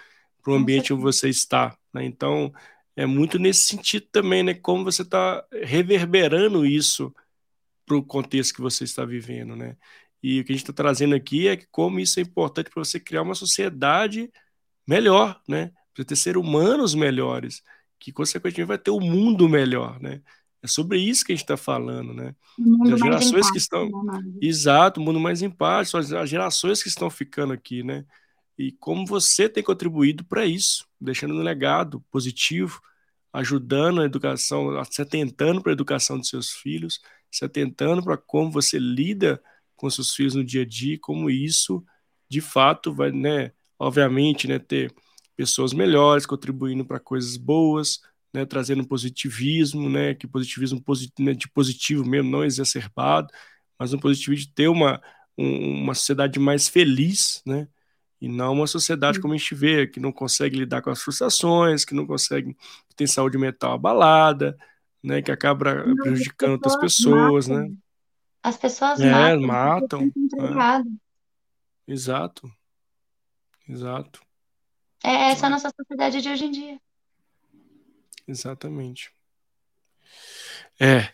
para 0.41 0.53
o 0.53 0.55
ambiente 0.55 0.93
onde 0.93 1.03
você 1.03 1.29
está, 1.29 1.77
né? 1.93 2.05
Então, 2.05 2.53
é 2.95 3.05
muito 3.05 3.37
nesse 3.37 3.65
sentido 3.65 4.07
também, 4.11 4.43
né? 4.43 4.53
Como 4.53 4.83
você 4.83 5.01
está 5.01 5.45
reverberando 5.63 6.65
isso 6.65 7.13
para 7.85 7.97
o 7.97 8.03
contexto 8.03 8.55
que 8.55 8.61
você 8.61 8.83
está 8.83 9.05
vivendo, 9.05 9.55
né? 9.55 9.77
E 10.27 10.39
o 10.39 10.43
que 10.43 10.51
a 10.51 10.55
gente 10.55 10.63
está 10.63 10.73
trazendo 10.73 11.13
aqui 11.13 11.47
é 11.47 11.55
como 11.69 11.99
isso 11.99 12.19
é 12.19 12.23
importante 12.23 12.71
para 12.71 12.83
você 12.83 12.99
criar 12.99 13.21
uma 13.21 13.35
sociedade 13.35 14.27
melhor, 14.87 15.39
né? 15.47 15.71
Para 15.93 16.03
ter 16.03 16.15
ser 16.15 16.35
humanos 16.35 16.95
melhores, 16.95 17.61
que 17.99 18.11
consequentemente 18.11 18.67
vai 18.67 18.79
ter 18.79 18.89
um 18.89 18.99
mundo 18.99 19.47
melhor, 19.47 20.01
né? 20.01 20.23
É 20.63 20.67
sobre 20.67 20.97
isso 20.97 21.23
que 21.23 21.31
a 21.31 21.35
gente 21.35 21.43
está 21.43 21.55
falando, 21.55 22.11
né? 22.11 22.33
As 22.91 22.99
gerações 22.99 23.51
que 23.51 23.59
estão. 23.59 23.87
Né, 23.87 24.23
Exato, 24.41 24.99
o 24.99 25.03
mundo 25.03 25.19
mais 25.19 25.43
empático, 25.43 25.95
as 25.95 26.27
gerações 26.27 26.81
que 26.81 26.89
estão 26.89 27.07
ficando 27.07 27.53
aqui, 27.53 27.83
né? 27.83 28.03
E 28.57 28.71
como 28.71 29.05
você 29.05 29.47
tem 29.47 29.61
contribuído 29.61 30.25
para 30.25 30.43
isso, 30.43 30.87
deixando 30.99 31.35
um 31.35 31.43
legado 31.43 32.03
positivo, 32.09 32.81
ajudando 33.31 34.01
a 34.01 34.05
educação, 34.05 34.83
se 34.89 35.03
atentando 35.03 35.61
para 35.61 35.71
a 35.71 35.73
educação 35.73 36.17
dos 36.17 36.29
seus 36.29 36.49
filhos, 36.49 36.99
se 37.29 37.45
atentando 37.45 38.01
para 38.01 38.17
como 38.17 38.49
você 38.49 38.79
lida 38.79 39.39
com 39.75 39.89
seus 39.89 40.13
filhos 40.13 40.35
no 40.35 40.43
dia 40.43 40.61
a 40.63 40.65
dia, 40.65 40.97
como 40.99 41.29
isso, 41.29 41.83
de 42.29 42.41
fato, 42.41 42.93
vai, 42.93 43.11
né, 43.11 43.51
obviamente, 43.79 44.47
né, 44.47 44.59
ter 44.59 44.93
pessoas 45.35 45.73
melhores, 45.73 46.25
contribuindo 46.25 46.85
para 46.85 46.99
coisas 46.99 47.37
boas, 47.37 47.99
né, 48.33 48.45
trazendo 48.45 48.87
positivismo, 48.87 49.89
né, 49.89 50.13
que 50.13 50.27
positivismo 50.27 50.83
né, 51.19 51.33
de 51.33 51.49
positivo 51.49 52.05
mesmo, 52.05 52.29
não 52.29 52.43
exacerbado, 52.43 53.27
mas 53.79 53.93
um 53.93 53.99
positivismo 53.99 54.47
de 54.47 54.53
ter 54.53 54.67
uma, 54.67 55.01
um, 55.37 55.83
uma 55.83 55.93
sociedade 55.93 56.39
mais 56.39 56.67
feliz, 56.67 57.41
né, 57.45 57.67
e 58.21 58.27
não 58.29 58.53
uma 58.53 58.67
sociedade 58.67 59.19
como 59.19 59.33
a 59.33 59.37
gente 59.37 59.53
vê, 59.53 59.85
que 59.87 59.99
não 59.99 60.11
consegue 60.11 60.57
lidar 60.57 60.81
com 60.81 60.89
as 60.89 61.01
frustrações, 61.01 61.83
que 61.85 61.93
não 61.93 62.07
consegue, 62.07 62.53
que 62.89 62.95
tem 62.95 63.05
saúde 63.07 63.37
mental 63.37 63.73
abalada, 63.73 64.57
né, 65.03 65.21
que 65.21 65.31
acaba 65.31 65.83
prejudicando 66.01 66.53
outras 66.53 66.75
pessoas, 66.77 67.47
né. 67.47 67.69
As 68.45 68.57
pessoas 68.57 68.99
é, 68.99 69.09
matam. 69.09 69.41
matam 69.41 70.87
é. 71.87 71.91
Exato. 71.91 72.47
Exato. 73.67 74.21
É 75.03 75.31
essa 75.31 75.45
é 75.45 75.47
a 75.47 75.49
nossa 75.49 75.71
sociedade 75.75 76.21
de 76.21 76.29
hoje 76.29 76.45
em 76.45 76.51
dia. 76.51 76.79
Exatamente. 78.27 79.11
É. 80.79 81.09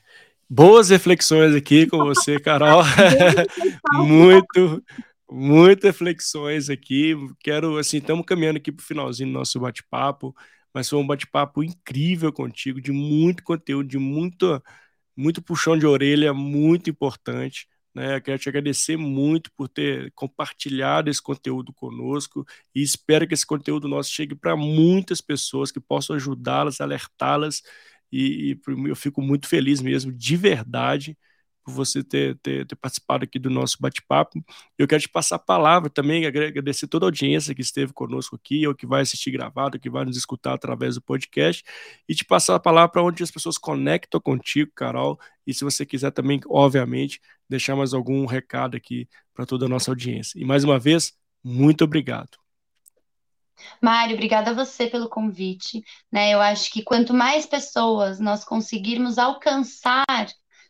Boas 0.50 0.90
reflexões 0.90 1.56
aqui 1.56 1.88
com 1.88 2.00
você, 2.00 2.38
Carol. 2.38 2.84
muito, 4.06 4.84
muitas 5.32 5.86
reflexões 5.86 6.70
aqui. 6.70 7.16
Quero, 7.40 7.78
assim, 7.78 8.00
estamos 8.00 8.26
caminhando 8.26 8.58
aqui 8.58 8.74
para 8.74 8.84
o 8.84 8.86
finalzinho 8.86 9.30
do 9.30 9.40
nosso 9.40 9.58
bate-papo, 9.58 10.36
mas 10.74 10.90
foi 10.90 11.00
um 11.00 11.08
bate-papo 11.08 11.64
incrível 11.64 12.34
contigo, 12.34 12.82
de 12.82 12.92
muito 12.92 13.42
conteúdo, 13.42 13.88
de 13.88 13.98
muito, 13.98 14.62
muito 15.16 15.42
puxão 15.42 15.78
de 15.78 15.86
orelha, 15.86 16.34
muito 16.34 16.90
importante. 16.90 17.68
Né? 17.94 18.20
Quero 18.22 18.40
te 18.40 18.50
agradecer 18.50 18.98
muito 18.98 19.52
por 19.54 19.68
ter 19.68 20.12
compartilhado 20.14 21.10
esse 21.10 21.22
conteúdo 21.22 21.74
conosco 21.74 22.46
e 22.74 22.82
espero 22.82 23.28
que 23.28 23.34
esse 23.34 23.46
conteúdo 23.46 23.88
nosso 23.88 24.10
chegue 24.12 24.36
para 24.36 24.56
muitas 24.56 25.20
pessoas 25.20 25.72
que 25.72 25.80
possam 25.80 26.16
ajudá-las, 26.16 26.80
alertá-las 26.80 27.62
e, 28.12 28.52
e, 28.54 28.62
eu 28.90 28.96
fico 28.96 29.22
muito 29.22 29.48
feliz 29.48 29.82
mesmo, 29.82 30.12
de 30.12 30.36
verdade, 30.38 31.18
por 31.64 31.74
você 31.74 32.04
ter, 32.04 32.38
ter, 32.40 32.66
ter 32.66 32.76
participado 32.76 33.24
aqui 33.24 33.38
do 33.40 33.50
nosso 33.50 33.78
bate-papo. 33.80 34.44
Eu 34.78 34.88
quero 34.88 35.02
te 35.02 35.10
passar 35.10 35.36
a 35.36 35.40
palavra 35.40 35.90
também, 35.90 36.26
agradecer 36.26 36.88
toda 36.88 37.06
a 37.06 37.08
audiência 37.08 37.54
que 37.54 37.62
esteve 37.62 37.94
conosco 37.94 38.36
aqui, 38.36 38.68
ou 38.68 38.76
que 38.76 38.86
vai 38.86 39.02
assistir 39.02 39.32
gravado, 39.32 39.80
que 39.80 39.90
vai 39.90 40.06
nos 40.06 40.18
escutar 40.18 40.54
através 40.54 40.96
do 40.96 41.02
podcast, 41.02 41.64
e 42.08 42.16
te 42.16 42.26
passar 42.26 42.56
a 42.56 42.60
palavra 42.60 42.90
para 42.90 43.04
onde 43.04 43.24
as 43.24 43.32
pessoas 43.32 43.58
conectam 43.58 44.20
contigo, 44.20 44.72
Carol, 44.76 45.20
e 45.46 45.54
se 45.54 45.64
você 45.64 45.86
quiser 45.86 46.12
também, 46.12 46.40
obviamente, 46.48 47.20
deixar 47.50 47.76
mais 47.76 47.94
algum 47.94 48.26
recado 48.26 48.76
aqui 48.78 49.08
para 49.34 49.46
toda 49.46 49.66
a 49.66 49.70
nossa 49.70 49.92
audiência. 49.92 50.40
E 50.40 50.46
mais 50.46 50.64
uma 50.64 50.80
vez, 50.80 51.14
muito 51.44 51.84
obrigado. 51.84 52.42
Mário, 53.82 54.16
obrigada 54.16 54.52
a 54.52 54.54
você 54.54 54.88
pelo 54.88 55.10
convite. 55.10 55.84
Né? 56.12 56.34
Eu 56.34 56.42
acho 56.42 56.72
que 56.72 56.84
quanto 56.84 57.14
mais 57.14 57.46
pessoas 57.46 58.20
nós 58.20 58.44
conseguirmos 58.44 59.18
alcançar 59.18 60.06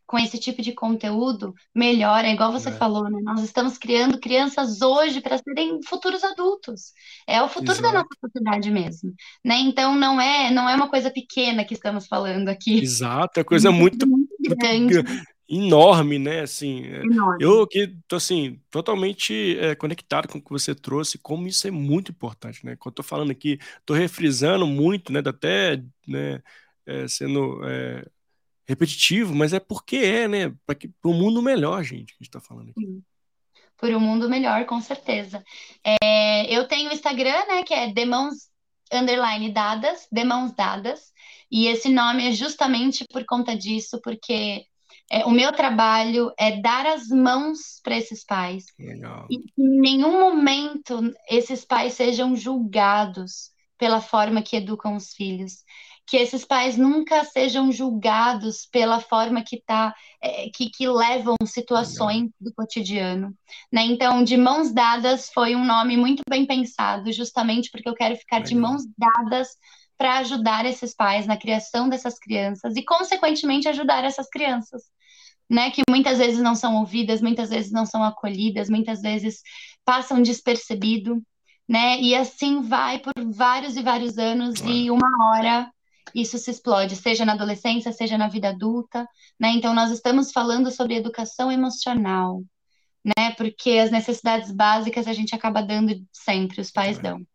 com 0.06 0.18
esse 0.18 0.38
tipo 0.38 0.62
de 0.62 0.74
conteúdo, 0.74 1.54
melhor. 1.74 2.26
É 2.26 2.34
igual 2.34 2.52
você 2.52 2.70
é. 2.70 2.74
falou, 2.74 3.10
né? 3.10 3.20
Nós 3.24 3.43
estamos 3.43 3.78
criando 3.78 4.20
crianças 4.20 4.82
hoje 4.82 5.22
para 5.22 5.38
serem 5.38 5.80
futuros 5.84 6.24
adultos. 6.24 6.93
É 7.28 7.41
o 7.41 7.47
futuro 7.47 7.72
Exato. 7.72 7.93
da 7.93 7.99
nossa 7.99 8.10
sociedade 8.20 8.70
mesmo, 8.70 9.14
né? 9.43 9.60
Então 9.60 9.95
não 9.95 10.20
é 10.20 10.52
não 10.52 10.68
é 10.70 10.76
uma 10.76 10.89
coisa 10.89 11.10
pequena 11.10 11.64
que 11.64 11.74
estamos 11.74 12.08
falando 12.08 12.49
aqui. 12.49 12.80
Exato, 12.80 13.39
é 13.39 13.43
coisa 13.43 13.72
muito, 13.72 14.08
muito 14.08 14.56
grande. 14.56 14.95
Muito 14.95 15.32
enorme, 15.52 16.18
né? 16.18 16.41
Assim, 16.41 16.86
é, 16.86 17.02
enorme. 17.02 17.43
eu 17.43 17.62
aqui 17.62 17.95
tô 18.08 18.16
assim 18.16 18.60
totalmente 18.72 19.58
é, 19.60 19.76
conectado 19.76 20.28
com 20.28 20.38
o 20.38 20.41
que 20.41 20.49
você 20.49 20.74
trouxe, 20.74 21.18
como 21.18 21.47
isso 21.47 21.68
é 21.68 21.72
muito 21.72 22.12
importante, 22.12 22.66
né? 22.66 22.76
Quando 22.78 22.93
eu 22.93 22.95
tô 22.95 23.04
falando 23.04 23.32
aqui, 23.32 23.60
tô 23.86 23.93
refrisando 23.93 24.66
muito, 24.66 25.12
né? 25.12 25.22
Até, 25.26 25.84
né? 26.08 26.41
É, 26.86 27.08
sendo 27.08 27.62
é, 27.66 28.06
repetitivo, 28.72 29.36
mas 29.36 29.53
é 29.53 29.59
porque 29.59 29.97
é, 29.97 30.28
né? 30.28 30.53
Para 30.65 30.78
o 31.03 31.13
mundo 31.13 31.41
melhor, 31.41 31.84
gente, 31.84 32.13
que 32.13 32.19
a 32.19 32.24
gente 32.24 32.30
está 32.30 32.39
falando 32.39 32.72
aqui. 32.72 33.01
Por 33.78 33.89
um 33.91 33.99
mundo 33.99 34.30
melhor, 34.30 34.65
com 34.65 34.80
certeza. 34.80 35.43
É, 35.84 36.53
eu 36.53 36.67
tenho 36.67 36.89
o 36.89 36.93
Instagram, 36.93 37.45
né? 37.47 37.63
Que 37.63 37.74
é 37.74 37.91
demãos 37.91 38.49
underline 38.91 39.51
dadas, 39.51 40.07
demãos 40.11 40.53
dadas. 40.53 41.11
E 41.51 41.67
esse 41.67 41.89
nome 41.89 42.30
é 42.30 42.32
justamente 42.32 43.05
por 43.11 43.26
conta 43.26 43.55
disso, 43.55 43.99
porque 44.01 44.65
é, 45.11 45.26
o 45.26 45.32
meu 45.32 45.51
trabalho 45.51 46.32
é 46.39 46.61
dar 46.61 46.86
as 46.86 47.07
mãos 47.07 47.82
para 47.84 47.97
esses 47.97 48.24
pais. 48.24 48.65
Legal. 48.80 49.28
E 49.30 49.36
em 49.61 49.80
nenhum 49.82 50.19
momento 50.19 51.13
esses 51.30 51.65
pais 51.65 51.93
sejam 51.93 52.36
julgados 52.36 53.51
pela 53.78 53.99
forma 53.99 54.41
que 54.41 54.55
educam 54.55 54.95
os 54.95 55.11
filhos 55.11 55.63
que 56.06 56.18
esses 56.18 56.43
pais 56.43 56.78
nunca 56.78 57.24
sejam 57.24 57.72
julgados 57.72 58.66
pela 58.66 58.99
forma 58.99 59.43
que 59.43 59.62
tá, 59.62 59.93
é, 60.22 60.49
que, 60.54 60.70
que 60.70 60.88
levam 60.88 61.36
situações 61.45 62.30
do 62.39 62.54
cotidiano, 62.54 63.34
né? 63.72 63.84
Então, 63.84 64.24
de 64.24 64.36
mãos 64.36 64.74
dadas 64.74 65.30
foi 65.34 65.56
um 65.56 65.64
nome 65.64 65.95
muito 65.95 66.22
bem 66.30 66.45
pensado, 66.45 67.12
justamente 67.14 67.70
porque 67.72 67.88
eu 67.88 67.93
quero 67.93 68.16
ficar 68.16 68.38
Legal. 68.38 68.49
de 68.49 68.56
mãos 68.56 68.84
dadas 68.97 69.49
para 69.97 70.18
ajudar 70.18 70.66
esses 70.66 70.95
pais 70.95 71.28
na 71.28 71.38
criação 71.38 71.88
dessas 71.88 72.18
crianças 72.18 72.76
e, 72.76 72.84
consequentemente, 72.84 73.70
ajudar 73.70 74.04
essas 74.04 74.28
crianças. 74.30 74.84
Né, 75.49 75.70
que 75.70 75.82
muitas 75.89 76.18
vezes 76.18 76.39
não 76.39 76.56
são 76.56 76.78
ouvidas, 76.78 77.22
muitas 77.22 77.49
vezes 77.49 77.74
não 77.74 77.86
são 77.86 78.02
acolhidas, 78.06 78.70
muitas 78.70 79.02
vezes 79.02 79.41
passam 79.84 80.22
despercebido, 80.22 81.22
né? 81.68 81.99
E 81.99 82.16
assim 82.16 82.62
vai 82.62 82.99
por 82.99 83.12
vários 83.34 83.76
e 83.76 83.84
vários 83.84 84.18
anos 84.18 84.62
e 84.62 84.89
uma 84.89 85.10
hora 85.30 85.70
isso 86.16 86.38
se 86.38 86.52
explode, 86.52 86.95
seja 86.95 87.26
na 87.26 87.34
adolescência, 87.34 87.91
seja 87.91 88.18
na 88.18 88.28
vida 88.28 88.49
adulta, 88.49 89.08
né? 89.39 89.49
Então 89.49 89.74
nós 89.74 89.91
estamos 89.91 90.32
falando 90.32 90.72
sobre 90.72 90.95
educação 90.95 91.52
emocional, 91.52 92.43
né? 93.04 93.32
Porque 93.38 93.72
as 93.72 93.91
necessidades 93.91 94.52
básicas 94.52 95.08
a 95.08 95.14
gente 95.14 95.36
acaba 95.36 95.62
dando 95.62 95.95
sempre, 96.12 96.62
os 96.62 96.72
pais 96.72 96.99
dão. 96.99 97.26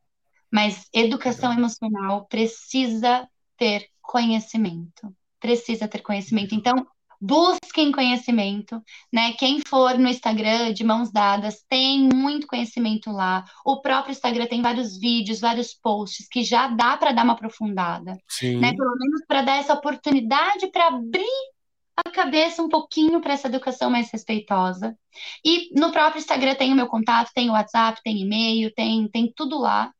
Mas 0.51 0.89
educação 0.93 1.53
emocional 1.53 2.27
precisa 2.27 3.29
ter 3.57 3.89
conhecimento. 4.01 5.15
Precisa 5.41 5.89
ter 5.89 6.01
conhecimento. 6.01 6.55
Então, 6.55 6.87
busquem 7.21 7.93
conhecimento, 7.93 8.83
né? 9.13 9.33
Quem 9.33 9.61
for 9.67 9.99
no 9.99 10.09
Instagram 10.09 10.73
de 10.73 10.85
mãos 10.85 11.11
dadas 11.11 11.65
tem 11.69 12.09
muito 12.13 12.47
conhecimento 12.47 13.11
lá. 13.11 13.45
O 13.65 13.81
próprio 13.81 14.13
Instagram 14.13 14.47
tem 14.47 14.63
vários 14.63 14.99
vídeos, 14.99 15.41
vários 15.41 15.75
posts 15.75 16.29
que 16.29 16.43
já 16.43 16.69
dá 16.69 16.97
para 16.97 17.13
dar 17.13 17.25
uma 17.25 17.33
aprofundada, 17.33 18.17
Sim. 18.29 18.59
né? 18.59 18.75
Pelo 18.75 18.97
menos 18.99 19.23
para 19.27 19.43
dar 19.43 19.57
essa 19.57 19.75
oportunidade 19.75 20.71
para 20.71 20.89
abrir 20.89 21.25
a 22.05 22.11
cabeça 22.11 22.63
um 22.63 22.69
pouquinho 22.69 23.21
para 23.21 23.33
essa 23.33 23.49
educação 23.49 23.91
mais 23.91 24.11
respeitosa. 24.11 24.97
E 25.45 25.71
no 25.79 25.91
próprio 25.91 26.19
Instagram 26.19 26.55
tem 26.55 26.73
o 26.73 26.77
meu 26.77 26.87
contato, 26.87 27.31
tem 27.35 27.49
o 27.49 27.53
WhatsApp, 27.53 28.01
tem 28.05 28.21
e-mail, 28.21 28.73
tem 28.75 29.09
tem 29.09 29.33
tudo 29.35 29.59
lá. 29.59 29.93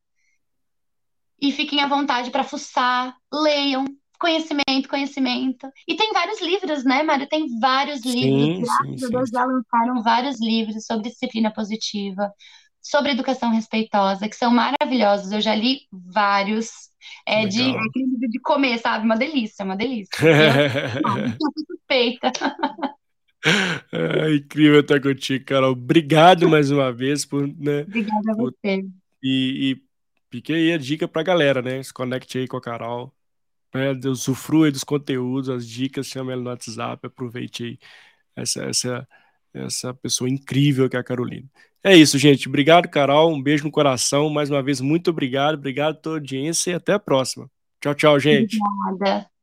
E 1.39 1.51
fiquem 1.51 1.81
à 1.81 1.87
vontade 1.87 2.31
para 2.31 2.43
fuçar, 2.43 3.15
leiam, 3.31 3.85
conhecimento, 4.17 4.89
conhecimento. 4.89 5.67
E 5.87 5.95
tem 5.95 6.11
vários 6.11 6.41
livros, 6.41 6.83
né, 6.83 7.03
Mário? 7.03 7.27
Tem 7.27 7.47
vários 7.59 8.01
sim, 8.01 8.53
livros. 8.53 8.69
A 8.69 9.09
Deus 9.09 9.29
já 9.29 9.45
lançaram 9.45 10.03
vários 10.03 10.41
livros 10.41 10.85
sobre 10.85 11.09
disciplina 11.09 11.51
positiva, 11.51 12.31
sobre 12.81 13.11
educação 13.11 13.51
respeitosa, 13.51 14.27
que 14.27 14.35
são 14.35 14.51
maravilhosos. 14.51 15.31
Eu 15.31 15.41
já 15.41 15.55
li 15.55 15.81
vários. 15.91 16.69
É 17.25 17.45
de, 17.45 17.61
é 17.61 18.27
de 18.27 18.39
comer, 18.39 18.79
sabe? 18.79 19.05
Uma 19.05 19.15
delícia, 19.15 19.63
uma 19.63 19.75
delícia. 19.75 20.09
Suspeita. 21.67 22.31
É 23.91 24.33
incrível 24.35 24.81
estar 24.81 25.01
contigo, 25.01 25.45
Carol. 25.45 25.71
Obrigado 25.71 26.49
mais 26.49 26.71
uma 26.71 26.91
vez 26.91 27.25
por. 27.25 27.47
Né, 27.47 27.81
Obrigada 27.81 28.31
a 28.31 28.35
você. 28.35 28.85
E, 29.23 29.71
e 29.71 29.81
fique 30.29 30.53
aí 30.53 30.73
a 30.73 30.77
dica 30.77 31.07
para 31.07 31.21
a 31.21 31.25
galera, 31.25 31.61
né? 31.61 31.81
Se 31.81 31.93
conecte 31.93 32.37
aí 32.37 32.47
com 32.47 32.57
a 32.57 32.61
Carol 32.61 33.13
né, 33.73 33.91
usufrua 34.05 34.71
dos 34.71 34.83
conteúdos, 34.83 35.49
as 35.49 35.67
dicas, 35.67 36.07
chame 36.07 36.31
ela 36.31 36.41
no 36.41 36.49
WhatsApp, 36.49 37.05
aproveite 37.05 37.63
aí 37.63 37.79
essa, 38.35 38.63
essa, 38.63 39.07
essa 39.53 39.93
pessoa 39.93 40.29
incrível 40.29 40.89
que 40.89 40.95
é 40.95 40.99
a 40.99 41.03
Carolina. 41.03 41.47
É 41.83 41.95
isso, 41.95 42.17
gente. 42.17 42.47
Obrigado, 42.47 42.89
Carol. 42.89 43.33
Um 43.33 43.41
beijo 43.41 43.63
no 43.63 43.71
coração. 43.71 44.29
Mais 44.29 44.49
uma 44.49 44.61
vez, 44.61 44.81
muito 44.81 45.09
obrigado. 45.09 45.55
Obrigado 45.55 45.95
a 45.95 45.99
toda 45.99 46.15
a 46.17 46.19
audiência 46.19 46.71
e 46.71 46.73
até 46.73 46.93
a 46.93 46.99
próxima. 46.99 47.49
Tchau, 47.79 47.95
tchau, 47.95 48.19
gente. 48.19 48.57
Obrigada. 48.91 49.36